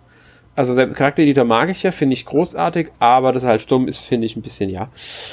[0.54, 4.26] Also Charaktereditor mag ich ja, finde ich großartig, aber dass er halt stumm ist, finde
[4.26, 4.90] ich ein bisschen ja.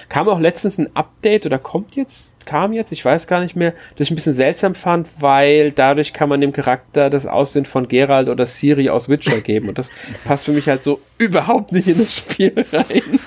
[0.07, 3.73] Kam auch letztens ein Update oder kommt jetzt, kam jetzt, ich weiß gar nicht mehr,
[3.97, 7.89] das ich ein bisschen seltsam fand, weil dadurch kann man dem Charakter das Aussehen von
[7.89, 9.91] Geralt oder Siri aus Witcher geben und das
[10.23, 13.19] passt für mich halt so überhaupt nicht in das Spiel rein.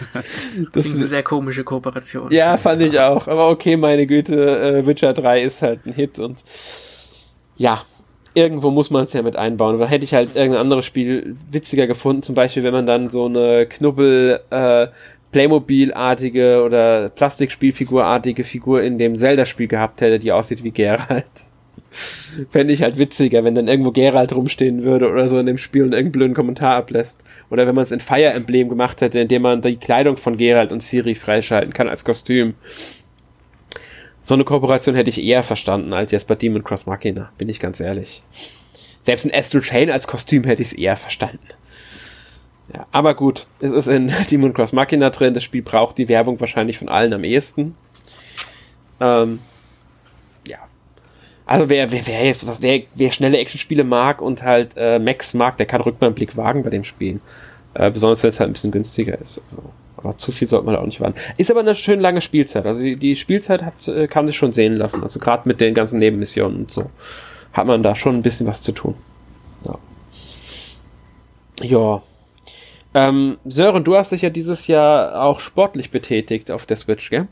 [0.73, 2.33] Das ist eine sehr komische Kooperation.
[2.33, 6.19] Ja, fand ich auch, aber okay, meine Güte, äh, Witcher 3 ist halt ein Hit
[6.19, 6.43] und
[7.59, 7.83] ja,
[8.35, 9.79] irgendwo muss man es ja mit einbauen.
[9.79, 13.27] Da hätte ich halt irgendein anderes Spiel witziger gefunden, zum Beispiel, wenn man dann so
[13.27, 14.89] eine Knubbel äh,
[15.33, 21.25] Playmobil-artige oder Plastikspielfigur-artige Figur in dem Zelda-Spiel gehabt hätte, die aussieht wie Geralt.
[22.51, 25.83] Fände ich halt witziger, wenn dann irgendwo Geralt rumstehen würde oder so in dem Spiel
[25.83, 27.25] und irgendeinen blöden Kommentar ablässt.
[27.51, 30.73] Oder wenn man es in Fire Emblem gemacht hätte, indem man die Kleidung von Geralt
[30.73, 32.55] und Siri freischalten kann als Kostüm.
[34.23, 37.59] So eine Kooperation hätte ich eher verstanden als jetzt bei Demon Cross Machina, bin ich
[37.59, 38.23] ganz ehrlich.
[39.01, 41.41] Selbst in Astral Chain als Kostüm hätte ich es eher verstanden.
[42.73, 46.41] Ja, aber gut, es ist in Demon Cross Machina drin, das Spiel braucht die Werbung
[46.41, 47.77] wahrscheinlich von allen am ehesten.
[49.01, 49.41] Ähm,
[50.47, 50.59] ja.
[51.45, 55.35] Also wer, wer, wer jetzt, was, wer, wer schnelle Actionspiele mag und halt äh, Max
[55.35, 57.21] mag, der kann Rückblick wagen bei dem Spielen.
[57.75, 59.43] Äh, besonders wenn es halt ein bisschen günstiger ist.
[59.49, 59.63] Also.
[60.03, 61.19] Aber zu viel sollte man da auch nicht warten.
[61.37, 62.67] Ist aber eine schön lange Spielzeit.
[62.67, 65.03] Also die, Spielzeit hat, äh, kann sich schon sehen lassen.
[65.03, 66.91] Also gerade mit den ganzen Nebenmissionen und so
[67.53, 68.95] hat man da schon ein bisschen was zu tun.
[69.65, 69.79] Ja.
[71.63, 72.03] Ja.
[72.95, 77.29] Ähm, Sören, du hast dich ja dieses Jahr auch sportlich betätigt auf der Switch, gell?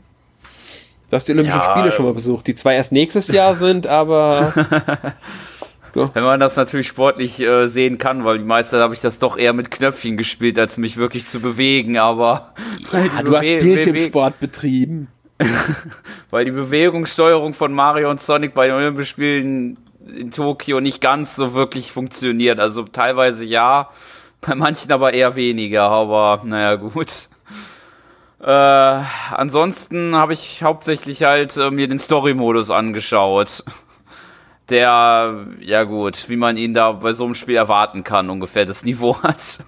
[1.09, 3.85] Du hast die Olympischen ja, Spiele schon mal besucht, die zwar erst nächstes Jahr sind,
[3.85, 4.53] aber
[5.95, 6.09] Ja.
[6.13, 9.37] Wenn man das natürlich sportlich äh, sehen kann, weil die meiste habe ich das doch
[9.37, 12.53] eher mit Knöpfchen gespielt, als mich wirklich zu bewegen, aber
[12.93, 15.09] ja, du hast Bildschirmsport betrieben.
[16.29, 19.77] weil die Bewegungssteuerung von Mario und Sonic bei den Olympischen Spielen
[20.07, 22.59] in Tokio nicht ganz so wirklich funktioniert.
[22.59, 23.89] Also teilweise ja,
[24.41, 27.29] bei manchen aber eher weniger, aber naja, gut.
[28.39, 33.63] Äh, ansonsten habe ich hauptsächlich halt äh, mir den Story-Modus angeschaut
[34.71, 38.83] der, ja gut, wie man ihn da bei so einem Spiel erwarten kann, ungefähr das
[38.83, 39.59] Niveau hat.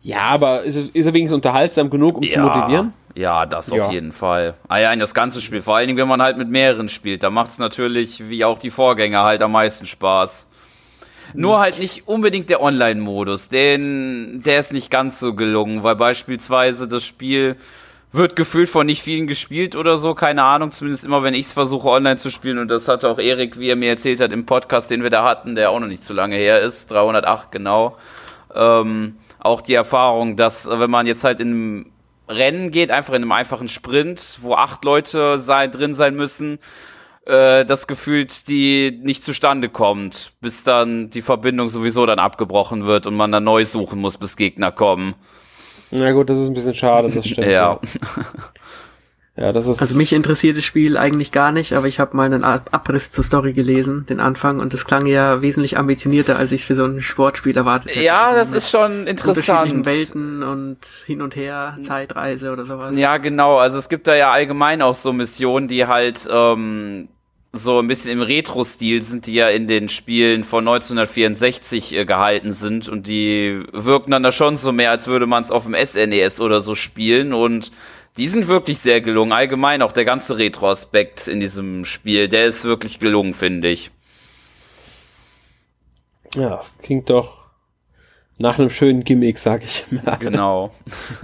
[0.00, 2.92] ja, aber ist, ist er wenigstens unterhaltsam genug, um ja, zu motivieren?
[3.14, 3.84] Ja, das ja.
[3.84, 4.54] auf jeden Fall.
[4.68, 5.62] Ah ja, in das ganze Spiel.
[5.62, 7.22] Vor allen Dingen, wenn man halt mit mehreren spielt.
[7.22, 10.46] Da macht es natürlich, wie auch die Vorgänger, halt am meisten Spaß.
[11.34, 16.88] Nur halt nicht unbedingt der Online-Modus, denn der ist nicht ganz so gelungen, weil beispielsweise
[16.88, 17.56] das Spiel
[18.12, 21.52] wird gefühlt von nicht vielen gespielt oder so, keine Ahnung, zumindest immer, wenn ich es
[21.52, 24.46] versuche online zu spielen und das hatte auch Erik, wie er mir erzählt hat im
[24.46, 27.96] Podcast, den wir da hatten, der auch noch nicht so lange her ist, 308 genau,
[28.54, 31.86] ähm, auch die Erfahrung, dass wenn man jetzt halt in einem
[32.28, 36.58] Rennen geht, einfach in einem einfachen Sprint, wo acht Leute sein, drin sein müssen,
[37.26, 43.06] äh, das gefühlt die nicht zustande kommt, bis dann die Verbindung sowieso dann abgebrochen wird
[43.06, 45.14] und man dann neu suchen muss, bis Gegner kommen.
[45.90, 47.46] Na gut, das ist ein bisschen schade, das stimmt.
[47.48, 47.80] ja.
[49.36, 49.80] Ja, das ist.
[49.80, 53.24] Also mich interessiert das Spiel eigentlich gar nicht, aber ich habe mal einen Abriss zur
[53.24, 57.00] Story gelesen, den Anfang, und das klang ja wesentlich ambitionierter, als ich für so ein
[57.00, 58.04] Sportspiel erwartet hätte.
[58.04, 59.72] Ja, das ist schon interessant.
[59.72, 62.94] Unterschiedlichen Welten und hin und her, Zeitreise oder sowas.
[62.96, 63.56] Ja, genau.
[63.56, 67.08] Also es gibt da ja allgemein auch so Missionen, die halt ähm,
[67.52, 72.52] so ein bisschen im Retro-Stil sind, die ja in den Spielen von 1964 äh, gehalten
[72.52, 75.74] sind und die wirken dann da schon so mehr, als würde man es auf dem
[75.74, 77.72] SNES e oder so spielen und
[78.16, 79.32] Die sind wirklich sehr gelungen.
[79.32, 83.90] Allgemein auch der ganze Retro-Aspekt in diesem Spiel, der ist wirklich gelungen, finde ich.
[86.34, 87.39] Ja, das klingt doch
[88.40, 90.16] nach einem schönen Gimmick, sag ich mal.
[90.16, 90.72] Genau.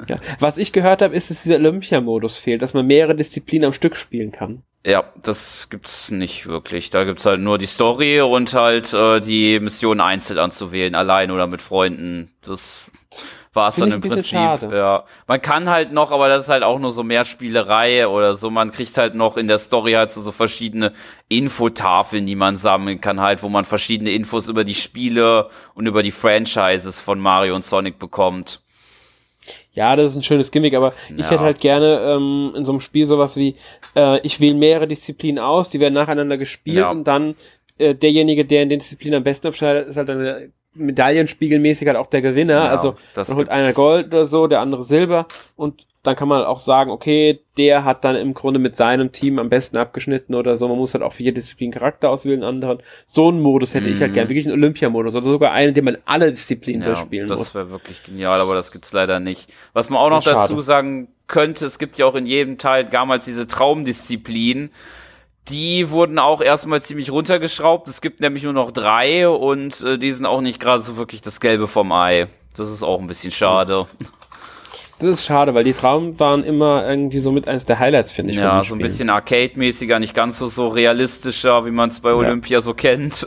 [0.08, 0.18] Ja.
[0.38, 3.96] Was ich gehört habe, ist, dass dieser Olympia-Modus fehlt, dass man mehrere Disziplinen am Stück
[3.96, 4.62] spielen kann.
[4.84, 6.90] Ja, das gibt's nicht wirklich.
[6.90, 11.46] Da gibt's halt nur die Story und halt äh, die Mission einzeln anzuwählen, allein oder
[11.48, 12.30] mit Freunden.
[12.46, 12.90] Das
[13.56, 14.26] war es dann im Prinzip.
[14.26, 14.70] Schade.
[14.72, 18.34] Ja, man kann halt noch, aber das ist halt auch nur so mehr Spielerei oder
[18.34, 18.50] so.
[18.50, 20.92] Man kriegt halt noch in der Story halt so, so verschiedene
[21.28, 26.04] Infotafeln, die man sammeln kann, halt, wo man verschiedene Infos über die Spiele und über
[26.04, 28.60] die Franchises von Mario und Sonic bekommt.
[29.72, 31.16] Ja, das ist ein schönes Gimmick, aber ja.
[31.18, 33.56] ich hätte halt gerne ähm, in so einem Spiel sowas wie,
[33.94, 36.90] äh, ich wähle mehrere Disziplinen aus, die werden nacheinander gespielt ja.
[36.90, 37.34] und dann
[37.78, 42.06] äh, derjenige, der in den Disziplinen am besten abschneidet, ist halt dann medaillenspiegelmäßig halt auch
[42.06, 42.64] der Gewinner.
[42.64, 46.44] Ja, also dann holt einer Gold oder so, der andere Silber und dann kann man
[46.44, 50.54] auch sagen, okay, der hat dann im Grunde mit seinem Team am besten abgeschnitten oder
[50.54, 50.68] so.
[50.68, 52.78] Man muss halt auch für jede Disziplin Charakter auswählen, anderen.
[53.06, 53.94] So einen Modus hätte mhm.
[53.94, 54.14] ich halt mhm.
[54.14, 57.48] gern, wirklich einen Olympiamodus oder sogar einen, den man alle Disziplinen ja, durchspielen das muss.
[57.48, 59.52] Das wäre wirklich genial, aber das gibt's leider nicht.
[59.72, 63.24] Was man auch noch dazu sagen könnte, es gibt ja auch in jedem Teil damals
[63.24, 64.70] diese Traumdisziplin,
[65.48, 67.88] die wurden auch erstmal ziemlich runtergeschraubt.
[67.88, 71.22] Es gibt nämlich nur noch drei und äh, die sind auch nicht gerade so wirklich
[71.22, 72.28] das Gelbe vom Ei.
[72.56, 73.86] Das ist auch ein bisschen schade.
[74.98, 78.32] Das ist schade, weil die Traum waren immer irgendwie so mit eines der Highlights, finde
[78.32, 78.38] ich.
[78.38, 82.56] Ja, so ein bisschen Arcade-mäßiger, nicht ganz so, so realistischer, wie man es bei Olympia
[82.56, 82.60] ja.
[82.62, 83.26] so kennt.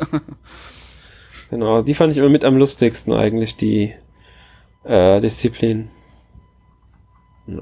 [1.51, 3.93] genau, die fand ich immer mit am lustigsten eigentlich, die
[4.83, 5.89] äh, Disziplin.
[7.45, 7.61] Ja.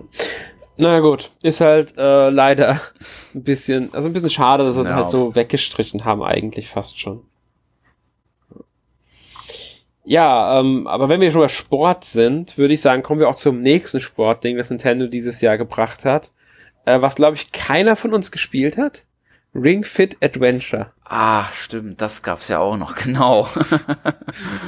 [0.78, 2.80] Na gut, ist halt äh, leider
[3.36, 4.96] ein bisschen, also ein bisschen schade, dass sie es ja.
[4.96, 7.22] halt so weggestrichen haben, eigentlich fast schon.
[10.06, 13.36] Ja, ähm, aber wenn wir schon bei Sport sind, würde ich sagen, kommen wir auch
[13.36, 16.32] zum nächsten Sportding, das Nintendo dieses Jahr gebracht hat.
[16.86, 19.04] Äh, was, glaube ich, keiner von uns gespielt hat.
[19.54, 20.94] Ring Fit Adventure.
[21.04, 23.50] Ah, stimmt, das gab's ja auch noch, genau.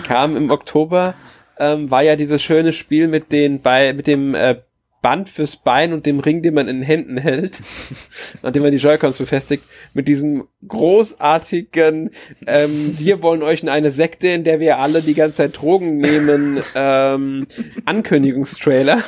[0.03, 1.13] Kam im Oktober,
[1.57, 4.59] ähm, war ja dieses schöne Spiel mit den bei mit dem äh,
[5.01, 7.61] Band fürs Bein und dem Ring, den man in den Händen hält,
[8.41, 12.11] nachdem man die Joy-Cons befestigt, mit diesem großartigen,
[12.45, 15.97] ähm, wir wollen euch in eine Sekte, in der wir alle die ganze Zeit Drogen
[15.97, 17.47] nehmen, ähm,
[17.85, 19.03] Ankündigungstrailer.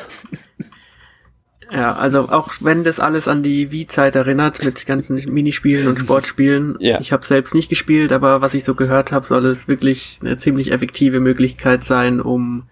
[1.71, 6.75] Ja, also auch wenn das alles an die Wii-Zeit erinnert, mit ganzen Minispielen und Sportspielen.
[6.79, 6.99] Ja.
[6.99, 10.35] Ich habe selbst nicht gespielt, aber was ich so gehört habe, soll es wirklich eine
[10.35, 12.63] ziemlich effektive Möglichkeit sein, um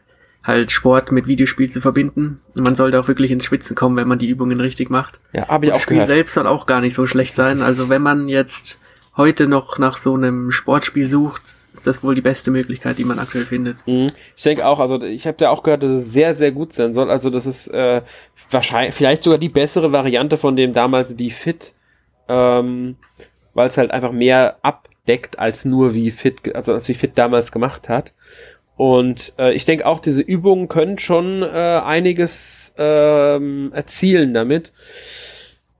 [0.43, 2.39] halt Sport mit Videospiel zu verbinden.
[2.55, 5.19] Und man sollte auch wirklich ins Schwitzen kommen, wenn man die Übungen richtig macht.
[5.33, 6.07] Ja, habe ich und auch Das Spiel gehört.
[6.09, 7.61] selbst soll auch gar nicht so schlecht sein.
[7.61, 8.79] Also wenn man jetzt
[9.17, 13.19] heute noch nach so einem Sportspiel sucht, ist das wohl die beste Möglichkeit, die man
[13.19, 13.85] aktuell findet.
[13.85, 14.07] Mhm.
[14.35, 16.93] Ich denke auch, also ich habe ja auch gehört, dass es sehr, sehr gut sein
[16.93, 17.11] soll.
[17.11, 18.01] Also das ist äh,
[18.49, 21.73] wahrscheinlich vielleicht sogar die bessere Variante von dem damals wie Fit,
[22.27, 22.95] ähm,
[23.53, 27.51] weil es halt einfach mehr abdeckt als nur wie Fit, also als wie Fit damals
[27.51, 28.13] gemacht hat.
[28.79, 34.71] Und äh, ich denke auch, diese Übungen können schon äh, einiges ähm, erzielen damit.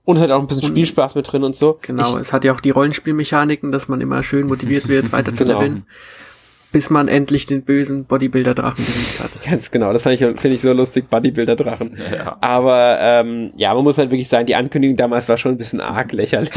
[0.04, 1.78] Und es hat auch ein bisschen Spielspaß mit drin und so.
[1.80, 5.32] Genau, ich, es hat ja auch die Rollenspielmechaniken, dass man immer schön motiviert wird, weiter
[5.32, 5.60] zu genau.
[6.72, 9.42] Bis man endlich den bösen Bodybuilder-Drachen besiegt hat.
[9.44, 11.96] Ganz genau, das finde ich, find ich so lustig, Bodybuilder-Drachen.
[12.10, 12.38] Ja.
[12.40, 15.80] Aber ähm, ja, man muss halt wirklich sagen, die Ankündigung damals war schon ein bisschen
[15.80, 16.50] arg lächerlich.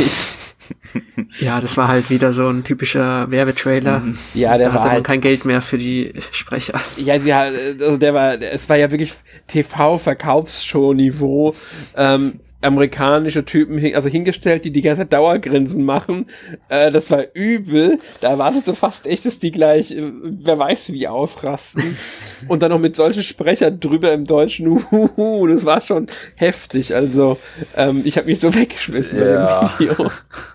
[1.39, 3.99] Ja, das war halt wieder so ein typischer Werbetrailer.
[3.99, 4.17] Mhm.
[4.33, 6.81] Ja, der da war hatte man halt, kein Geld mehr für die Sprecher.
[6.97, 9.13] Ja, sie hat, also der war, es war ja wirklich
[9.47, 11.55] TV-Verkaufsshow-Niveau.
[11.95, 16.27] Ähm, amerikanische Typen, hin, also hingestellt, die die ganze Zeit Dauergrinsen machen.
[16.69, 17.99] Äh, das war übel.
[18.21, 21.97] Da erwartest du fast echt, dass die gleich, äh, wer weiß wie, ausrasten.
[22.47, 24.67] Und dann noch mit solchen Sprechern drüber im Deutschen.
[24.67, 26.95] Uhuhu, das war schon heftig.
[26.95, 27.37] Also
[27.75, 29.61] ähm, ich habe mich so weggeschmissen ja.
[29.79, 30.11] bei dem Video.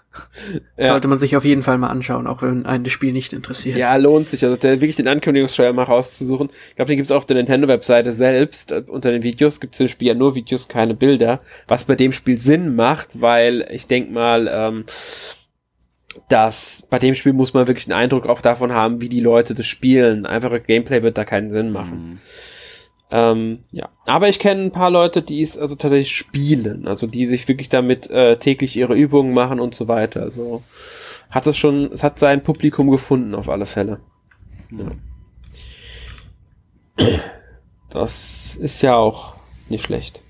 [0.77, 0.89] Ja.
[0.89, 3.77] Sollte man sich auf jeden Fall mal anschauen, auch wenn einen das Spiel nicht interessiert.
[3.77, 4.45] Ja, lohnt sich.
[4.45, 6.51] Also der, wirklich den Ankündigungstrailer mal rauszusuchen.
[6.69, 8.73] Ich glaube, den gibt's auch auf der Nintendo-Webseite selbst.
[8.73, 11.41] Unter den Videos gibt's im Spiel ja nur Videos, keine Bilder.
[11.67, 14.85] Was bei dem Spiel Sinn macht, weil ich denk mal, ähm,
[16.29, 19.55] dass bei dem Spiel muss man wirklich einen Eindruck auch davon haben, wie die Leute
[19.55, 20.27] das spielen.
[20.27, 22.11] Einfache Gameplay wird da keinen Sinn machen.
[22.11, 22.19] Mhm.
[23.11, 27.25] Ähm, ja, aber ich kenne ein paar Leute, die es also tatsächlich spielen, also die
[27.27, 30.23] sich wirklich damit äh, täglich ihre Übungen machen und so weiter.
[30.23, 30.63] Also
[31.31, 34.01] hat es schon, es hat sein Publikum gefunden auf alle Fälle.
[34.71, 34.91] Ja.
[37.91, 39.35] Das ist ja auch
[39.69, 40.23] nicht schlecht.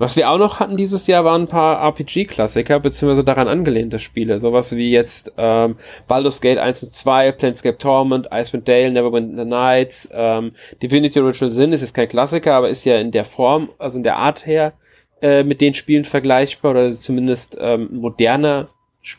[0.00, 4.38] Was wir auch noch hatten dieses Jahr waren ein paar RPG-Klassiker, beziehungsweise daran angelehnte Spiele.
[4.38, 5.76] Sowas wie jetzt ähm,
[6.08, 11.74] Baldur's Gate 1 und 2, Planescape Torment, Icewind Dale, Neverwinter Nights, ähm, Divinity Original Sin
[11.74, 14.72] ist jetzt kein Klassiker, aber ist ja in der Form, also in der Art her,
[15.20, 18.70] äh, mit den Spielen vergleichbar oder zumindest ähm, moderner,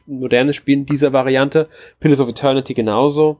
[0.08, 1.70] modernes Spielen dieser Variante.
[2.00, 3.40] Pillars of Eternity genauso.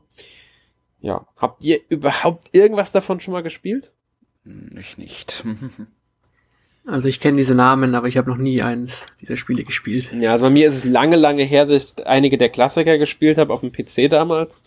[1.00, 1.26] Ja.
[1.38, 3.90] Habt ihr überhaupt irgendwas davon schon mal gespielt?
[4.44, 5.42] Hm, ich nicht.
[6.84, 10.12] Also ich kenne diese Namen, aber ich habe noch nie eins dieser Spiele gespielt.
[10.12, 13.38] Ja, also bei mir ist es lange, lange her, dass ich einige der Klassiker gespielt
[13.38, 14.62] habe, auf dem PC damals.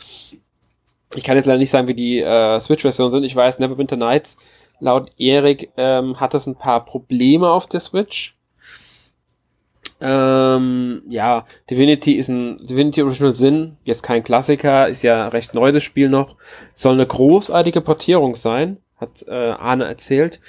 [1.13, 3.23] Ich kann jetzt leider nicht sagen, wie die äh, Switch-Versionen sind.
[3.23, 4.37] Ich weiß, Neverwinter Nights,
[4.79, 8.35] laut Erik, ähm, hat das ein paar Probleme auf der Switch.
[10.01, 15.71] Ähm, ja, Divinity ist ein Divinity Original Sin, jetzt kein Klassiker, ist ja recht neu
[15.71, 16.35] das Spiel noch.
[16.73, 20.39] Soll eine großartige Portierung sein, hat äh, Arne erzählt.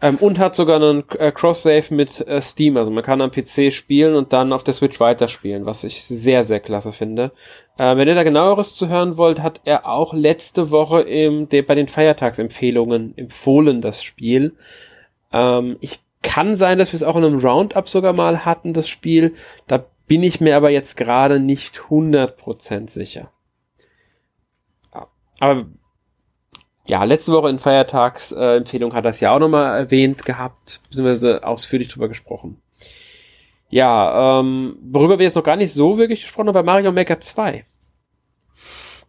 [0.00, 2.76] Ähm, und hat sogar einen äh, Cross-Save mit äh, Steam.
[2.76, 6.44] Also man kann am PC spielen und dann auf der Switch weiterspielen, was ich sehr,
[6.44, 7.32] sehr klasse finde.
[7.78, 11.62] Äh, wenn ihr da genaueres zu hören wollt, hat er auch letzte Woche im, de,
[11.62, 14.54] bei den Feiertagsempfehlungen empfohlen, das Spiel.
[15.32, 18.88] Ähm, ich kann sein, dass wir es auch in einem Roundup sogar mal hatten, das
[18.88, 19.34] Spiel.
[19.66, 23.30] Da bin ich mir aber jetzt gerade nicht 100% sicher.
[25.40, 25.66] Aber
[26.88, 31.88] ja, letzte Woche in Feiertagsempfehlung äh, hat das ja auch nochmal erwähnt gehabt, beziehungsweise ausführlich
[31.88, 32.60] drüber gesprochen.
[33.68, 37.20] Ja, ähm, worüber wir jetzt noch gar nicht so wirklich gesprochen haben, bei Mario Maker
[37.20, 37.66] 2.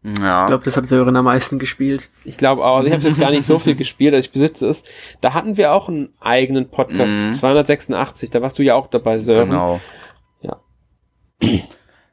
[0.03, 0.41] Ja.
[0.41, 2.09] Ich glaube, das hat Sören am meisten gespielt.
[2.23, 2.84] Ich glaube auch.
[2.84, 4.84] Ich habe jetzt gar nicht so viel gespielt, als ich besitze es.
[5.21, 7.34] Da hatten wir auch einen eigenen Podcast, mhm.
[7.34, 8.30] 286.
[8.30, 9.49] Da warst du ja auch dabei, Sören.
[9.49, 9.82] Genau.
[10.41, 10.57] Ja.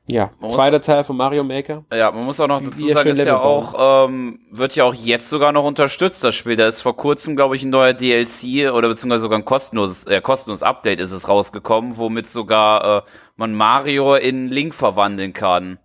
[0.08, 1.84] Ja, man zweiter Teil von Mario Maker.
[1.92, 5.28] Ja, man muss auch noch dazu sagen, ist ja auch, ähm, wird ja auch jetzt
[5.28, 6.54] sogar noch unterstützt, das Spiel.
[6.54, 10.20] Da ist vor kurzem, glaube ich, ein neuer DLC oder beziehungsweise sogar ein kostenloses, äh,
[10.20, 13.02] kostenloses Update ist es rausgekommen, womit sogar äh,
[13.34, 15.78] man Mario in Link verwandeln kann.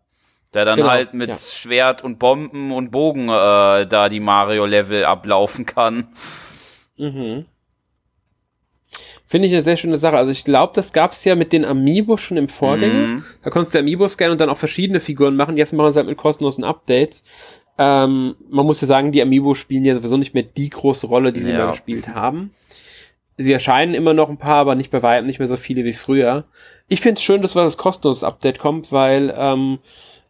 [0.54, 1.36] Der dann genau, halt mit ja.
[1.36, 6.10] Schwert und Bomben und Bogen äh, da die Mario-Level ablaufen kann.
[6.98, 7.46] Mhm.
[9.32, 10.18] Finde ich eine sehr schöne Sache.
[10.18, 13.08] Also ich glaube, das gab es ja mit den Amiibo schon im Vorgänger.
[13.08, 13.24] Mhm.
[13.42, 15.56] Da konntest du Amiibo scannen und dann auch verschiedene Figuren machen.
[15.56, 17.24] Jetzt machen sie halt mit kostenlosen Updates.
[17.78, 21.32] Ähm, man muss ja sagen, die Amiibo spielen ja sowieso nicht mehr die große Rolle,
[21.32, 21.60] die sie ja.
[21.60, 22.52] mal gespielt haben.
[23.38, 25.94] Sie erscheinen immer noch ein paar, aber nicht bei weitem nicht mehr so viele wie
[25.94, 26.44] früher.
[26.90, 29.80] Ich finde es schön, dass was das kostenloses Update kommt, weil ähm,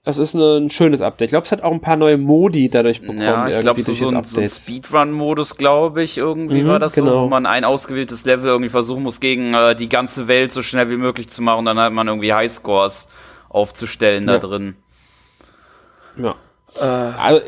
[0.04, 1.28] es ist ein schönes Update.
[1.28, 3.22] Ich glaube, es hat auch ein paar neue Modi dadurch bekommen.
[3.22, 6.94] Ja, ich glaube, so, so, ein, so ein Speedrun-Modus, glaube ich, irgendwie mhm, war das
[6.94, 7.12] genau.
[7.12, 10.64] so, wo man ein ausgewähltes Level irgendwie versuchen muss, gegen äh, die ganze Welt so
[10.64, 11.66] schnell wie möglich zu machen.
[11.66, 13.08] Dann hat man irgendwie Highscores
[13.50, 14.40] aufzustellen ja.
[14.40, 14.76] da drin.
[16.18, 16.36] Ja.
[16.80, 17.46] Äh, also,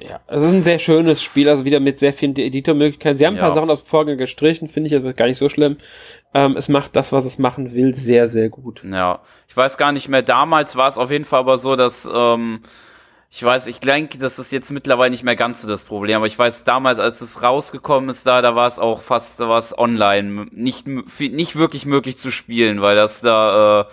[0.00, 3.16] ja, es ist ein sehr schönes Spiel, also wieder mit sehr vielen Editormöglichkeiten.
[3.16, 3.42] Sie haben ein ja.
[3.42, 5.76] paar Sachen aus dem Vorgang gestrichen, finde ich, das gar nicht so schlimm.
[6.32, 8.84] Ähm, es macht das, was es machen will, sehr, sehr gut.
[8.84, 10.22] Ja, ich weiß gar nicht mehr.
[10.22, 12.60] Damals war es auf jeden Fall aber so, dass ähm,
[13.30, 16.18] ich weiß, ich denke, das ist jetzt mittlerweile nicht mehr ganz so das Problem.
[16.18, 19.76] Aber ich weiß, damals, als es rausgekommen ist, da, da war es auch fast was
[19.76, 23.84] online nicht nicht wirklich möglich zu spielen, weil das da äh,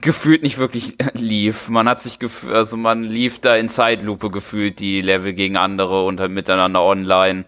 [0.00, 1.68] gefühlt nicht wirklich lief.
[1.68, 6.04] Man hat sich gefühlt, also man lief da in Zeitlupe gefühlt die Level gegen andere
[6.04, 7.44] und halt miteinander online.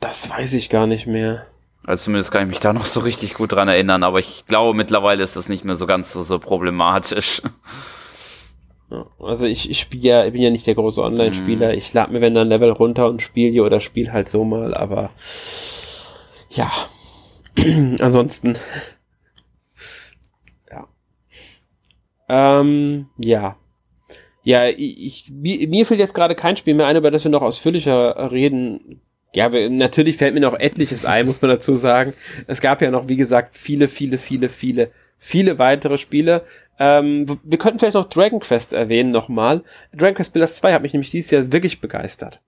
[0.00, 1.46] Das weiß ich gar nicht mehr.
[1.84, 4.76] Also zumindest kann ich mich da noch so richtig gut dran erinnern, aber ich glaube
[4.76, 7.42] mittlerweile ist das nicht mehr so ganz so, so problematisch.
[9.20, 11.68] also ich, ich spiele ja, ich bin ja nicht der große Online-Spieler.
[11.68, 11.78] Mm.
[11.78, 15.10] Ich lade mir wenn dann Level runter und spiele oder spiele halt so mal, aber
[16.50, 16.70] ja.
[18.00, 18.58] Ansonsten.
[20.70, 20.88] Ja.
[22.28, 23.56] Ähm, ja.
[24.42, 28.30] Ja, ich, mir fällt jetzt gerade kein Spiel mehr ein, über das wir noch ausführlicher
[28.30, 29.00] reden
[29.36, 32.14] ja, natürlich fällt mir noch etliches ein, muss man dazu sagen.
[32.46, 36.42] Es gab ja noch, wie gesagt, viele, viele, viele, viele, viele weitere Spiele.
[36.78, 39.62] Ähm, wir könnten vielleicht noch Dragon Quest erwähnen nochmal.
[39.94, 42.40] Dragon Quest Builders 2 hat mich nämlich dieses Jahr wirklich begeistert.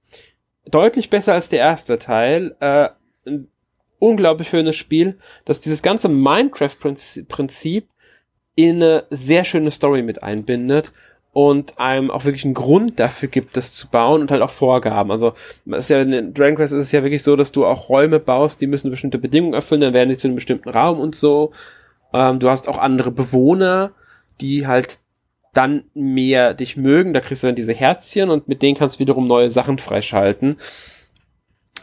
[0.65, 2.57] Deutlich besser als der erste Teil.
[2.61, 2.89] Äh,
[3.27, 3.49] ein
[3.99, 7.89] unglaublich schönes Spiel, das dieses ganze Minecraft-Prinzip
[8.59, 10.93] in eine sehr schöne Story mit einbindet
[11.33, 15.13] und einem auch wirklich einen Grund dafür gibt, das zu bauen und halt auch Vorgaben.
[15.13, 15.35] Also
[15.67, 18.61] ist ja in Dragon Quest ist es ja wirklich so, dass du auch Räume baust,
[18.61, 21.53] die müssen bestimmte Bedingungen erfüllen, dann werden sie zu einem bestimmten Raum und so.
[22.13, 23.93] Ähm, du hast auch andere Bewohner,
[24.41, 24.99] die halt
[25.53, 29.01] dann mehr dich mögen, da kriegst du dann diese Herzchen und mit denen kannst du
[29.01, 30.57] wiederum neue Sachen freischalten.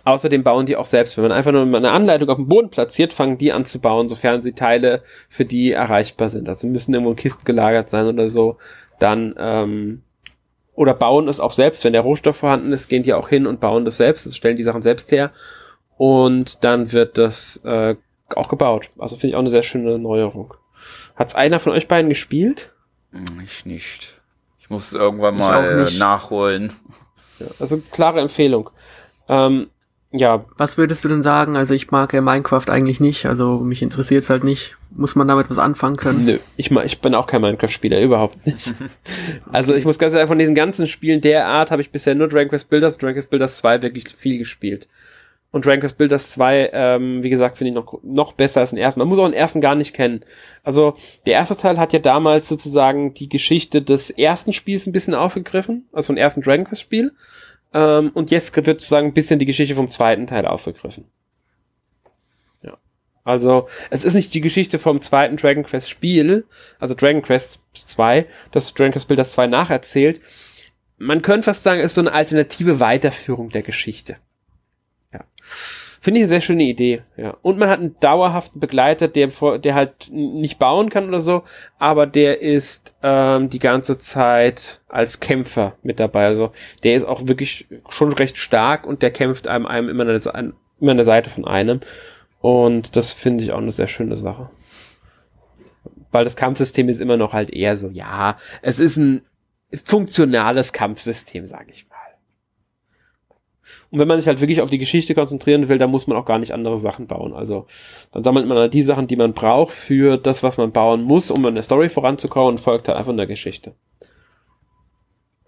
[0.05, 1.17] Außerdem bauen die auch selbst.
[1.17, 4.07] Wenn man einfach nur eine Anleitung auf dem Boden platziert, fangen die an zu bauen,
[4.07, 6.47] sofern sie Teile für die erreichbar sind.
[6.47, 8.57] Also müssen irgendwo in Kisten gelagert sein oder so
[8.99, 10.01] dann ähm,
[10.73, 13.59] oder bauen es auch selbst, wenn der Rohstoff vorhanden ist, gehen die auch hin und
[13.59, 15.31] bauen das selbst, also stellen die Sachen selbst her
[15.97, 17.95] und dann wird das äh,
[18.35, 18.89] auch gebaut.
[18.97, 20.53] Also finde ich auch eine sehr schöne Neuerung.
[21.15, 22.73] Hat's einer von euch beiden gespielt?
[23.43, 24.19] Ich nicht.
[24.59, 26.73] Ich muss irgendwann mal nachholen.
[27.39, 28.69] Ja, also klare Empfehlung.
[29.29, 29.69] Ähm,
[30.17, 30.45] ja.
[30.57, 31.55] Was würdest du denn sagen?
[31.55, 34.75] Also ich mag ja Minecraft eigentlich nicht, also mich interessiert es halt nicht.
[34.91, 36.25] Muss man damit was anfangen können?
[36.25, 38.73] Nö, ich, ich bin auch kein Minecraft-Spieler, überhaupt nicht.
[39.51, 42.29] also ich muss ganz ehrlich, von diesen ganzen Spielen der Art habe ich bisher nur
[42.29, 44.87] Dragon Quest Builders, Dragon Quest Builders 2 wirklich viel gespielt.
[45.51, 48.79] Und Dragon Quest Builders 2, ähm, wie gesagt, finde ich noch, noch besser als den
[48.79, 48.99] ersten.
[48.99, 50.25] Man muss auch den ersten gar nicht kennen.
[50.63, 50.95] Also
[51.25, 55.87] der erste Teil hat ja damals sozusagen die Geschichte des ersten Spiels ein bisschen aufgegriffen,
[55.93, 57.13] also vom ersten Dragon Quest Spiel.
[57.75, 61.03] Ähm, und jetzt wird sozusagen ein bisschen die Geschichte vom zweiten Teil aufgegriffen.
[62.63, 62.77] Ja.
[63.25, 66.45] Also, es ist nicht die Geschichte vom zweiten Dragon Quest Spiel,
[66.79, 70.21] also Dragon Quest 2, das Dragon Quest Builders 2 nacherzählt.
[70.97, 74.15] Man könnte fast sagen, es ist so eine alternative Weiterführung der Geschichte.
[75.11, 75.25] Ja.
[76.05, 77.35] Finde ich eine sehr schöne Idee, ja.
[77.41, 81.41] Und man hat einen dauerhaften Begleiter, der, der halt nicht bauen kann oder so,
[81.79, 86.27] aber der ist ähm, die ganze Zeit als Kämpfer mit dabei.
[86.27, 86.51] Also
[86.83, 90.53] der ist auch wirklich schon recht stark und der kämpft einem, einem immer, an der,
[90.79, 91.79] immer an der Seite von einem.
[92.39, 94.51] Und das finde ich auch eine sehr schöne Sache.
[96.11, 99.23] Weil das Kampfsystem ist immer noch halt eher so, ja, es ist ein
[99.73, 101.94] funktionales Kampfsystem, sage ich mal.
[103.95, 106.25] Und wenn man sich halt wirklich auf die Geschichte konzentrieren will, dann muss man auch
[106.25, 107.31] gar nicht andere Sachen bauen.
[107.31, 107.65] Also
[108.11, 111.31] dann sammelt man halt die Sachen, die man braucht für das, was man bauen muss,
[111.31, 113.73] um in der Story voranzukommen und folgt halt einfach in der Geschichte.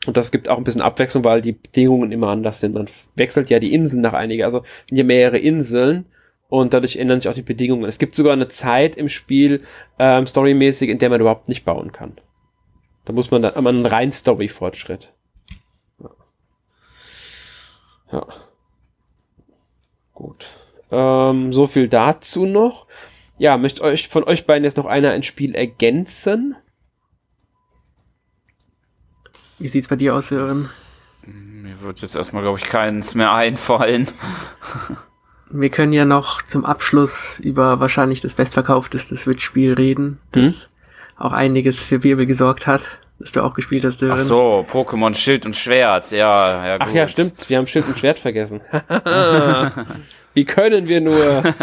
[0.06, 2.74] Und das gibt auch ein bisschen Abwechslung, weil die Bedingungen immer anders sind.
[2.74, 2.88] Man
[3.18, 6.06] wechselt ja die Inseln nach einiger, also hier mehrere Inseln
[6.48, 7.84] und dadurch ändern sich auch die Bedingungen.
[7.84, 9.64] Es gibt sogar eine Zeit im Spiel,
[10.00, 12.14] ähm, storymäßig, in der man überhaupt nicht bauen kann.
[13.04, 15.12] Da muss man dann aber einen rein Story-Fortschritt.
[18.12, 18.26] Ja.
[20.14, 20.45] Gut.
[20.91, 22.88] Ähm, so viel dazu noch.
[23.38, 26.55] Ja, möchte euch von euch beiden jetzt noch einer ein Spiel ergänzen?
[29.60, 30.70] Wie sieht's bei dir aus, Sören?
[31.24, 34.08] Mir wird jetzt erstmal, glaube ich, keins mehr einfallen.
[35.49, 41.24] Wir können ja noch zum Abschluss über wahrscheinlich das bestverkaufteste Switch-Spiel reden, das hm?
[41.24, 44.20] auch einiges für Wirbel gesorgt hat das du auch gespielt hast, Dylan.
[44.20, 46.88] Ach so, Pokémon Schild und Schwert, ja, ja gut.
[46.88, 48.61] Ach ja, stimmt, wir haben Schild und Schwert vergessen.
[50.34, 51.43] Wie können wir nur?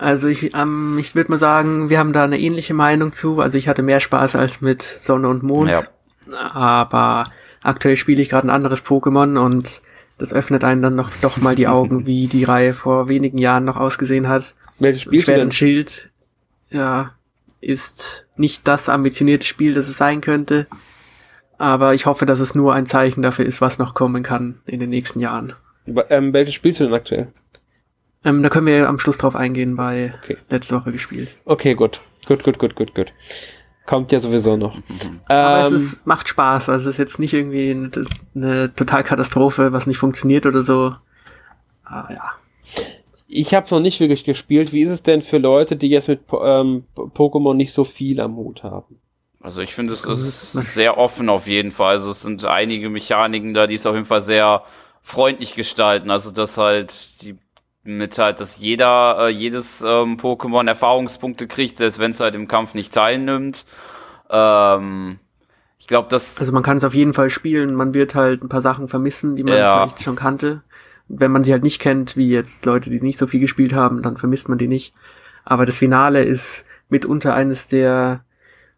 [0.00, 3.40] Also ich, ähm, ich würde mal sagen, wir haben da eine ähnliche Meinung zu.
[3.40, 5.70] Also ich hatte mehr Spaß als mit Sonne und Mond.
[5.70, 5.82] Ja.
[6.54, 7.24] Aber
[7.62, 9.82] aktuell spiele ich gerade ein anderes Pokémon und
[10.16, 13.66] das öffnet einen dann noch doch mal die Augen, wie die Reihe vor wenigen Jahren
[13.66, 14.54] noch ausgesehen hat.
[14.78, 15.22] Welches Spiel?
[15.22, 16.10] Schwert und Schild.
[16.70, 17.12] Ja,
[17.60, 20.66] ist nicht das ambitionierte Spiel, das es sein könnte.
[21.58, 24.80] Aber ich hoffe, dass es nur ein Zeichen dafür ist, was noch kommen kann in
[24.80, 25.52] den nächsten Jahren.
[26.08, 27.28] Ähm, welches spielst du denn aktuell?
[28.24, 30.36] Ähm, da können wir am Schluss drauf eingehen, weil okay.
[30.48, 31.38] letzte Woche gespielt.
[31.44, 32.00] Okay, gut.
[32.26, 33.12] Gut, gut, gut, gut, gut.
[33.86, 34.78] Kommt ja sowieso noch.
[35.26, 36.68] Aber ähm, es ist, macht Spaß.
[36.68, 37.90] Also es ist jetzt nicht irgendwie eine,
[38.34, 40.92] eine Totalkatastrophe, was nicht funktioniert oder so.
[41.84, 42.32] Ah, ja.
[43.32, 44.72] Ich habe es noch nicht wirklich gespielt.
[44.72, 48.34] Wie ist es denn für Leute, die jetzt mit ähm, Pokémon nicht so viel am
[48.34, 49.00] Hut haben?
[49.40, 51.92] Also ich finde, es ist sehr offen auf jeden Fall.
[51.92, 54.64] Also es sind einige Mechaniken da, die es auf jeden Fall sehr
[55.00, 56.10] freundlich gestalten.
[56.10, 57.36] Also dass halt die
[57.84, 62.48] mit halt, dass jeder äh, jedes ähm, Pokémon Erfahrungspunkte kriegt, selbst wenn es halt im
[62.48, 63.64] Kampf nicht teilnimmt.
[64.28, 65.20] Ähm,
[65.78, 66.38] ich glaube, das.
[66.38, 67.74] Also man kann es auf jeden Fall spielen.
[67.74, 69.86] Man wird halt ein paar Sachen vermissen, die man ja.
[69.86, 70.62] vielleicht schon kannte
[71.12, 74.02] wenn man sie halt nicht kennt, wie jetzt Leute, die nicht so viel gespielt haben,
[74.02, 74.94] dann vermisst man die nicht.
[75.44, 78.24] Aber das Finale ist mitunter eines der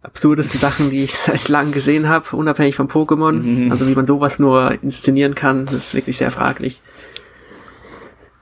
[0.02, 3.32] absurdesten Sachen, die ich seit langem gesehen habe, unabhängig von Pokémon.
[3.32, 3.70] Mhm.
[3.70, 6.80] Also wie man sowas nur inszenieren kann, das ist wirklich sehr fraglich.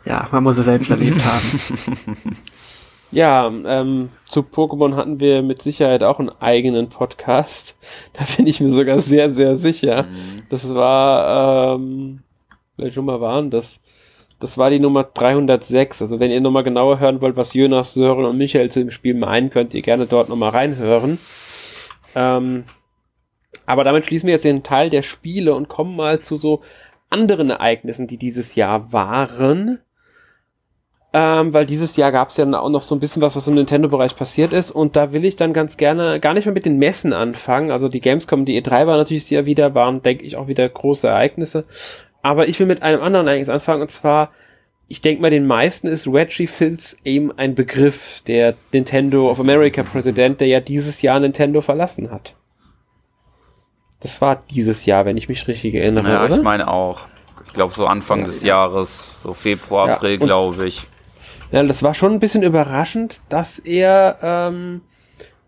[0.05, 2.16] Ja, man muss es selbst erlebt haben.
[3.12, 7.76] Ja, ähm, zu Pokémon hatten wir mit Sicherheit auch einen eigenen Podcast.
[8.12, 10.05] Da bin ich mir sogar sehr, sehr sicher.
[10.05, 10.43] Mhm.
[10.49, 12.20] Das war ähm,
[12.81, 13.81] welche Nummer waren das?
[14.41, 16.03] Das war die Nummer 306.
[16.03, 19.14] Also wenn ihr nochmal genauer hören wollt, was Jonas, Sören und Michael zu dem Spiel
[19.14, 21.18] meinen, könnt ihr gerne dort nochmal reinhören.
[22.14, 22.64] Ähm,
[23.66, 26.62] aber damit schließen wir jetzt den Teil der Spiele und kommen mal zu so
[27.11, 29.81] anderen Ereignissen, die dieses Jahr waren.
[31.12, 33.55] Ähm, weil dieses Jahr gab es ja auch noch so ein bisschen was, was im
[33.55, 34.70] Nintendo-Bereich passiert ist.
[34.70, 37.72] Und da will ich dann ganz gerne gar nicht mehr mit den Messen anfangen.
[37.72, 41.09] Also die Gamescom, die E3 war natürlich ja wieder, waren, denke ich, auch wieder große
[41.09, 41.64] Ereignisse.
[42.22, 44.30] Aber ich will mit einem anderen eigentlich anfangen, und zwar,
[44.88, 49.82] ich denke mal, den meisten ist Reggie Fils eben ein Begriff, der Nintendo of America
[49.82, 52.34] Präsident, der ja dieses Jahr Nintendo verlassen hat.
[54.00, 56.10] Das war dieses Jahr, wenn ich mich richtig erinnere.
[56.10, 56.36] Ja, oder?
[56.36, 57.06] ich meine auch.
[57.46, 58.48] Ich glaube so Anfang ja, des ja.
[58.48, 60.86] Jahres, so Februar, April, glaube ich.
[61.52, 64.82] Ja, das war schon ein bisschen überraschend, dass er ähm,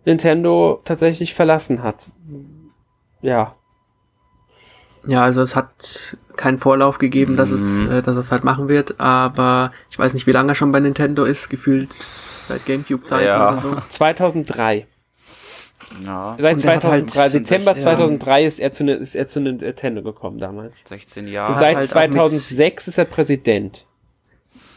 [0.04, 2.10] Nintendo tatsächlich verlassen hat.
[3.20, 3.54] Ja.
[5.06, 7.90] Ja, also es hat keinen Vorlauf gegeben, dass es, Mhm.
[7.90, 10.80] äh, dass es halt machen wird, aber ich weiß nicht, wie lange er schon bei
[10.80, 11.92] Nintendo ist, gefühlt
[12.42, 13.48] seit Gamecube-Zeiten Ja.
[13.52, 13.76] oder so.
[13.88, 14.86] 2003.
[16.04, 17.78] Ja, Seit Und er hat halt- 2003, Dezember ja.
[17.78, 20.82] 2003 ist er zu, ne- ist er zu Nintendo gekommen damals.
[20.86, 21.58] 16 Und Jahre.
[21.58, 23.86] seit halt auch mit- 2006 ist er Präsident.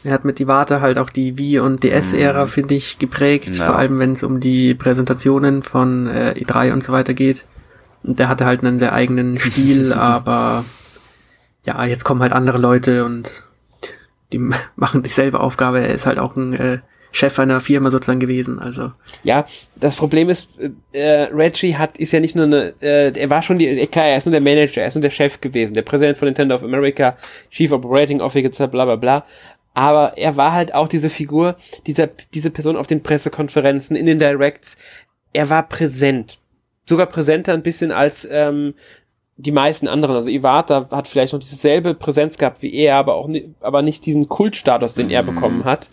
[0.03, 3.55] Er hat mit Iwata halt auch die Wii- und DS-Ära, finde ich, geprägt, Mhm.
[3.55, 3.65] Ja.
[3.67, 7.45] vor allem wenn es um die Präsentationen von äh, E3 und so weiter geht.
[8.05, 10.65] Und der hatte halt einen sehr eigenen Stil, aber
[11.65, 13.43] ja, jetzt kommen halt andere Leute und
[14.31, 14.39] die
[14.75, 15.79] machen dieselbe Aufgabe.
[15.79, 16.79] Er ist halt auch ein äh,
[17.15, 18.91] Chef einer Firma sozusagen gewesen, also
[19.23, 19.45] Ja,
[19.77, 20.49] das Problem ist,
[20.91, 24.07] äh, Reggie hat, ist ja nicht nur eine, äh, er war schon die, äh, klar,
[24.07, 26.55] er ist nur der Manager, er ist nur der Chef gewesen, der Präsident von Nintendo
[26.55, 27.15] of America,
[27.49, 29.25] Chief Operating Officer, bla bla bla.
[29.73, 31.55] Aber er war halt auch diese Figur,
[31.87, 34.77] dieser, diese Person auf den Pressekonferenzen, in den Directs.
[35.31, 36.37] Er war präsent.
[36.87, 38.73] Sogar präsenter ein bisschen als ähm,
[39.37, 40.15] die meisten anderen.
[40.15, 44.05] Also Iwata hat vielleicht noch dieselbe Präsenz gehabt wie er, aber auch ni aber nicht
[44.05, 45.89] diesen Kultstatus, den er bekommen hat.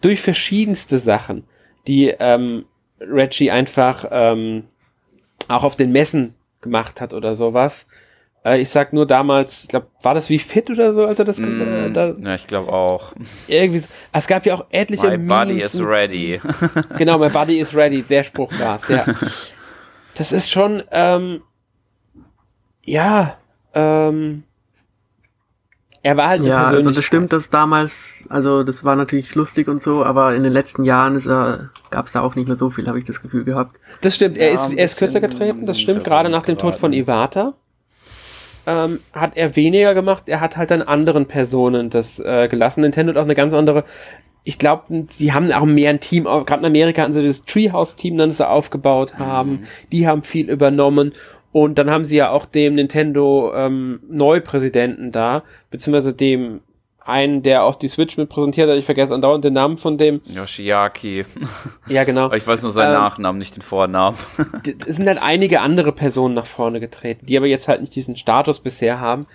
[0.00, 1.44] Durch verschiedenste Sachen,
[1.86, 2.64] die ähm,
[3.00, 4.64] Reggie einfach ähm,
[5.48, 7.86] auch auf den Messen gemacht hat oder sowas.
[8.44, 11.24] Äh, ich sag nur damals, ich glaube, war das wie fit oder so, als er
[11.24, 13.12] das äh, Mm, da, ja, ich glaube auch.
[13.46, 13.88] irgendwie so.
[14.12, 16.40] Es gab ja auch etliche My body Memes is und- ready.
[16.98, 19.04] Genau, my body is ready, sehr spruchgas, ja.
[20.16, 21.42] Das ist schon, ähm,
[22.82, 23.36] ja,
[23.74, 24.44] ähm,
[26.02, 29.82] er war halt ja, also das stimmt, dass damals, also das war natürlich lustig und
[29.82, 32.70] so, aber in den letzten Jahren ist er, gab es da auch nicht mehr so
[32.70, 33.78] viel, habe ich das Gefühl gehabt.
[34.00, 36.76] Das stimmt, er Ja, ist, er ist kürzer getreten, das stimmt, gerade nach dem Tod
[36.76, 36.92] von.
[36.92, 37.54] Iwata.
[38.68, 42.80] Ähm, hat er weniger gemacht, er hat halt dann anderen Personen das äh, gelassen.
[42.80, 43.84] Nintendo hat auch eine ganz andere,
[44.46, 48.16] ich glaube, sie haben auch mehr ein Team, gerade in Amerika hatten sie das Treehouse-Team,
[48.16, 51.12] dann das sie aufgebaut haben, die haben viel übernommen
[51.50, 56.60] und dann haben sie ja auch dem Nintendo ähm, Neupräsidenten da, beziehungsweise dem
[57.04, 60.20] einen, der auch die Switch mit präsentiert hat, ich vergesse andauernd den Namen von dem,
[60.26, 61.24] Yoshiaki.
[61.88, 64.16] ja genau, Aber ich weiß nur seinen Ähm, Nachnamen, nicht den Vornamen.
[64.86, 68.16] es sind halt einige andere Personen nach vorne getreten, die aber jetzt halt nicht diesen
[68.16, 69.26] Status bisher haben.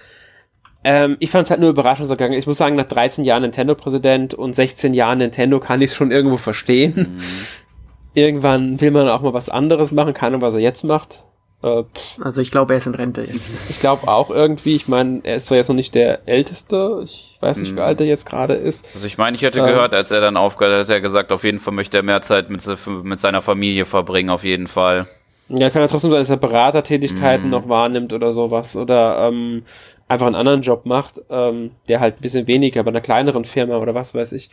[0.84, 2.38] Ähm, ich fand es halt nur überraschungsgegangen.
[2.38, 6.12] Ich muss sagen, nach 13 Jahren Nintendo-Präsident und 16 Jahren Nintendo kann ich es schon
[6.12, 7.20] irgendwo verstehen.
[8.14, 11.24] Irgendwann will man auch mal was anderes machen, keine Ahnung, was er jetzt macht.
[11.64, 11.84] Äh,
[12.22, 13.50] Also ich glaube, er ist in Rente jetzt.
[13.70, 17.38] ich glaube auch irgendwie, ich meine, er ist zwar jetzt noch nicht der Älteste, ich
[17.40, 17.80] weiß nicht, wie Mhm.
[17.86, 18.86] alt er jetzt gerade ist.
[18.94, 19.66] Also ich meine, ich hätte Ähm.
[19.68, 22.22] gehört, als er dann aufgehört hat, hat er gesagt, auf jeden Fall möchte er mehr
[22.22, 22.62] Zeit mit,
[23.04, 25.08] mit seiner Familie verbringen, auf jeden Fall.
[25.48, 27.52] Ja, kann ja trotzdem sein, dass er Beratertätigkeiten Mhm.
[27.52, 29.64] noch wahrnimmt oder sowas oder ähm,
[30.12, 33.78] einfach einen anderen Job macht, ähm, der halt ein bisschen weniger bei einer kleineren Firma
[33.78, 34.50] oder was weiß ich.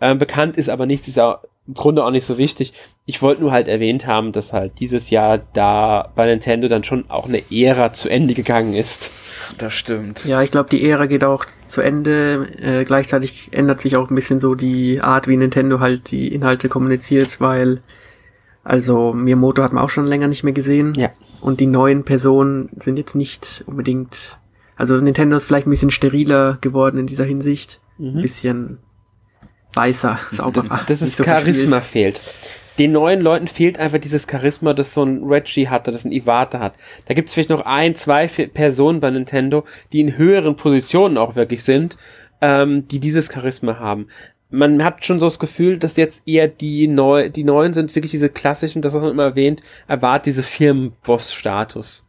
[0.00, 2.72] Ähm, bekannt ist aber nichts, ist ja im Grunde auch nicht so wichtig.
[3.06, 7.08] Ich wollte nur halt erwähnt haben, dass halt dieses Jahr da bei Nintendo dann schon
[7.08, 9.12] auch eine Ära zu Ende gegangen ist.
[9.58, 10.24] Das stimmt.
[10.24, 12.48] Ja, ich glaube, die Ära geht auch zu Ende.
[12.60, 16.68] Äh, gleichzeitig ändert sich auch ein bisschen so die Art, wie Nintendo halt die Inhalte
[16.68, 17.80] kommuniziert, weil
[18.64, 20.94] also Miyamoto hat man auch schon länger nicht mehr gesehen.
[20.94, 21.10] Ja.
[21.40, 24.39] Und die neuen Personen sind jetzt nicht unbedingt.
[24.80, 27.82] Also Nintendo ist vielleicht ein bisschen steriler geworden in dieser Hinsicht.
[27.98, 28.78] Ein bisschen
[29.74, 30.76] weißer, sauberer.
[30.76, 30.86] Mhm.
[30.86, 32.18] Das ist so Charisma fehlt.
[32.78, 36.60] Den neuen Leuten fehlt einfach dieses Charisma, das so ein Reggie hatte, das ein Iwata
[36.60, 36.76] hat.
[37.06, 41.36] Da gibt es vielleicht noch ein, zwei Personen bei Nintendo, die in höheren Positionen auch
[41.36, 41.98] wirklich sind,
[42.40, 44.08] ähm, die dieses Charisma haben.
[44.48, 48.12] Man hat schon so das Gefühl, dass jetzt eher die neu, die neuen sind wirklich
[48.12, 52.06] diese klassischen, das man immer erwähnt, erwartet diese Firmenboss-Status.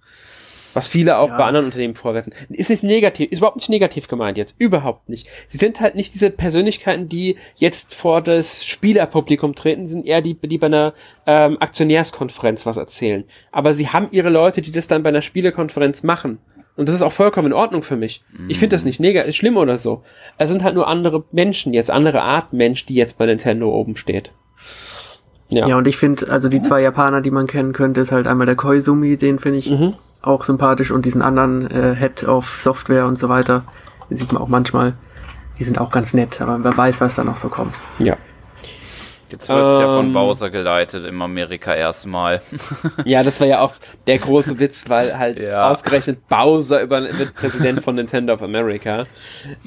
[0.74, 1.38] Was viele auch Ja.
[1.38, 2.34] bei anderen Unternehmen vorwerfen.
[2.50, 4.56] Ist nicht negativ, ist überhaupt nicht negativ gemeint jetzt.
[4.60, 5.28] Überhaupt nicht.
[5.48, 10.34] Sie sind halt nicht diese Persönlichkeiten, die jetzt vor das Spielerpublikum treten, sind eher die,
[10.36, 10.94] die bei einer
[11.26, 13.26] ähm, Aktionärskonferenz was erzählen.
[13.52, 16.40] Aber sie haben ihre Leute, die das dann bei einer Spielekonferenz machen.
[16.78, 18.24] Und das ist auch vollkommen in Ordnung für mich.
[18.48, 20.04] Ich finde das nicht negativ, schlimm oder so.
[20.38, 23.98] Es sind halt nur andere Menschen jetzt, andere Art Mensch, die jetzt bei Nintendo oben
[23.98, 24.32] steht.
[25.52, 25.68] Ja.
[25.68, 28.46] Ja, und ich finde, also die zwei Japaner, die man kennen könnte, ist halt einmal
[28.46, 29.94] der Koizumi, den finde ich Mhm.
[30.22, 33.64] auch sympathisch und diesen anderen äh, Head of Software und so weiter,
[34.10, 34.94] den sieht man auch manchmal.
[35.60, 37.74] Die sind auch ganz nett, aber wer weiß, was da noch so kommt.
[38.00, 38.16] Ja.
[39.32, 40.14] Jetzt wird es ja von Ähm.
[40.14, 42.42] Bowser geleitet, in Amerika erstmal.
[43.06, 43.72] Ja, das war ja auch
[44.08, 45.70] der große Witz, weil halt Ja.
[45.70, 49.04] ausgerechnet Bowser über, wird Präsident von Nintendo of America.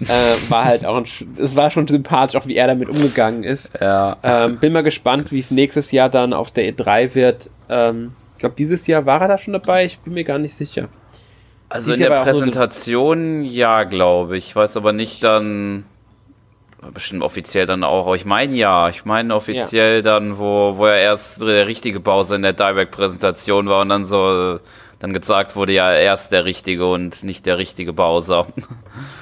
[0.01, 0.09] Äh,
[0.49, 1.05] war halt auch ein,
[1.39, 3.73] es war schon sympathisch, auch wie er damit umgegangen ist.
[3.81, 4.17] Ja.
[4.23, 7.51] Ähm, bin mal gespannt, wie es nächstes Jahr dann auf der E3 wird.
[7.69, 10.55] Ähm, ich glaube, dieses Jahr war er da schon dabei, ich bin mir gar nicht
[10.55, 10.89] sicher.
[11.69, 14.49] Also Dies in der nur so- Präsentation, ja, glaube ich.
[14.49, 15.85] Ich weiß aber nicht dann,
[16.93, 18.15] Bestimmt offiziell dann auch.
[18.15, 20.03] Ich meine ja, ich meine offiziell ja.
[20.03, 24.59] dann, wo, wo er erst der richtige Bowser in der Direct-Präsentation war und dann so
[24.99, 28.47] dann gesagt wurde, ja, er ist der Richtige und nicht der richtige Bowser.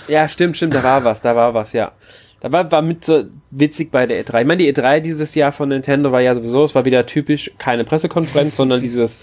[0.09, 1.93] Ja, stimmt, stimmt, da war was, da war was, ja.
[2.41, 4.41] Da war, war mit so witzig bei der E3.
[4.41, 7.53] Ich meine, die E3 dieses Jahr von Nintendo war ja sowieso, es war wieder typisch
[7.57, 9.21] keine Pressekonferenz, sondern dieses,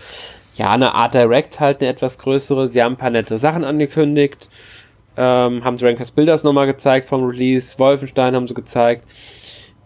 [0.55, 2.69] ja, eine Art Direct halt, eine etwas größere.
[2.69, 4.49] Sie haben ein paar nette Sachen angekündigt,
[5.19, 9.03] ähm, haben Drankers Builders nochmal gezeigt vom Release, Wolfenstein haben sie gezeigt,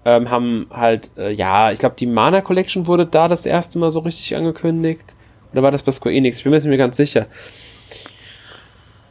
[0.05, 3.89] ähm, haben halt, äh, ja, ich glaube, die Mana Collection wurde da das erste Mal
[3.89, 5.15] so richtig angekündigt.
[5.51, 6.38] Oder war das bei Square Enix?
[6.38, 7.26] Ich bin mir nicht mehr ganz sicher.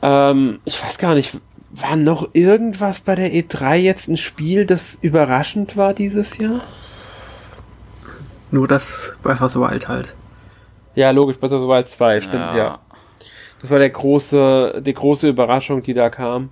[0.00, 1.36] Ähm, ich weiß gar nicht,
[1.72, 6.60] war noch irgendwas bei der E3 jetzt ein Spiel, das überraschend war dieses Jahr?
[8.52, 10.14] Nur das Breath of the Wild halt.
[10.94, 12.56] Ja, logisch, Breath of the Wild 2, stimmt, ja.
[12.56, 12.68] ja.
[13.62, 16.50] Das war der große, die große Überraschung, die da kam.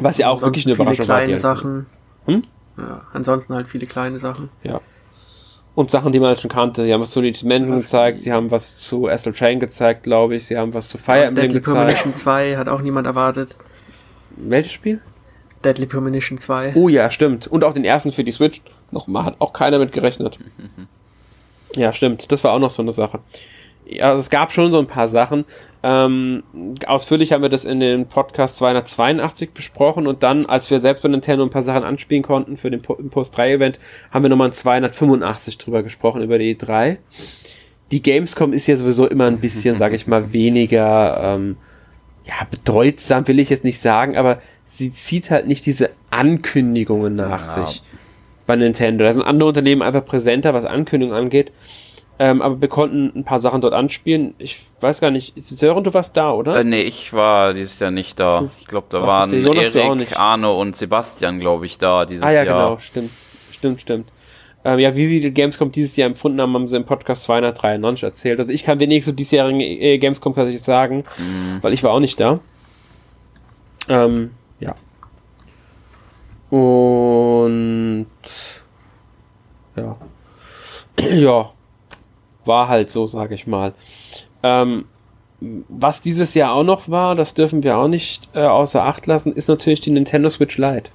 [0.00, 1.18] Was ja auch wirklich eine Überraschung war.
[1.18, 1.86] kleine Sachen.
[2.26, 2.42] Hm?
[2.76, 4.50] Ja, ansonsten halt viele kleine Sachen.
[4.62, 4.80] Ja.
[5.74, 6.84] Und Sachen, die man halt schon kannte.
[6.84, 10.36] Sie haben was zu Luigi's Mansion gezeigt, sie haben was zu Astral Chain gezeigt, glaube
[10.36, 11.66] ich, sie haben was zu Fire Emblem gezeigt.
[11.66, 13.56] Deadly Premonition 2 hat auch niemand erwartet.
[14.36, 15.00] Welches Spiel?
[15.64, 16.72] Deadly Premonition 2.
[16.76, 17.46] Oh ja, stimmt.
[17.46, 18.60] Und auch den ersten für die Switch.
[18.90, 20.38] Nochmal, hat auch keiner mit gerechnet.
[21.76, 22.30] ja, stimmt.
[22.30, 23.20] Das war auch noch so eine Sache.
[23.86, 25.44] Ja, also es gab schon so ein paar Sachen.
[25.86, 26.44] Ähm,
[26.86, 31.10] ausführlich haben wir das in den Podcast 282 besprochen und dann, als wir selbst bei
[31.10, 33.78] Nintendo ein paar Sachen anspielen konnten für den Post 3 Event,
[34.10, 36.96] haben wir nochmal in 285 drüber gesprochen, über die E3.
[37.90, 41.58] Die Gamescom ist ja sowieso immer ein bisschen, sag ich mal, weniger ähm,
[42.24, 47.58] ja, bedeutsam will ich jetzt nicht sagen, aber sie zieht halt nicht diese Ankündigungen nach
[47.58, 47.66] ja.
[47.66, 47.82] sich
[48.46, 49.04] bei Nintendo.
[49.04, 51.52] Da sind andere Unternehmen einfach präsenter, was Ankündigungen angeht.
[52.18, 54.34] Ähm, aber wir konnten ein paar Sachen dort anspielen.
[54.38, 56.56] Ich weiß gar nicht, Sören, du warst da, oder?
[56.56, 58.48] Äh, nee, ich war dieses Jahr nicht da.
[58.60, 62.30] Ich glaube, da waren Erik, Arno und Sebastian, glaube ich, da dieses Jahr.
[62.30, 62.68] Ah ja, Jahr.
[62.68, 63.10] genau, stimmt.
[63.50, 64.12] Stimmt, stimmt.
[64.64, 68.04] Ähm, ja, wie sie die Gamescom dieses Jahr empfunden haben, haben sie im Podcast 293
[68.04, 68.38] erzählt.
[68.38, 71.62] Also ich kann wenig zu diesjährigen äh, Gamescom tatsächlich sagen, mhm.
[71.62, 72.40] weil ich war auch nicht da.
[73.88, 74.30] Ähm,
[74.60, 74.74] ja.
[76.50, 78.06] Und
[79.76, 79.96] ja.
[81.10, 81.50] ja.
[82.44, 83.74] War halt so, sage ich mal.
[84.42, 84.84] Ähm,
[85.40, 89.32] was dieses Jahr auch noch war, das dürfen wir auch nicht äh, außer Acht lassen,
[89.32, 90.90] ist natürlich die Nintendo Switch Lite.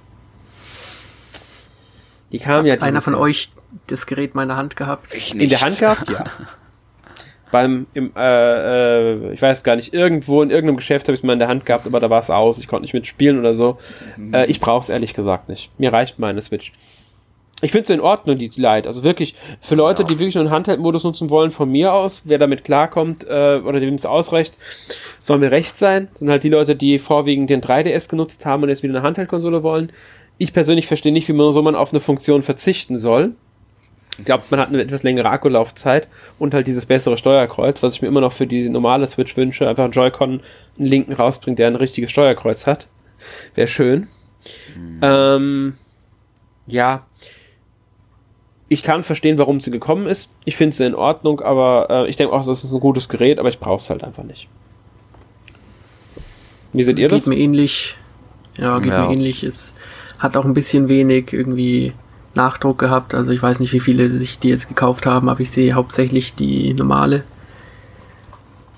[2.32, 2.82] Die kam Hat ja.
[2.82, 3.22] Einer von Jahr.
[3.22, 3.50] euch
[3.88, 5.14] das Gerät meiner Hand gehabt?
[5.14, 5.44] Ich nicht.
[5.44, 6.10] In der Hand gehabt?
[6.10, 6.26] Ja.
[7.52, 11.24] Beim, im, äh, äh, ich weiß gar nicht, irgendwo in irgendeinem Geschäft habe ich es
[11.24, 12.60] mal in der Hand gehabt, aber da war es aus.
[12.60, 13.80] Ich konnte nicht mitspielen oder so.
[14.18, 14.36] Mhm.
[14.36, 15.72] Äh, ich brauche es ehrlich gesagt nicht.
[15.80, 16.74] Mir reicht meine Switch.
[17.62, 18.88] Ich finde es in Ordnung, die Lite.
[18.88, 20.08] Also wirklich, für Leute, ja.
[20.08, 23.80] die wirklich nur einen Handheld-Modus nutzen wollen, von mir aus, wer damit klarkommt äh, oder
[23.80, 24.58] dem es ausreicht,
[25.22, 26.08] soll mir recht sein.
[26.12, 29.04] Das sind halt die Leute, die vorwiegend den 3DS genutzt haben und jetzt wieder eine
[29.04, 29.92] Handheld-Konsole wollen.
[30.38, 33.34] Ich persönlich verstehe nicht, wie man so man auf eine Funktion verzichten soll.
[34.18, 36.08] Ich glaube, man hat eine etwas längere Akkulaufzeit
[36.40, 39.68] und halt dieses bessere Steuerkreuz, was ich mir immer noch für die normale Switch wünsche.
[39.68, 40.42] Einfach ein Joy-Con
[40.78, 42.88] einen linken rausbringt, der ein richtiges Steuerkreuz hat.
[43.56, 44.08] Wäre schön.
[44.78, 45.00] Mhm.
[45.02, 45.74] Ähm,
[46.68, 47.06] ja.
[48.70, 50.32] Ich kann verstehen, warum sie gekommen ist.
[50.46, 53.40] Ich finde sie in Ordnung, aber äh, ich denke auch, das ist ein gutes Gerät,
[53.40, 54.48] aber ich brauche es halt einfach nicht.
[56.72, 57.26] Wie seht ihr geht das?
[57.26, 57.96] Geht mir ähnlich.
[58.58, 59.08] Ja, geht ja.
[59.08, 59.44] mir ähnlich.
[59.44, 59.76] Ist
[60.20, 61.94] hat auch ein bisschen wenig irgendwie
[62.36, 63.16] Nachdruck gehabt.
[63.16, 66.36] Also ich weiß nicht, wie viele sich die jetzt gekauft haben, aber ich sehe hauptsächlich
[66.36, 67.24] die normale.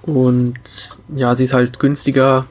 [0.03, 2.45] Und ja, sie ist halt günstiger,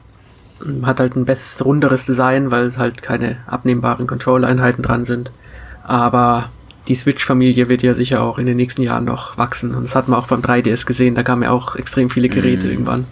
[0.83, 5.31] hat halt ein besseres, runderes Design, weil es halt keine abnehmbaren Control-Einheiten dran sind.
[5.83, 6.49] Aber
[6.91, 9.73] die Switch-Familie wird ja sicher auch in den nächsten Jahren noch wachsen.
[9.73, 12.67] Und das hat man auch beim 3DS gesehen, da kamen ja auch extrem viele Geräte
[12.67, 12.69] mm.
[12.69, 13.05] irgendwann.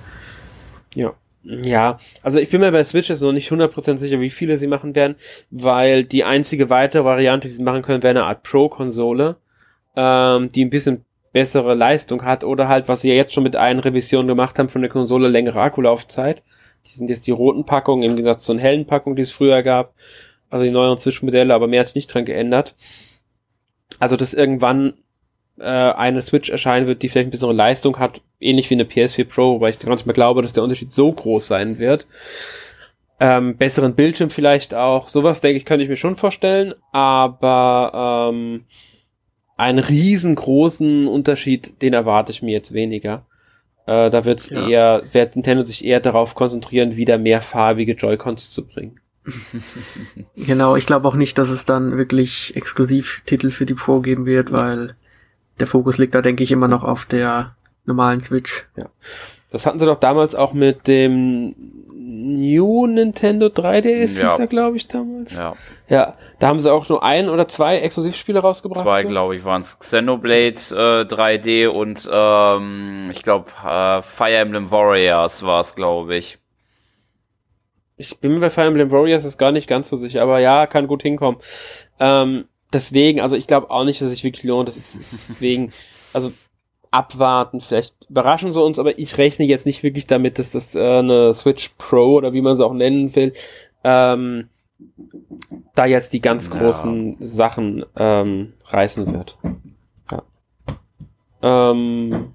[0.94, 1.14] Ja.
[1.44, 4.68] Ja, also ich bin mir bei Switch jetzt noch nicht 100% sicher, wie viele sie
[4.68, 5.16] machen werden,
[5.50, 9.38] weil die einzige weitere Variante, die sie machen können, wäre eine Art Pro-Konsole,
[9.96, 13.56] ähm, die ein bisschen bessere Leistung hat oder halt, was sie ja jetzt schon mit
[13.56, 16.44] einer Revision gemacht haben von der Konsole, längere Akkulaufzeit.
[16.92, 19.64] Die sind jetzt die roten Packungen im Gegensatz zu den hellen Packungen, die es früher
[19.64, 19.94] gab.
[20.50, 22.76] Also die neueren Switch-Modelle, aber mehr hat sich nicht dran geändert.
[24.00, 24.94] Also, dass irgendwann
[25.60, 29.26] äh, eine Switch erscheinen wird, die vielleicht ein bisschen Leistung hat, ähnlich wie eine PS4
[29.26, 32.08] Pro, weil ich gar nicht mehr glaube, dass der Unterschied so groß sein wird.
[33.20, 35.10] Ähm, besseren Bildschirm vielleicht auch.
[35.10, 38.66] Sowas, denke ich, könnte ich mir schon vorstellen, aber ähm,
[39.58, 43.26] einen riesengroßen Unterschied, den erwarte ich mir jetzt weniger.
[43.86, 44.68] Äh, da wird's ja.
[44.68, 48.99] eher, wird Nintendo sich eher darauf konzentrieren, wieder mehrfarbige Joy-Cons zu bringen.
[50.36, 54.52] genau, ich glaube auch nicht, dass es dann wirklich Exklusivtitel für die Pro geben wird,
[54.52, 54.96] weil
[55.60, 58.68] der Fokus liegt da, denke ich, immer noch auf der normalen Switch.
[58.76, 58.86] Ja.
[59.52, 61.56] Das hatten sie doch damals auch mit dem
[61.92, 64.30] New Nintendo 3DS Ja.
[64.30, 65.34] hieß er, glaube ich, damals.
[65.34, 65.54] Ja,
[65.88, 68.84] Ja, da haben sie auch nur ein oder zwei Exklusivspiele rausgebracht.
[68.84, 69.80] zwei, glaube ich, waren es.
[69.80, 76.38] Xenoblade äh, 3D und ähm, ich glaube äh, Fire Emblem Warriors war es, glaube ich.
[78.00, 80.68] Ich bin mir bei Fire Emblem Warriors ist gar nicht ganz so sicher, aber ja,
[80.68, 81.40] kann gut hinkommen.
[82.00, 84.70] Ähm, deswegen, also ich glaube auch nicht, dass es sich wirklich lohnt.
[84.70, 85.74] Das ist, ist deswegen,
[86.14, 86.32] also
[86.92, 90.80] abwarten, vielleicht überraschen sie uns, aber ich rechne jetzt nicht wirklich damit, dass das äh,
[91.00, 93.34] eine Switch Pro oder wie man sie auch nennen will,
[93.84, 94.48] ähm,
[95.76, 96.58] da jetzt die ganz Ja.
[96.58, 99.38] großen Sachen ähm, reißen wird.
[100.10, 100.24] Ja.
[101.42, 102.34] Ähm,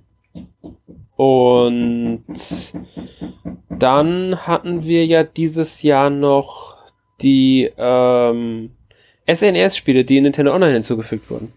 [1.17, 2.25] und
[3.71, 6.77] dann hatten wir ja dieses Jahr noch
[7.21, 8.71] die ähm,
[9.33, 11.53] SNES-Spiele, die in Nintendo Online hinzugefügt wurden.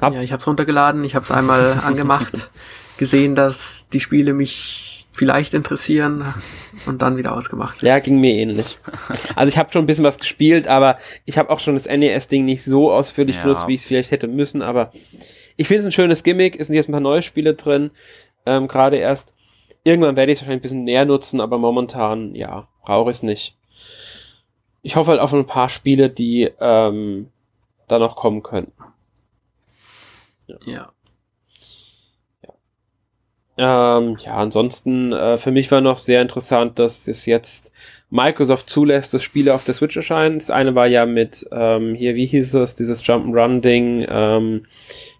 [0.00, 2.50] Hab- Ja, ich habe es runtergeladen, ich habe es einmal angemacht,
[2.96, 6.34] gesehen, dass die Spiele mich vielleicht interessieren
[6.86, 7.82] und dann wieder ausgemacht.
[7.82, 8.78] Ja, ging mir ähnlich.
[9.36, 10.96] Also ich habe schon ein bisschen was gespielt, aber
[11.26, 13.42] ich habe auch schon das NES-Ding nicht so ausführlich Ja.
[13.42, 14.62] benutzt, wie ich es vielleicht hätte müssen.
[14.62, 14.90] Aber
[15.56, 16.58] ich finde es ein schönes Gimmick.
[16.58, 17.90] Es sind jetzt ein paar neue Spiele drin,
[18.46, 19.34] ähm, gerade erst.
[19.84, 23.22] Irgendwann werde ich es wahrscheinlich ein bisschen näher nutzen, aber momentan, ja, brauche ich es
[23.22, 23.56] nicht.
[24.82, 27.30] Ich hoffe halt auf ein paar Spiele, die ähm,
[27.88, 28.72] da noch kommen können.
[30.66, 30.92] Ja.
[33.58, 37.70] Ähm, ja, ansonsten äh, für mich war noch sehr interessant, dass es jetzt
[38.12, 40.38] Microsoft zulässt, dass Spiele auf der Switch erscheinen.
[40.38, 44.66] Das eine war ja mit ähm, hier, wie hieß es, dieses Jump'n'Run-Ding, ähm,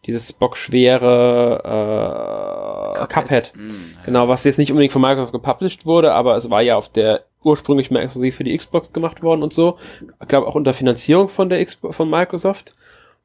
[0.05, 3.09] dieses bockschwere äh, Cuphead.
[3.09, 3.53] Cuphead.
[3.55, 4.05] Hm, ja.
[4.05, 7.25] Genau, was jetzt nicht unbedingt von Microsoft gepublished wurde, aber es war ja auf der
[7.43, 9.79] ursprünglich mal exklusiv für die Xbox gemacht worden und so.
[10.21, 12.75] Ich glaube auch unter Finanzierung von der Xbox von Microsoft.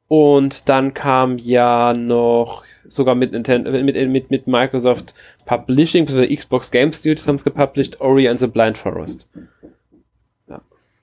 [0.08, 5.14] Und dann kam ja noch sogar mit Nintendo, mit, mit, mit Microsoft
[5.44, 9.28] Publishing, beziehungsweise Xbox Game Studios haben es gepublished, Ori and the Blind Forest.
[9.34, 9.42] Ja.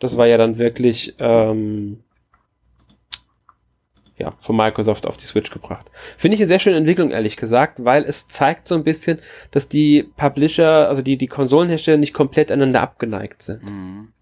[0.05, 2.03] Das war ja dann wirklich ähm,
[4.17, 5.87] ja, von Microsoft auf die Switch gebracht.
[6.17, 9.19] Finde ich eine sehr schöne Entwicklung, ehrlich gesagt, weil es zeigt so ein bisschen,
[9.51, 13.63] dass die Publisher, also die, die Konsolenhersteller nicht komplett aneinander abgeneigt sind.
[13.63, 14.13] Mhm.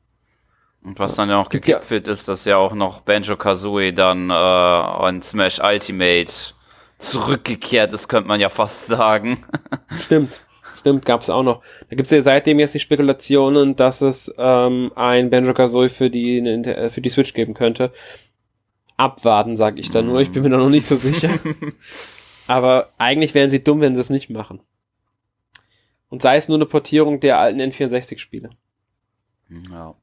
[0.83, 4.29] Und was dann ja auch Gibt ja- ist, dass ja auch noch Banjo Kazooie dann
[4.29, 6.31] äh, an Smash Ultimate
[6.97, 9.45] zurückgekehrt ist, könnte man ja fast sagen.
[9.99, 10.41] Stimmt.
[10.83, 11.63] Stimmt, gab's auch noch.
[11.89, 16.89] Da gibt's ja seitdem jetzt die Spekulationen, dass es ähm, ein Banjo-Kazooie für die, äh,
[16.89, 17.93] für die Switch geben könnte.
[18.97, 20.19] Abwarten, sag ich da nur.
[20.19, 21.29] Ich bin mir da noch nicht so sicher.
[22.47, 24.59] Aber eigentlich wären sie dumm, wenn sie es nicht machen.
[26.09, 28.49] Und sei es nur eine Portierung der alten N64-Spiele.
[29.71, 29.95] Ja.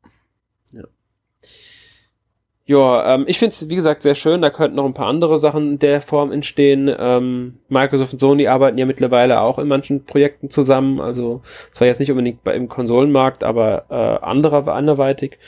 [2.70, 4.42] Ja, ähm, ich finde es, wie gesagt, sehr schön.
[4.42, 6.88] Da könnten noch ein paar andere Sachen in der Form entstehen.
[6.96, 11.00] Ähm, Microsoft und Sony arbeiten ja mittlerweile auch in manchen Projekten zusammen.
[11.00, 11.42] Also
[11.72, 15.38] zwar jetzt nicht unbedingt bei, im Konsolenmarkt, aber äh, anderer, anderweitig.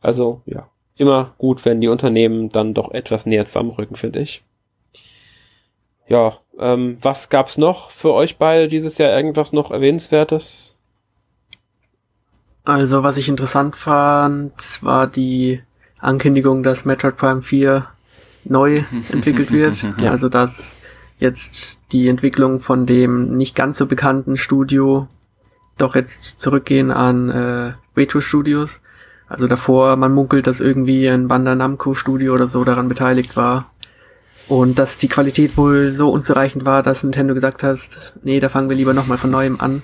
[0.00, 4.44] Also ja, immer gut, wenn die Unternehmen dann doch etwas näher zusammenrücken, finde ich.
[6.06, 9.10] Ja, ähm, was gab's noch für euch beide dieses Jahr?
[9.16, 10.78] Irgendwas noch Erwähnenswertes?
[12.62, 14.52] Also, was ich interessant fand,
[14.82, 15.60] war die
[16.02, 17.86] Ankündigung, dass Metroid Prime 4
[18.44, 19.82] neu entwickelt wird.
[20.00, 20.10] Ja.
[20.10, 20.76] Also, dass
[21.18, 25.08] jetzt die Entwicklung von dem nicht ganz so bekannten Studio
[25.78, 28.80] doch jetzt zurückgehen an äh, Retro Studios.
[29.28, 33.70] Also davor, man munkelt, dass irgendwie ein Bandai Namco Studio oder so daran beteiligt war.
[34.48, 38.68] Und dass die Qualität wohl so unzureichend war, dass Nintendo gesagt hat, nee, da fangen
[38.68, 39.82] wir lieber nochmal von neuem an.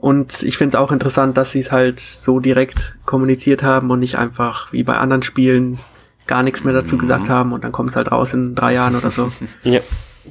[0.00, 3.98] Und ich finde es auch interessant, dass sie es halt so direkt kommuniziert haben und
[3.98, 5.78] nicht einfach wie bei anderen Spielen
[6.26, 8.96] gar nichts mehr dazu gesagt haben und dann kommt es halt raus in drei Jahren
[8.96, 9.30] oder so.
[9.62, 9.80] Ja,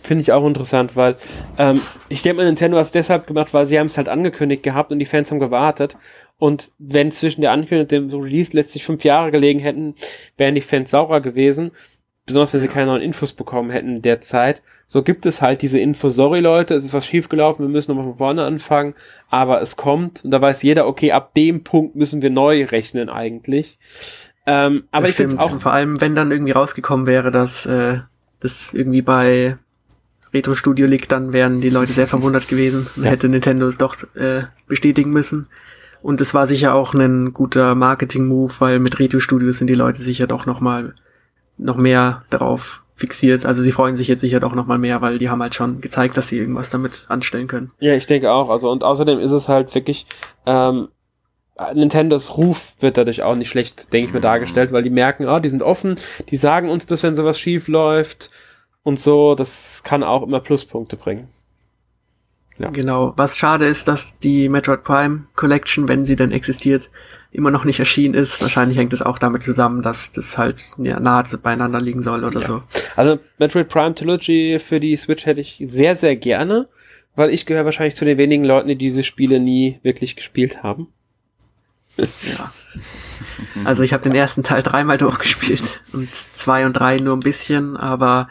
[0.03, 1.15] finde ich auch interessant, weil
[1.57, 1.79] ähm,
[2.09, 4.91] ich denke mal, Nintendo hat es deshalb gemacht, weil sie haben es halt angekündigt gehabt
[4.91, 5.97] und die Fans haben gewartet.
[6.37, 9.95] Und wenn zwischen der Ankündigung und dem Release letztlich fünf Jahre gelegen hätten,
[10.37, 11.71] wären die Fans saurer gewesen.
[12.25, 14.61] Besonders wenn sie keine neuen Infos bekommen hätten in der Zeit.
[14.87, 18.05] So gibt es halt diese Info, sorry Leute, es ist was schiefgelaufen, wir müssen nochmal
[18.05, 18.93] von vorne anfangen,
[19.29, 23.09] aber es kommt und da weiß jeder, okay, ab dem Punkt müssen wir neu rechnen
[23.09, 23.79] eigentlich.
[24.45, 27.65] Ähm, aber Das ich finde auch Und vor allem, wenn dann irgendwie rausgekommen wäre, dass
[27.65, 27.99] äh,
[28.41, 29.57] das irgendwie bei
[30.33, 33.09] Retro Studio liegt, dann wären die Leute sehr verwundert gewesen und Ja.
[33.09, 35.47] hätte Nintendo es doch äh, bestätigen müssen.
[36.03, 40.03] Und es war sicher auch ein guter Marketing-Move, weil mit Retro Studios sind die Leute
[40.03, 40.93] sicher doch noch mal
[41.57, 43.45] noch mehr darauf fixiert.
[43.45, 45.81] Also sie freuen sich jetzt sicher doch noch mal mehr, weil die haben halt schon
[45.81, 47.71] gezeigt, dass sie irgendwas damit anstellen können.
[47.79, 48.49] Ja, ich denke auch.
[48.49, 50.05] Also und außerdem ist es halt wirklich
[50.45, 50.87] ähm,
[51.73, 55.39] Nintendos Ruf wird dadurch auch nicht schlecht, denke ich mir, dargestellt, weil die merken, ah,
[55.39, 55.95] die sind offen,
[56.29, 58.29] die sagen uns das, wenn sowas schief läuft
[58.83, 59.35] und so.
[59.35, 61.29] Das kann auch immer Pluspunkte bringen.
[62.57, 62.69] Ja.
[62.69, 63.13] Genau.
[63.17, 66.89] Was schade ist, dass die Metroid Prime Collection, wenn sie denn existiert,
[67.35, 68.41] immer noch nicht erschienen ist.
[68.41, 72.39] Wahrscheinlich hängt es auch damit zusammen, dass das halt ja, nahe beieinander liegen soll oder
[72.39, 72.47] ja.
[72.47, 72.63] so.
[72.95, 76.67] Also Metroid Prime Trilogy für die Switch hätte ich sehr, sehr gerne,
[77.15, 80.87] weil ich gehöre wahrscheinlich zu den wenigen Leuten, die diese Spiele nie wirklich gespielt haben.
[81.97, 82.51] Ja.
[83.63, 87.77] Also ich habe den ersten Teil dreimal durchgespielt und zwei und drei nur ein bisschen,
[87.77, 88.29] aber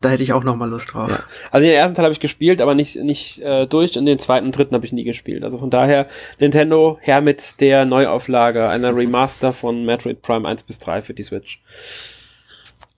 [0.00, 1.10] da hätte ich auch noch mal Lust drauf.
[1.10, 1.18] Ja.
[1.50, 4.46] Also den ersten Teil habe ich gespielt, aber nicht nicht äh, durch und den zweiten
[4.46, 5.44] und dritten habe ich nie gespielt.
[5.44, 6.06] Also von daher
[6.38, 11.22] Nintendo her mit der Neuauflage einer Remaster von Metroid Prime 1 bis 3 für die
[11.22, 11.62] Switch.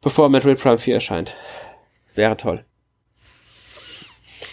[0.01, 1.35] Bevor Metroid Prime 4 erscheint.
[2.15, 2.65] Wäre toll.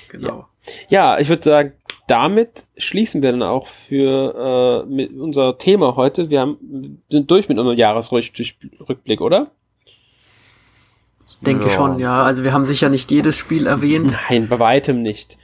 [0.09, 0.47] Genau.
[0.89, 1.73] Ja, ja ich würde sagen,
[2.07, 6.31] damit schließen wir dann auch für äh, mit unser Thema heute.
[6.31, 9.51] Wir haben, sind durch mit unserem Jahresrückblick, oder?
[11.29, 11.69] Ich denke ja.
[11.69, 12.23] schon, ja.
[12.23, 14.17] Also wir haben sicher nicht jedes Spiel erwähnt.
[14.29, 15.37] Nein, bei weitem nicht.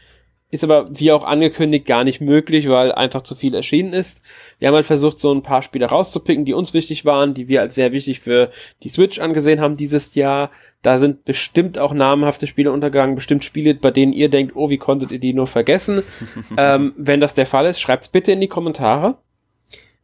[0.52, 4.22] Ist aber, wie auch angekündigt, gar nicht möglich, weil einfach zu viel erschienen ist.
[4.60, 7.62] Wir haben halt versucht, so ein paar Spiele rauszupicken, die uns wichtig waren, die wir
[7.62, 8.50] als sehr wichtig für
[8.84, 10.52] die Switch angesehen haben dieses Jahr.
[10.82, 14.78] Da sind bestimmt auch namhafte Spiele untergegangen, bestimmt Spiele, bei denen ihr denkt, oh, wie
[14.78, 16.04] konntet ihr die nur vergessen?
[16.58, 19.18] ähm, wenn das der Fall ist, schreibt's bitte in die Kommentare.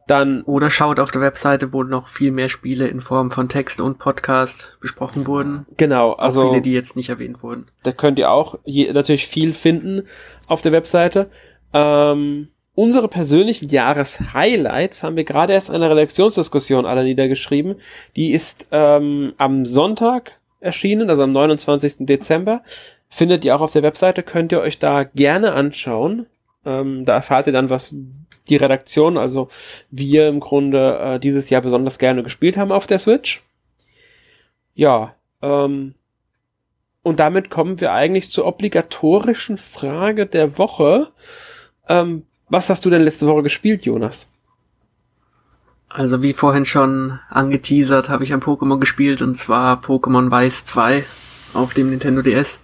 [0.06, 3.80] Dann Oder schaut auf der Webseite, wo noch viel mehr Spiele in Form von Text
[3.80, 5.66] und Podcast besprochen wurden.
[5.76, 6.42] Genau, also.
[6.42, 7.66] Auch viele, die jetzt nicht erwähnt wurden.
[7.82, 10.02] Da könnt ihr auch je, natürlich viel finden
[10.46, 11.30] auf der Webseite.
[11.72, 17.76] Ähm, unsere persönlichen Jahreshighlights haben wir gerade erst in einer Redaktionsdiskussion alle niedergeschrieben.
[18.16, 22.06] Die ist ähm, am Sonntag erschienen, also am 29.
[22.06, 22.62] Dezember.
[23.08, 26.26] Findet ihr auch auf der Webseite, könnt ihr euch da gerne anschauen.
[26.64, 27.94] Ähm, da erfahrt ihr dann, was
[28.48, 29.48] die Redaktion, also
[29.90, 33.42] wir im Grunde äh, dieses Jahr besonders gerne gespielt haben auf der Switch.
[34.74, 35.94] Ja, ähm,
[37.02, 41.10] und damit kommen wir eigentlich zur obligatorischen Frage der Woche.
[41.88, 44.30] Ähm, was hast du denn letzte Woche gespielt, Jonas?
[45.88, 51.04] Also wie vorhin schon angeteasert, habe ich ein Pokémon gespielt und zwar Pokémon Weiß 2
[51.52, 52.60] auf dem Nintendo DS.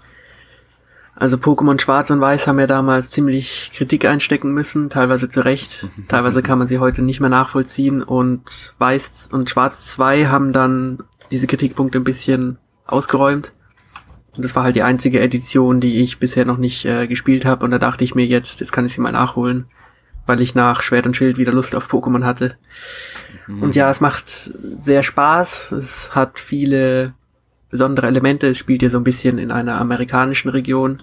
[1.20, 5.88] Also Pokémon Schwarz und Weiß haben ja damals ziemlich Kritik einstecken müssen, teilweise zu Recht,
[6.08, 11.02] teilweise kann man sie heute nicht mehr nachvollziehen und Weiß und Schwarz 2 haben dann
[11.32, 13.52] diese Kritikpunkte ein bisschen ausgeräumt.
[14.36, 17.64] Und das war halt die einzige Edition, die ich bisher noch nicht äh, gespielt habe
[17.64, 19.64] und da dachte ich mir jetzt, jetzt kann ich sie mal nachholen,
[20.24, 22.56] weil ich nach Schwert und Schild wieder Lust auf Pokémon hatte.
[23.48, 23.64] Mhm.
[23.64, 27.14] Und ja, es macht sehr Spaß, es hat viele
[27.70, 28.48] besondere Elemente.
[28.48, 30.98] Es spielt ja so ein bisschen in einer amerikanischen Region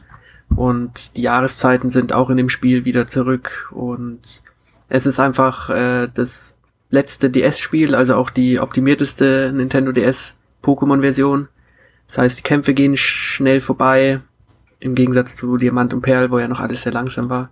[0.56, 4.44] und die Jahreszeiten sind auch in dem Spiel wieder zurück und
[4.88, 6.58] es ist einfach äh, das
[6.90, 11.48] letzte DS-Spiel, also auch die optimierteste Nintendo DS Pokémon-Version.
[12.08, 14.22] Das heißt, die Kämpfe gehen schnell vorbei,
[14.80, 17.50] im Gegensatz zu Diamant und Perl, wo ja noch alles sehr langsam war.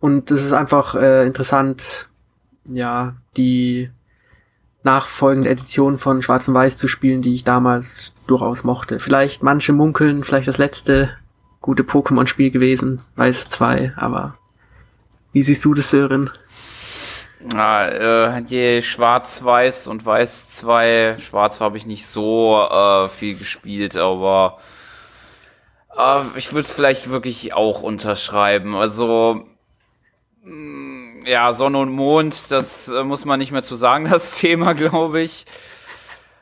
[0.00, 2.08] Und es ist einfach äh, interessant,
[2.66, 3.90] ja, die
[4.84, 9.00] nachfolgende Edition von Schwarz und Weiß zu spielen, die ich damals durchaus mochte.
[9.00, 11.16] Vielleicht manche munkeln, vielleicht das letzte
[11.60, 14.36] gute Pokémon-Spiel gewesen, Weiß 2, aber
[15.32, 16.30] wie siehst du das, Sören?
[17.52, 23.96] Ja, äh, je Schwarz-Weiß und Weiß 2, Schwarz habe ich nicht so äh, viel gespielt,
[23.96, 24.58] aber
[25.96, 28.74] äh, ich würde es vielleicht wirklich auch unterschreiben.
[28.74, 29.46] Also
[30.42, 30.93] mh, mm,
[31.26, 35.20] ja, Sonne und Mond, das äh, muss man nicht mehr zu sagen, das Thema, glaube
[35.20, 35.46] ich.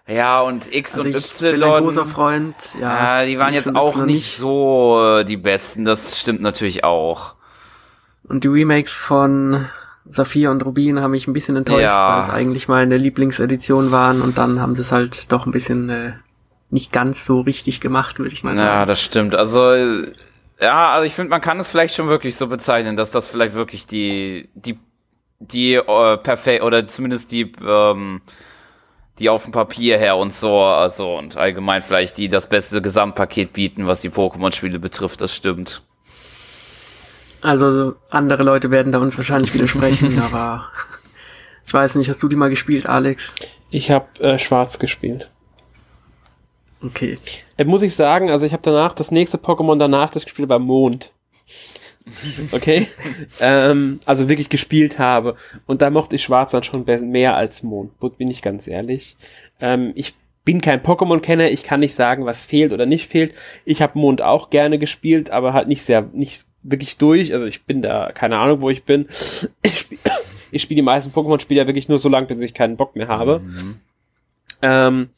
[0.06, 1.52] Ja, und X also und Y.
[1.52, 3.20] Bin ein großer Freund, ja.
[3.20, 7.36] ja die waren jetzt auch nicht, nicht so äh, die besten, das stimmt natürlich auch.
[8.24, 9.68] Und die Remakes von
[10.08, 12.14] Saphir und Rubin haben mich ein bisschen enttäuscht, ja.
[12.14, 15.88] weil es eigentlich meine Lieblingsedition waren und dann haben sie es halt doch ein bisschen
[15.88, 16.12] äh,
[16.70, 18.68] nicht ganz so richtig gemacht, würde ich mal sagen.
[18.68, 19.34] Ja, das stimmt.
[19.36, 19.74] Also
[20.62, 23.54] ja, also ich finde, man kann es vielleicht schon wirklich so bezeichnen, dass das vielleicht
[23.54, 24.78] wirklich die, die,
[25.40, 28.20] die äh, perfekt oder zumindest die, ähm,
[29.18, 33.52] die auf dem Papier her und so, also und allgemein vielleicht die das beste Gesamtpaket
[33.52, 35.82] bieten, was die Pokémon-Spiele betrifft, das stimmt.
[37.40, 40.68] Also andere Leute werden da uns wahrscheinlich widersprechen, aber
[41.66, 43.34] ich weiß nicht, hast du die mal gespielt, Alex?
[43.70, 45.28] Ich habe äh, Schwarz gespielt.
[46.84, 47.18] Okay.
[47.56, 50.58] Äh, muss ich sagen, also ich habe danach, das nächste Pokémon danach, das gespielt war
[50.58, 51.12] Mond.
[52.50, 52.88] Okay?
[53.40, 55.36] ähm, also wirklich gespielt habe.
[55.66, 59.16] Und da mochte ich Schwarz dann schon mehr als Mond, bin ich ganz ehrlich.
[59.60, 60.14] Ähm, ich
[60.44, 63.32] bin kein Pokémon-Kenner, ich kann nicht sagen, was fehlt oder nicht fehlt.
[63.64, 67.32] Ich habe Mond auch gerne gespielt, aber halt nicht sehr, nicht wirklich durch.
[67.32, 69.06] Also ich bin da, keine Ahnung, wo ich bin.
[69.62, 70.00] Ich spiele
[70.52, 73.08] ich spiel die meisten Pokémon-Spiele ja wirklich nur so lange, bis ich keinen Bock mehr
[73.08, 73.40] habe.
[73.40, 73.76] Mhm.
[74.60, 75.10] Ähm,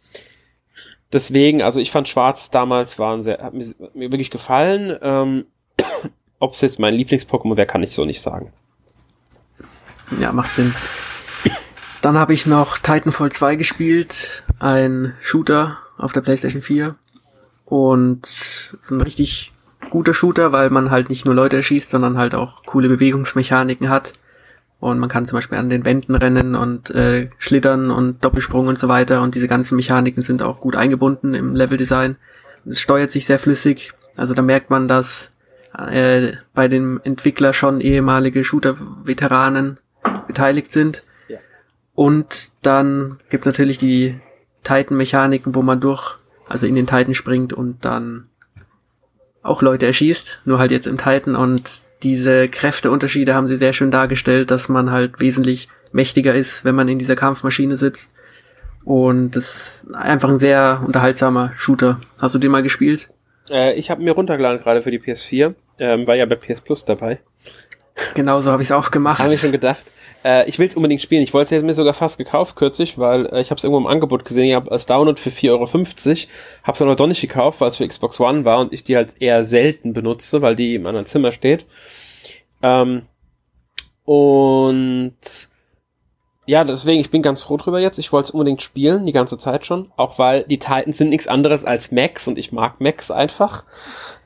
[1.14, 3.64] Deswegen, also ich fand Schwarz damals waren sehr, hat mir,
[3.94, 4.98] mir wirklich gefallen.
[5.00, 5.44] Ähm,
[6.40, 8.52] ob es jetzt mein Lieblings-Pokémon wäre, kann ich so nicht sagen.
[10.18, 10.74] Ja, macht Sinn.
[12.02, 16.96] Dann habe ich noch Titanfall 2 gespielt, ein Shooter auf der PlayStation 4.
[17.64, 19.52] Und es ist ein richtig
[19.90, 24.14] guter Shooter, weil man halt nicht nur Leute erschießt, sondern halt auch coole Bewegungsmechaniken hat.
[24.84, 28.78] Und man kann zum Beispiel an den Wänden rennen und äh, schlittern und Doppelsprung und
[28.78, 29.22] so weiter.
[29.22, 32.16] Und diese ganzen Mechaniken sind auch gut eingebunden im Leveldesign.
[32.68, 33.94] Es steuert sich sehr flüssig.
[34.18, 35.30] Also da merkt man, dass
[35.78, 39.78] äh, bei dem Entwickler schon ehemalige Shooter-Veteranen
[40.26, 41.02] beteiligt sind.
[41.28, 41.38] Ja.
[41.94, 44.20] Und dann gibt's natürlich die
[44.64, 48.26] Titan-Mechaniken, wo man durch, also in den Titan springt und dann
[49.42, 53.90] auch Leute erschießt, nur halt jetzt im Titan und diese Kräfteunterschiede haben sie sehr schön
[53.90, 58.12] dargestellt, dass man halt wesentlich mächtiger ist, wenn man in dieser Kampfmaschine sitzt.
[58.84, 61.98] Und das ist einfach ein sehr unterhaltsamer Shooter.
[62.20, 63.10] Hast du den mal gespielt?
[63.50, 65.54] Äh, ich habe mir runtergeladen gerade für die PS4.
[65.78, 67.18] Ähm, war ja bei PS Plus dabei.
[68.14, 69.20] Genau so habe ich es auch gemacht.
[69.20, 69.82] Habe ich schon gedacht.
[70.24, 71.22] Äh, ich will es unbedingt spielen.
[71.22, 73.86] Ich wollte es mir sogar fast gekauft kürzlich, weil äh, ich habe es irgendwo im
[73.86, 74.46] Angebot gesehen.
[74.46, 75.66] Ich habe als Download für 4,50 Euro.
[75.66, 78.96] Habe es aber doch nicht gekauft, weil es für Xbox One war und ich die
[78.96, 81.66] halt eher selten benutze, weil die in meinem Zimmer steht.
[82.62, 83.02] Ähm,
[84.04, 85.14] und
[86.46, 87.98] ja, deswegen, ich bin ganz froh drüber jetzt.
[87.98, 89.90] Ich wollte es unbedingt spielen, die ganze Zeit schon.
[89.96, 93.64] Auch weil die Titans sind nichts anderes als Max und ich mag Max einfach.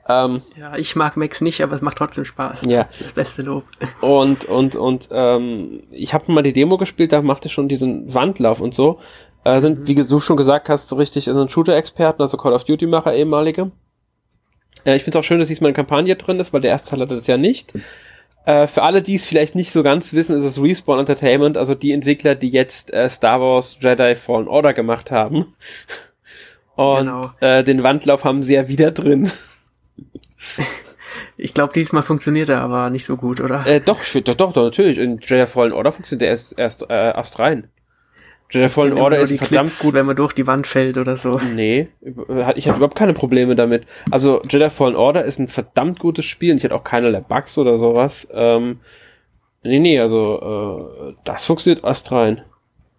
[0.09, 2.62] Ähm, ja, ich mag Max nicht, aber es macht trotzdem Spaß.
[2.66, 2.85] Ja.
[2.85, 3.65] Das ist das beste Lob.
[4.01, 8.61] Und, und, und ähm, ich habe mal die Demo gespielt, da machte schon diesen Wandlauf
[8.61, 8.99] und so.
[9.45, 9.86] Äh, sind, mhm.
[9.86, 13.70] wie du schon gesagt hast, so richtig sind Shooter-Experten, also Call of Duty-Macher ehemalige.
[14.85, 16.90] Äh, ich finde es auch schön, dass diesmal eine Kampagne drin ist, weil der erste
[16.90, 17.74] Teil hatte das ja nicht.
[18.44, 21.74] Äh, für alle, die es vielleicht nicht so ganz wissen, ist es Respawn Entertainment, also
[21.74, 25.55] die Entwickler, die jetzt äh, Star Wars Jedi Fallen Order gemacht haben.
[26.77, 27.31] Und genau.
[27.40, 29.31] äh, den Wandlauf haben sie ja wieder drin.
[31.40, 33.65] Ich glaube, diesmal funktioniert er aber nicht so gut, oder?
[33.65, 34.98] Äh, doch, doch, doch, doch, natürlich.
[34.98, 37.70] In Jedi Fallen Order funktioniert er erst, erst äh, erst rein.
[38.50, 41.38] Jedi Fallen Order ist verdammt Clips, gut, wenn man durch die Wand fällt oder so.
[41.54, 41.88] Nee,
[42.56, 43.84] ich hatte überhaupt keine Probleme damit.
[44.10, 47.58] Also Jedi Fallen Order ist ein verdammt gutes Spiel und ich hatte auch keinerlei Bugs
[47.58, 48.26] oder sowas.
[48.32, 48.78] Ähm,
[49.62, 52.42] nee, nee, also äh, das funktioniert erst rein.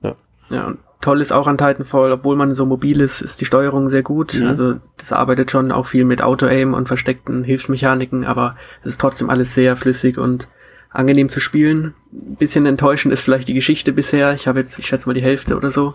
[0.03, 0.15] Ja.
[0.49, 3.89] Ja, und toll ist auch an Titanfall, obwohl man so mobil ist, ist die Steuerung
[3.89, 4.39] sehr gut.
[4.39, 4.47] Mhm.
[4.47, 9.30] Also das arbeitet schon auch viel mit Auto-Aim und versteckten Hilfsmechaniken, aber es ist trotzdem
[9.30, 10.47] alles sehr flüssig und
[10.90, 11.94] angenehm zu spielen.
[12.11, 14.34] Ein bisschen enttäuschend ist vielleicht die Geschichte bisher.
[14.34, 15.94] Ich habe jetzt, ich schätze mal, die Hälfte oder so.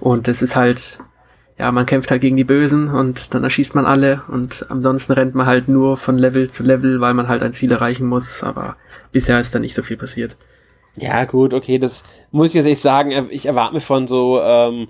[0.00, 0.98] Und es ist halt,
[1.58, 5.34] ja, man kämpft halt gegen die Bösen und dann erschießt man alle und ansonsten rennt
[5.34, 8.76] man halt nur von Level zu Level, weil man halt ein Ziel erreichen muss, aber
[9.10, 10.36] bisher ist da nicht so viel passiert.
[10.98, 14.88] Ja, gut, okay, das muss ich jetzt echt sagen, ich erwarte mir von so, ähm,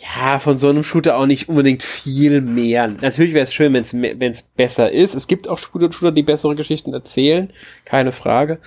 [0.00, 2.88] ja, von so einem Shooter auch nicht unbedingt viel mehr.
[2.88, 5.14] Natürlich wäre es schön, wenn es besser ist.
[5.14, 7.52] Es gibt auch Shooter, die bessere Geschichten erzählen,
[7.84, 8.58] keine Frage.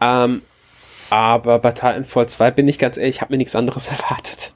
[0.00, 0.42] Ähm,
[1.10, 4.54] aber bei Titanfall 2 bin ich ganz ehrlich, ich habe mir nichts anderes erwartet.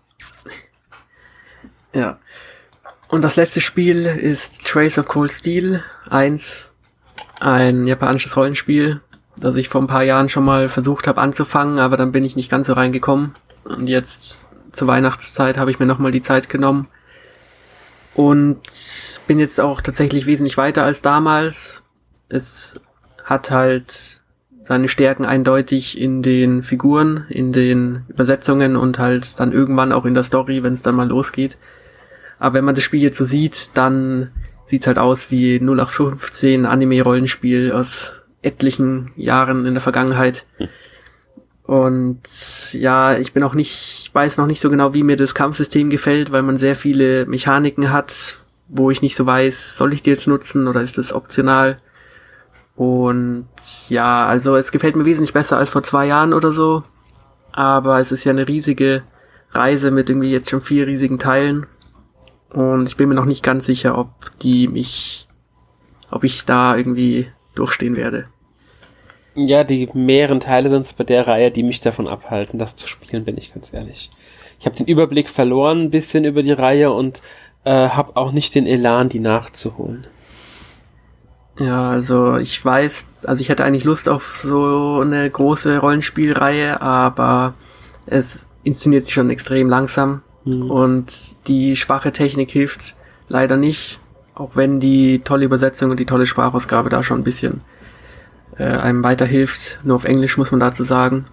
[1.93, 2.19] Ja.
[3.09, 6.70] Und das letzte Spiel ist Trace of Cold Steel 1,
[7.40, 9.01] ein japanisches Rollenspiel,
[9.40, 12.36] das ich vor ein paar Jahren schon mal versucht habe anzufangen, aber dann bin ich
[12.36, 13.35] nicht ganz so reingekommen.
[13.65, 16.89] Und jetzt zur Weihnachtszeit habe ich mir nochmal die Zeit genommen
[18.15, 18.61] und
[19.27, 21.83] bin jetzt auch tatsächlich wesentlich weiter als damals.
[22.29, 22.81] Es
[23.25, 24.21] hat halt
[24.63, 30.15] seine Stärken eindeutig in den Figuren, in den Übersetzungen und halt dann irgendwann auch in
[30.15, 31.59] der Story, wenn es dann mal losgeht.
[32.39, 34.31] Aber wenn man das Spiel jetzt so sieht, dann
[34.67, 40.47] sieht's halt aus wie 0815 Anime-Rollenspiel aus etlichen Jahren in der Vergangenheit.
[40.59, 40.69] Hm.
[41.71, 45.37] Und ja, ich bin auch nicht, ich weiß noch nicht so genau, wie mir das
[45.37, 50.03] Kampfsystem gefällt, weil man sehr viele Mechaniken hat, wo ich nicht so weiß, soll ich
[50.03, 51.77] die jetzt nutzen oder ist das optional?
[52.75, 53.47] Und
[53.89, 56.83] ja, also es gefällt mir wesentlich besser als vor zwei Jahren oder so.
[57.53, 59.05] Aber es ist ja eine riesige
[59.53, 61.67] Reise mit irgendwie jetzt schon vier riesigen Teilen.
[62.49, 64.09] Und ich bin mir noch nicht ganz sicher, ob
[64.43, 65.29] die mich,
[66.11, 68.27] ob ich da irgendwie durchstehen werde.
[69.35, 72.89] Ja, die mehreren Teile sind es bei der Reihe, die mich davon abhalten, das zu
[72.89, 74.11] spielen, bin ich ganz ehrlich.
[74.59, 77.23] Ich habe den Überblick verloren ein bisschen über die Reihe und
[77.65, 80.07] äh, habe auch nicht den Elan, die nachzuholen.
[81.59, 87.55] Ja, also ich weiß, also ich hätte eigentlich Lust auf so eine große Rollenspielreihe, aber
[88.07, 90.70] es inszeniert sich schon extrem langsam mhm.
[90.70, 92.97] und die schwache Technik hilft
[93.28, 94.01] leider nicht,
[94.35, 97.61] auch wenn die tolle Übersetzung und die tolle Sprachausgabe da schon ein bisschen
[98.61, 99.81] äh, einem weiterhilft.
[99.85, 101.24] Nur auf Englisch muss man dazu sagen.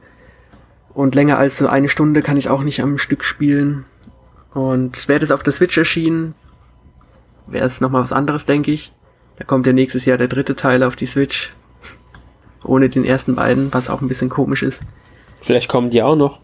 [0.94, 3.86] Und länger als so eine Stunde kann ich auch nicht am Stück spielen.
[4.54, 6.34] Und wäre das auf der Switch erschienen,
[7.48, 8.94] wäre es nochmal was anderes, denke ich.
[9.36, 11.54] Da kommt ja nächstes Jahr der dritte Teil auf die Switch.
[12.64, 14.82] Ohne den ersten beiden, was auch ein bisschen komisch ist.
[15.42, 16.40] Vielleicht kommen die auch noch.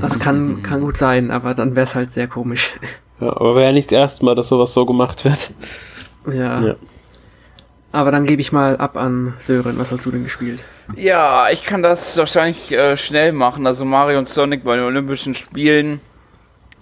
[0.00, 2.74] Das kann, kann gut sein, aber dann wäre es halt sehr komisch.
[3.20, 5.52] Ja, aber wäre ja nicht das erste Mal, dass sowas so gemacht wird.
[6.32, 6.60] Ja.
[6.60, 6.76] Ja.
[7.92, 9.78] Aber dann gebe ich mal ab an Sören.
[9.78, 10.64] Was hast du denn gespielt?
[10.94, 13.66] Ja, ich kann das wahrscheinlich äh, schnell machen.
[13.66, 16.00] Also Mario und Sonic bei den Olympischen Spielen.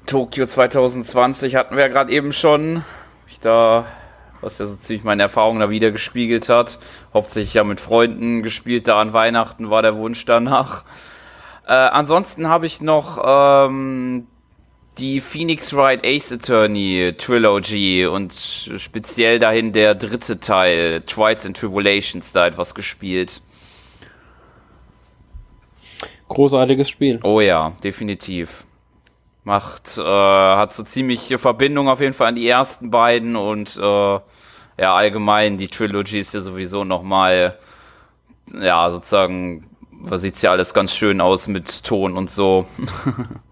[0.04, 2.84] Tokio 2020 hatten wir ja gerade eben schon.
[3.26, 3.86] Ich da,
[4.42, 6.78] was ja so ziemlich meine Erfahrungen da wieder gespiegelt hat.
[7.14, 8.86] Hauptsächlich ja mit Freunden gespielt.
[8.86, 10.84] Da an Weihnachten war der Wunsch danach.
[11.66, 14.26] Äh, ansonsten habe ich noch ähm,
[14.98, 22.32] die Phoenix Wright Ace Attorney Trilogy und speziell dahin der dritte Teil, Trials and Tribulations,
[22.32, 23.40] da etwas gespielt.
[26.28, 27.20] Großartiges Spiel.
[27.22, 28.64] Oh ja, definitiv.
[29.44, 33.80] Macht, äh, hat so ziemliche Verbindung auf jeden Fall an die ersten beiden und äh,
[33.80, 37.56] ja, allgemein die Trilogy ist ja sowieso nochmal,
[38.52, 39.64] ja, sozusagen,
[40.04, 42.66] da sieht's ja alles ganz schön aus mit Ton und so.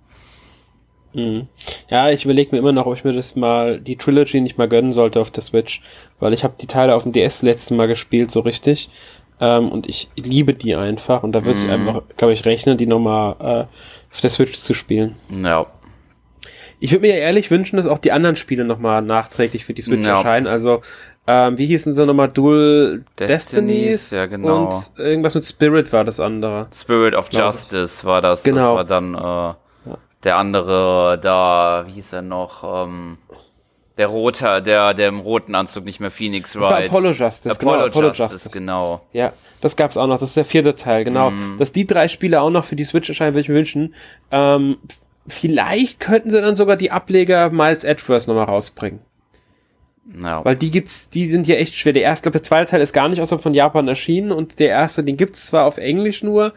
[1.17, 1.49] Mhm.
[1.89, 4.69] Ja, ich überlege mir immer noch, ob ich mir das mal, die Trilogy nicht mal
[4.69, 5.81] gönnen sollte auf der Switch,
[6.21, 8.91] weil ich habe die Teile auf dem DS letzte Mal gespielt, so richtig.
[9.41, 12.87] Ähm, und ich liebe die einfach und da würde ich einfach, glaube ich, rechnen, die
[12.87, 13.65] nochmal äh,
[14.15, 15.17] auf der Switch zu spielen.
[15.31, 15.67] ja.
[16.79, 19.81] Ich würde mir ja ehrlich wünschen, dass auch die anderen Spiele nochmal nachträglich für die
[19.81, 20.17] Switch Ja.
[20.19, 20.47] erscheinen.
[20.47, 20.83] Also,
[21.27, 22.29] ähm, wie hießen sie nochmal?
[22.29, 24.11] Dual Destinies, Destinies?
[24.11, 24.65] ja, genau.
[24.67, 26.67] Und irgendwas mit Spirit war das andere.
[26.75, 27.61] Spirit of Glaub ich.
[27.61, 28.43] Justice war das.
[28.43, 28.77] Genau.
[28.77, 29.55] Das war dann äh,
[30.27, 32.85] der andere da, wie hieß er noch?
[32.85, 33.17] Ähm,
[33.97, 36.91] der rote, der, der im roten Anzug nicht mehr Phoenix Das war Wright.
[36.91, 38.51] Apollo Justice, Apollo, genau, Apollo Justice, Justice.
[38.51, 39.01] genau.
[39.13, 39.33] Ja,
[39.63, 40.19] das gab's auch noch.
[40.19, 41.31] Das ist der vierte Teil, genau.
[41.31, 41.57] Mhm.
[41.59, 43.95] Dass die drei Spiele auch noch für die Switch erscheinen, würde ich mir wünschen.
[44.31, 44.77] Ähm,
[45.29, 49.01] vielleicht könnten sie dann sogar die Ableger Miles Edgeworth nochmal rausbringen.
[50.23, 50.45] Ja.
[50.45, 51.93] Weil die gibt's, die sind ja echt schwer.
[51.93, 54.69] Der erste, glaube der zweite Teil ist gar nicht außerhalb von Japan erschienen und der
[54.69, 56.53] erste, den gibt's zwar auf Englisch nur.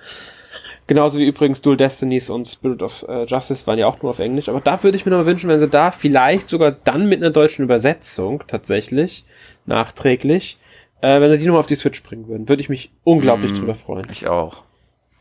[0.90, 4.18] Genauso wie übrigens Dual Destinies und Spirit of äh, Justice waren ja auch nur auf
[4.18, 4.50] Englisch.
[4.50, 7.30] Aber da würde ich mir noch wünschen, wenn sie da vielleicht sogar dann mit einer
[7.30, 9.24] deutschen Übersetzung tatsächlich,
[9.68, 10.58] nachträglich,
[11.02, 13.76] äh, wenn sie die nochmal auf die Switch bringen würden, würde ich mich unglaublich drüber
[13.76, 14.08] freuen.
[14.10, 14.64] ich auch.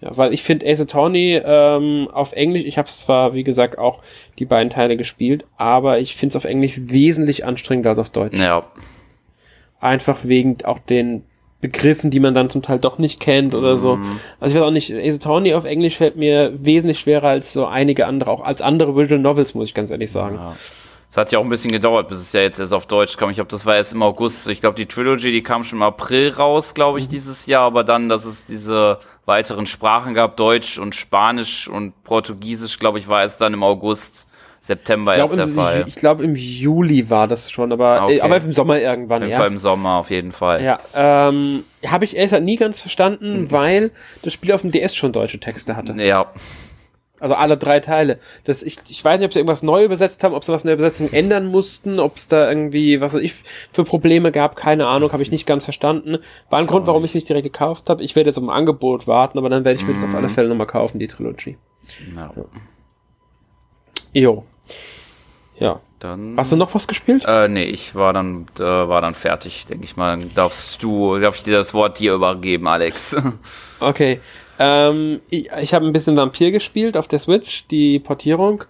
[0.00, 3.76] Ja, weil ich finde Ace Attorney ähm, auf Englisch, ich habe es zwar, wie gesagt,
[3.76, 4.00] auch
[4.38, 8.38] die beiden Teile gespielt, aber ich finde es auf Englisch wesentlich anstrengender als auf Deutsch.
[8.38, 8.64] Ja.
[9.80, 11.24] Einfach wegen auch den
[11.60, 13.96] Begriffen, die man dann zum Teil doch nicht kennt oder so.
[13.96, 14.20] Mhm.
[14.38, 17.66] Also ich weiß auch nicht, Ace Attorney auf Englisch fällt mir wesentlich schwerer als so
[17.66, 20.36] einige andere, auch als andere Visual Novels, muss ich ganz ehrlich sagen.
[20.36, 20.56] ja.
[21.10, 23.30] Es hat ja auch ein bisschen gedauert, bis es ja jetzt erst auf Deutsch kam.
[23.30, 24.46] Ich glaube, das war erst im August.
[24.48, 27.10] Ich glaube, die Trilogy, die kam schon im April raus, glaube ich, Mhm.
[27.10, 27.62] dieses Jahr.
[27.64, 33.08] Aber dann, dass es diese weiteren Sprachen gab, Deutsch und Spanisch und Portugiesisch, glaube ich,
[33.08, 34.28] war es dann im August,
[34.68, 35.84] September Ich glaube, erst im, der Fall.
[35.88, 38.20] ich glaub, im Juli war das schon, aber, Ah, okay.
[38.20, 39.52] aber im Sommer irgendwann Fall erst.
[39.52, 40.62] im Sommer, auf jeden Fall.
[40.62, 42.82] Ja, ähm, habe ich ehrlich nie ganz Mhm.
[42.82, 43.90] verstanden, weil
[44.22, 45.94] das Spiel auf dem DS schon deutsche Texte hatte.
[45.94, 46.26] Ja.
[47.20, 48.20] Also alle drei Teile.
[48.44, 50.68] Das, ich, ich weiß nicht, ob sie irgendwas neu übersetzt haben, ob sie was in
[50.68, 53.34] der Übersetzung ändern mussten, ob es da irgendwie, was weiß ich,
[53.72, 56.18] für Probleme gab, keine Ahnung, habe ich nicht ganz verstanden.
[56.48, 58.04] War ein Grund, warum ich es nicht direkt gekauft habe.
[58.04, 60.28] Ich werde jetzt auf ein Angebot warten, aber dann werde ich mir das auf alle
[60.28, 61.56] Fälle nochmal kaufen, die Trilogy.
[62.14, 62.32] ja.
[64.12, 64.44] Jo.
[65.58, 65.80] Ja.
[66.00, 66.36] Dann.
[66.36, 67.24] Hast du noch was gespielt?
[67.26, 70.18] Äh, nee, ich war dann, äh, war dann fertig, denke ich mal.
[70.34, 73.16] Darfst du, darf ich dir das Wort dir übergeben, Alex.
[73.80, 74.20] Okay.
[74.58, 78.64] Ähm, ich ich habe ein bisschen Vampir gespielt auf der Switch, die Portierung.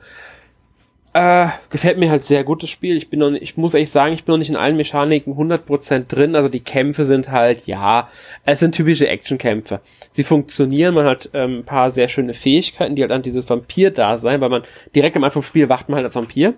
[1.20, 2.97] Äh, gefällt mir halt sehr gut das Spiel.
[2.97, 5.35] Ich bin noch nicht, ich muss ehrlich sagen, ich bin noch nicht in allen Mechaniken
[5.35, 6.36] 100% drin.
[6.36, 8.09] Also die Kämpfe sind halt, ja,
[8.45, 9.81] es sind typische Actionkämpfe.
[10.12, 14.40] Sie funktionieren, man hat ähm, ein paar sehr schöne Fähigkeiten, die halt an dieses Vampir-Dasein,
[14.40, 14.62] weil man
[14.95, 16.55] direkt am Anfang vom Spiel wacht man halt als Vampir.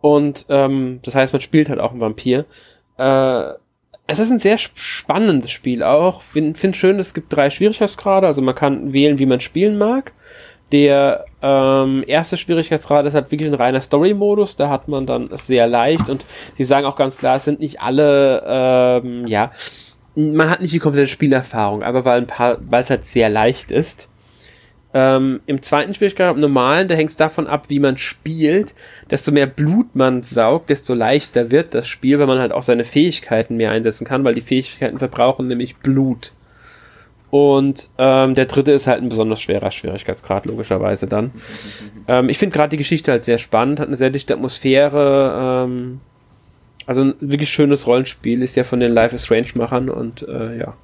[0.00, 2.44] Und ähm, das heißt, man spielt halt auch einen Vampir.
[2.98, 3.52] Äh,
[4.08, 6.22] es ist ein sehr sp- spannendes Spiel auch.
[6.22, 10.12] Finde find schön, es gibt drei Schwierigkeitsgrade, also man kann wählen, wie man spielen mag.
[10.72, 15.66] Der ähm, erste Schwierigkeitsgrad ist halt wirklich ein reiner Story-Modus, da hat man dann sehr
[15.66, 16.24] leicht und
[16.56, 19.52] sie sagen auch ganz klar, es sind nicht alle, ähm, ja,
[20.14, 23.70] man hat nicht die komplette Spielerfahrung, aber weil ein paar, weil es halt sehr leicht
[23.70, 24.08] ist.
[24.94, 28.74] Ähm, Im zweiten Schwierigkeitsgrad, im normalen, da hängt es davon ab, wie man spielt.
[29.10, 32.84] Desto mehr Blut man saugt, desto leichter wird das Spiel, weil man halt auch seine
[32.84, 36.32] Fähigkeiten mehr einsetzen kann, weil die Fähigkeiten verbrauchen nämlich Blut.
[37.36, 41.32] Und ähm, der dritte ist halt ein besonders schwerer Schwierigkeitsgrad, logischerweise dann.
[42.06, 45.64] ähm, ich finde gerade die Geschichte halt sehr spannend, hat eine sehr dichte Atmosphäre.
[45.66, 46.00] Ähm,
[46.86, 50.74] also ein wirklich schönes Rollenspiel, ist ja von den Life is Strange-Machern und äh, ja.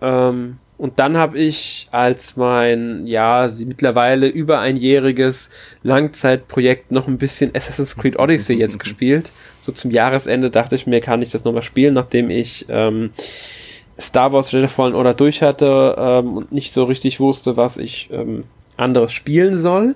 [0.00, 5.50] Ähm, Und dann habe ich als mein, ja, mittlerweile über einjähriges
[5.82, 9.32] Langzeitprojekt noch ein bisschen Assassin's Creed Odyssey jetzt gespielt.
[9.60, 13.10] So zum Jahresende dachte ich mir, kann ich das nochmal spielen, nachdem ich ähm,
[13.98, 18.08] Star Wars Jedi Fallen Order durch hatte ähm, und nicht so richtig wusste, was ich
[18.12, 18.42] ähm,
[18.76, 19.94] anderes spielen soll.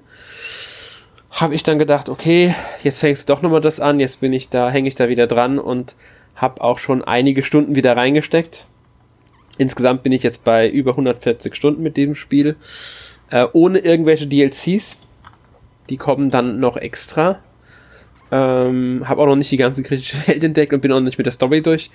[1.31, 4.49] Habe ich dann gedacht, okay, jetzt fängst du doch nochmal das an, jetzt bin ich
[4.49, 5.97] da, hänge ich da wieder dran und
[6.37, 8.67] habe auch schon einige Stunden wieder reingesteckt
[9.59, 12.57] Insgesamt bin ich jetzt bei über 140 Stunden mit dem Spiel.
[13.31, 14.97] Äh, ohne irgendwelche DLCs.
[15.91, 17.41] Die kommen dann noch extra.
[18.31, 21.27] Ähm, habe auch noch nicht die ganze kritische Welt entdeckt und bin auch nicht mit
[21.27, 21.91] der Story durch.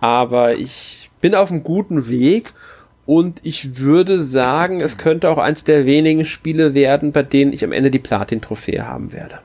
[0.00, 2.52] Aber ich bin auf einem guten Weg
[3.06, 7.64] und ich würde sagen, es könnte auch eins der wenigen Spiele werden, bei denen ich
[7.64, 9.40] am Ende die Platin-Trophäe haben werde.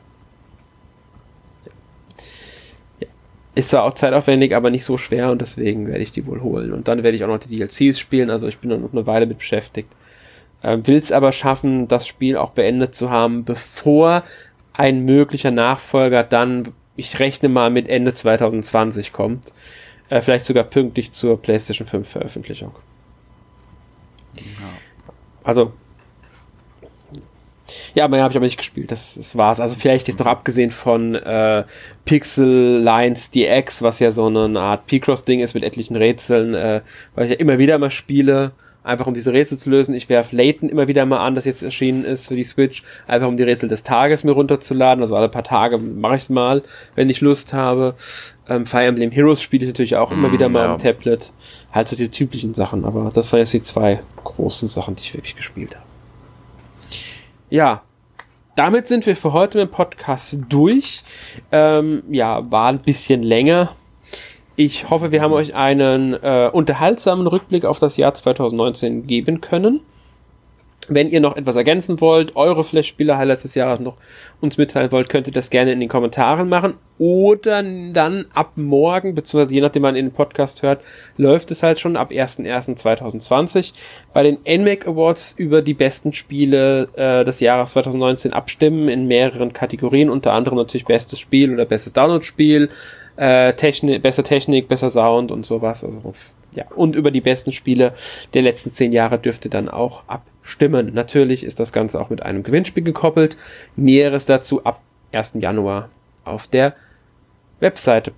[3.55, 6.73] Ist zwar auch zeitaufwendig, aber nicht so schwer und deswegen werde ich die wohl holen.
[6.73, 9.27] Und dann werde ich auch noch die DLCs spielen, also ich bin noch eine Weile
[9.27, 9.89] mit beschäftigt.
[10.63, 14.23] Äh, Will es aber schaffen, das Spiel auch beendet zu haben, bevor
[14.73, 19.53] ein möglicher Nachfolger dann, ich rechne mal mit Ende 2020 kommt.
[20.09, 22.73] Äh, vielleicht sogar pünktlich zur PlayStation 5 Veröffentlichung.
[24.35, 24.43] Ja.
[25.43, 25.73] Also
[27.95, 28.91] ja, mehr habe ich aber nicht gespielt.
[28.91, 29.59] Das, das war's.
[29.59, 31.63] Also vielleicht jetzt noch abgesehen von äh,
[32.05, 36.81] Pixel Lines DX, was ja so eine Art P-Cross-Ding ist mit etlichen Rätseln, äh,
[37.15, 38.51] weil ich ja immer wieder mal spiele,
[38.83, 39.93] einfach um diese Rätsel zu lösen.
[39.93, 43.27] Ich werfe Layton immer wieder mal an, das jetzt erschienen ist für die Switch, einfach
[43.27, 45.03] um die Rätsel des Tages mir runterzuladen.
[45.03, 46.63] Also alle paar Tage mache ich es mal,
[46.95, 47.95] wenn ich Lust habe.
[48.47, 50.71] Ähm, Fire Emblem Heroes spiele ich natürlich auch mm, immer wieder mal ja.
[50.71, 51.31] am Tablet.
[51.71, 55.13] Halt so die typischen Sachen, aber das waren jetzt die zwei großen Sachen, die ich
[55.13, 55.85] wirklich gespielt habe.
[57.49, 57.83] Ja,
[58.55, 61.03] damit sind wir für heute mit dem Podcast durch.
[61.51, 63.75] Ähm, ja, war ein bisschen länger.
[64.55, 69.81] Ich hoffe, wir haben euch einen äh, unterhaltsamen Rückblick auf das Jahr 2019 geben können.
[70.89, 73.97] Wenn ihr noch etwas ergänzen wollt, eure Flash-Spieler-Highlights des Jahres noch
[74.41, 76.73] uns mitteilen wollt, könnt ihr das gerne in den Kommentaren machen.
[76.99, 80.81] Oder dann ab morgen, beziehungsweise je nachdem man in den Podcast hört,
[81.17, 83.73] läuft es halt schon ab 1.1.2020
[84.13, 89.53] bei den NMAC Awards über die besten Spiele äh, des Jahres 2019 abstimmen in mehreren
[89.53, 92.69] Kategorien, unter anderem natürlich bestes Spiel oder bestes Download-Spiel,
[93.15, 95.83] äh, Technik, besser Technik, besser Sound und sowas.
[95.83, 96.01] Also
[96.55, 97.93] ja, und über die besten Spiele
[98.33, 100.93] der letzten zehn Jahre dürfte dann auch abstimmen.
[100.93, 103.37] Natürlich ist das Ganze auch mit einem Gewinnspiel gekoppelt.
[103.75, 104.81] Näheres dazu ab
[105.11, 105.33] 1.
[105.39, 105.89] Januar
[106.25, 106.75] auf der
[107.59, 108.13] Webseite.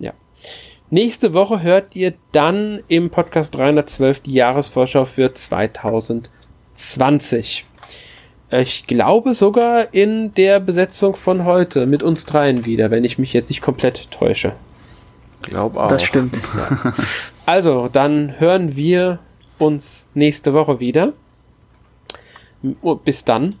[0.00, 0.12] Ja.
[0.90, 7.66] Nächste Woche hört ihr dann im Podcast 312 die Jahresvorschau für 2020.
[8.50, 13.34] Ich glaube sogar in der Besetzung von heute mit uns dreien wieder, wenn ich mich
[13.34, 14.54] jetzt nicht komplett täusche.
[15.42, 15.88] Glaub auch.
[15.88, 16.36] Das stimmt.
[16.56, 16.92] Ja.
[17.46, 19.20] Also, dann hören wir
[19.58, 21.14] uns nächste Woche wieder.
[23.04, 23.54] Bis dann.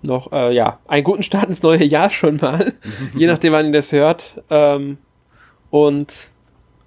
[0.00, 2.72] Noch, äh, ja, einen guten Start ins neue Jahr schon mal.
[3.14, 4.42] Je nachdem, wann ihr das hört.
[4.48, 4.96] Ähm,
[5.68, 6.30] und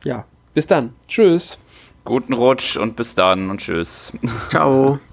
[0.04, 0.26] ja,
[0.56, 0.96] bis dann.
[1.08, 1.60] Tschüss.
[2.04, 4.12] Guten Rutsch und bis dann und tschüss.
[4.50, 5.00] Ciao.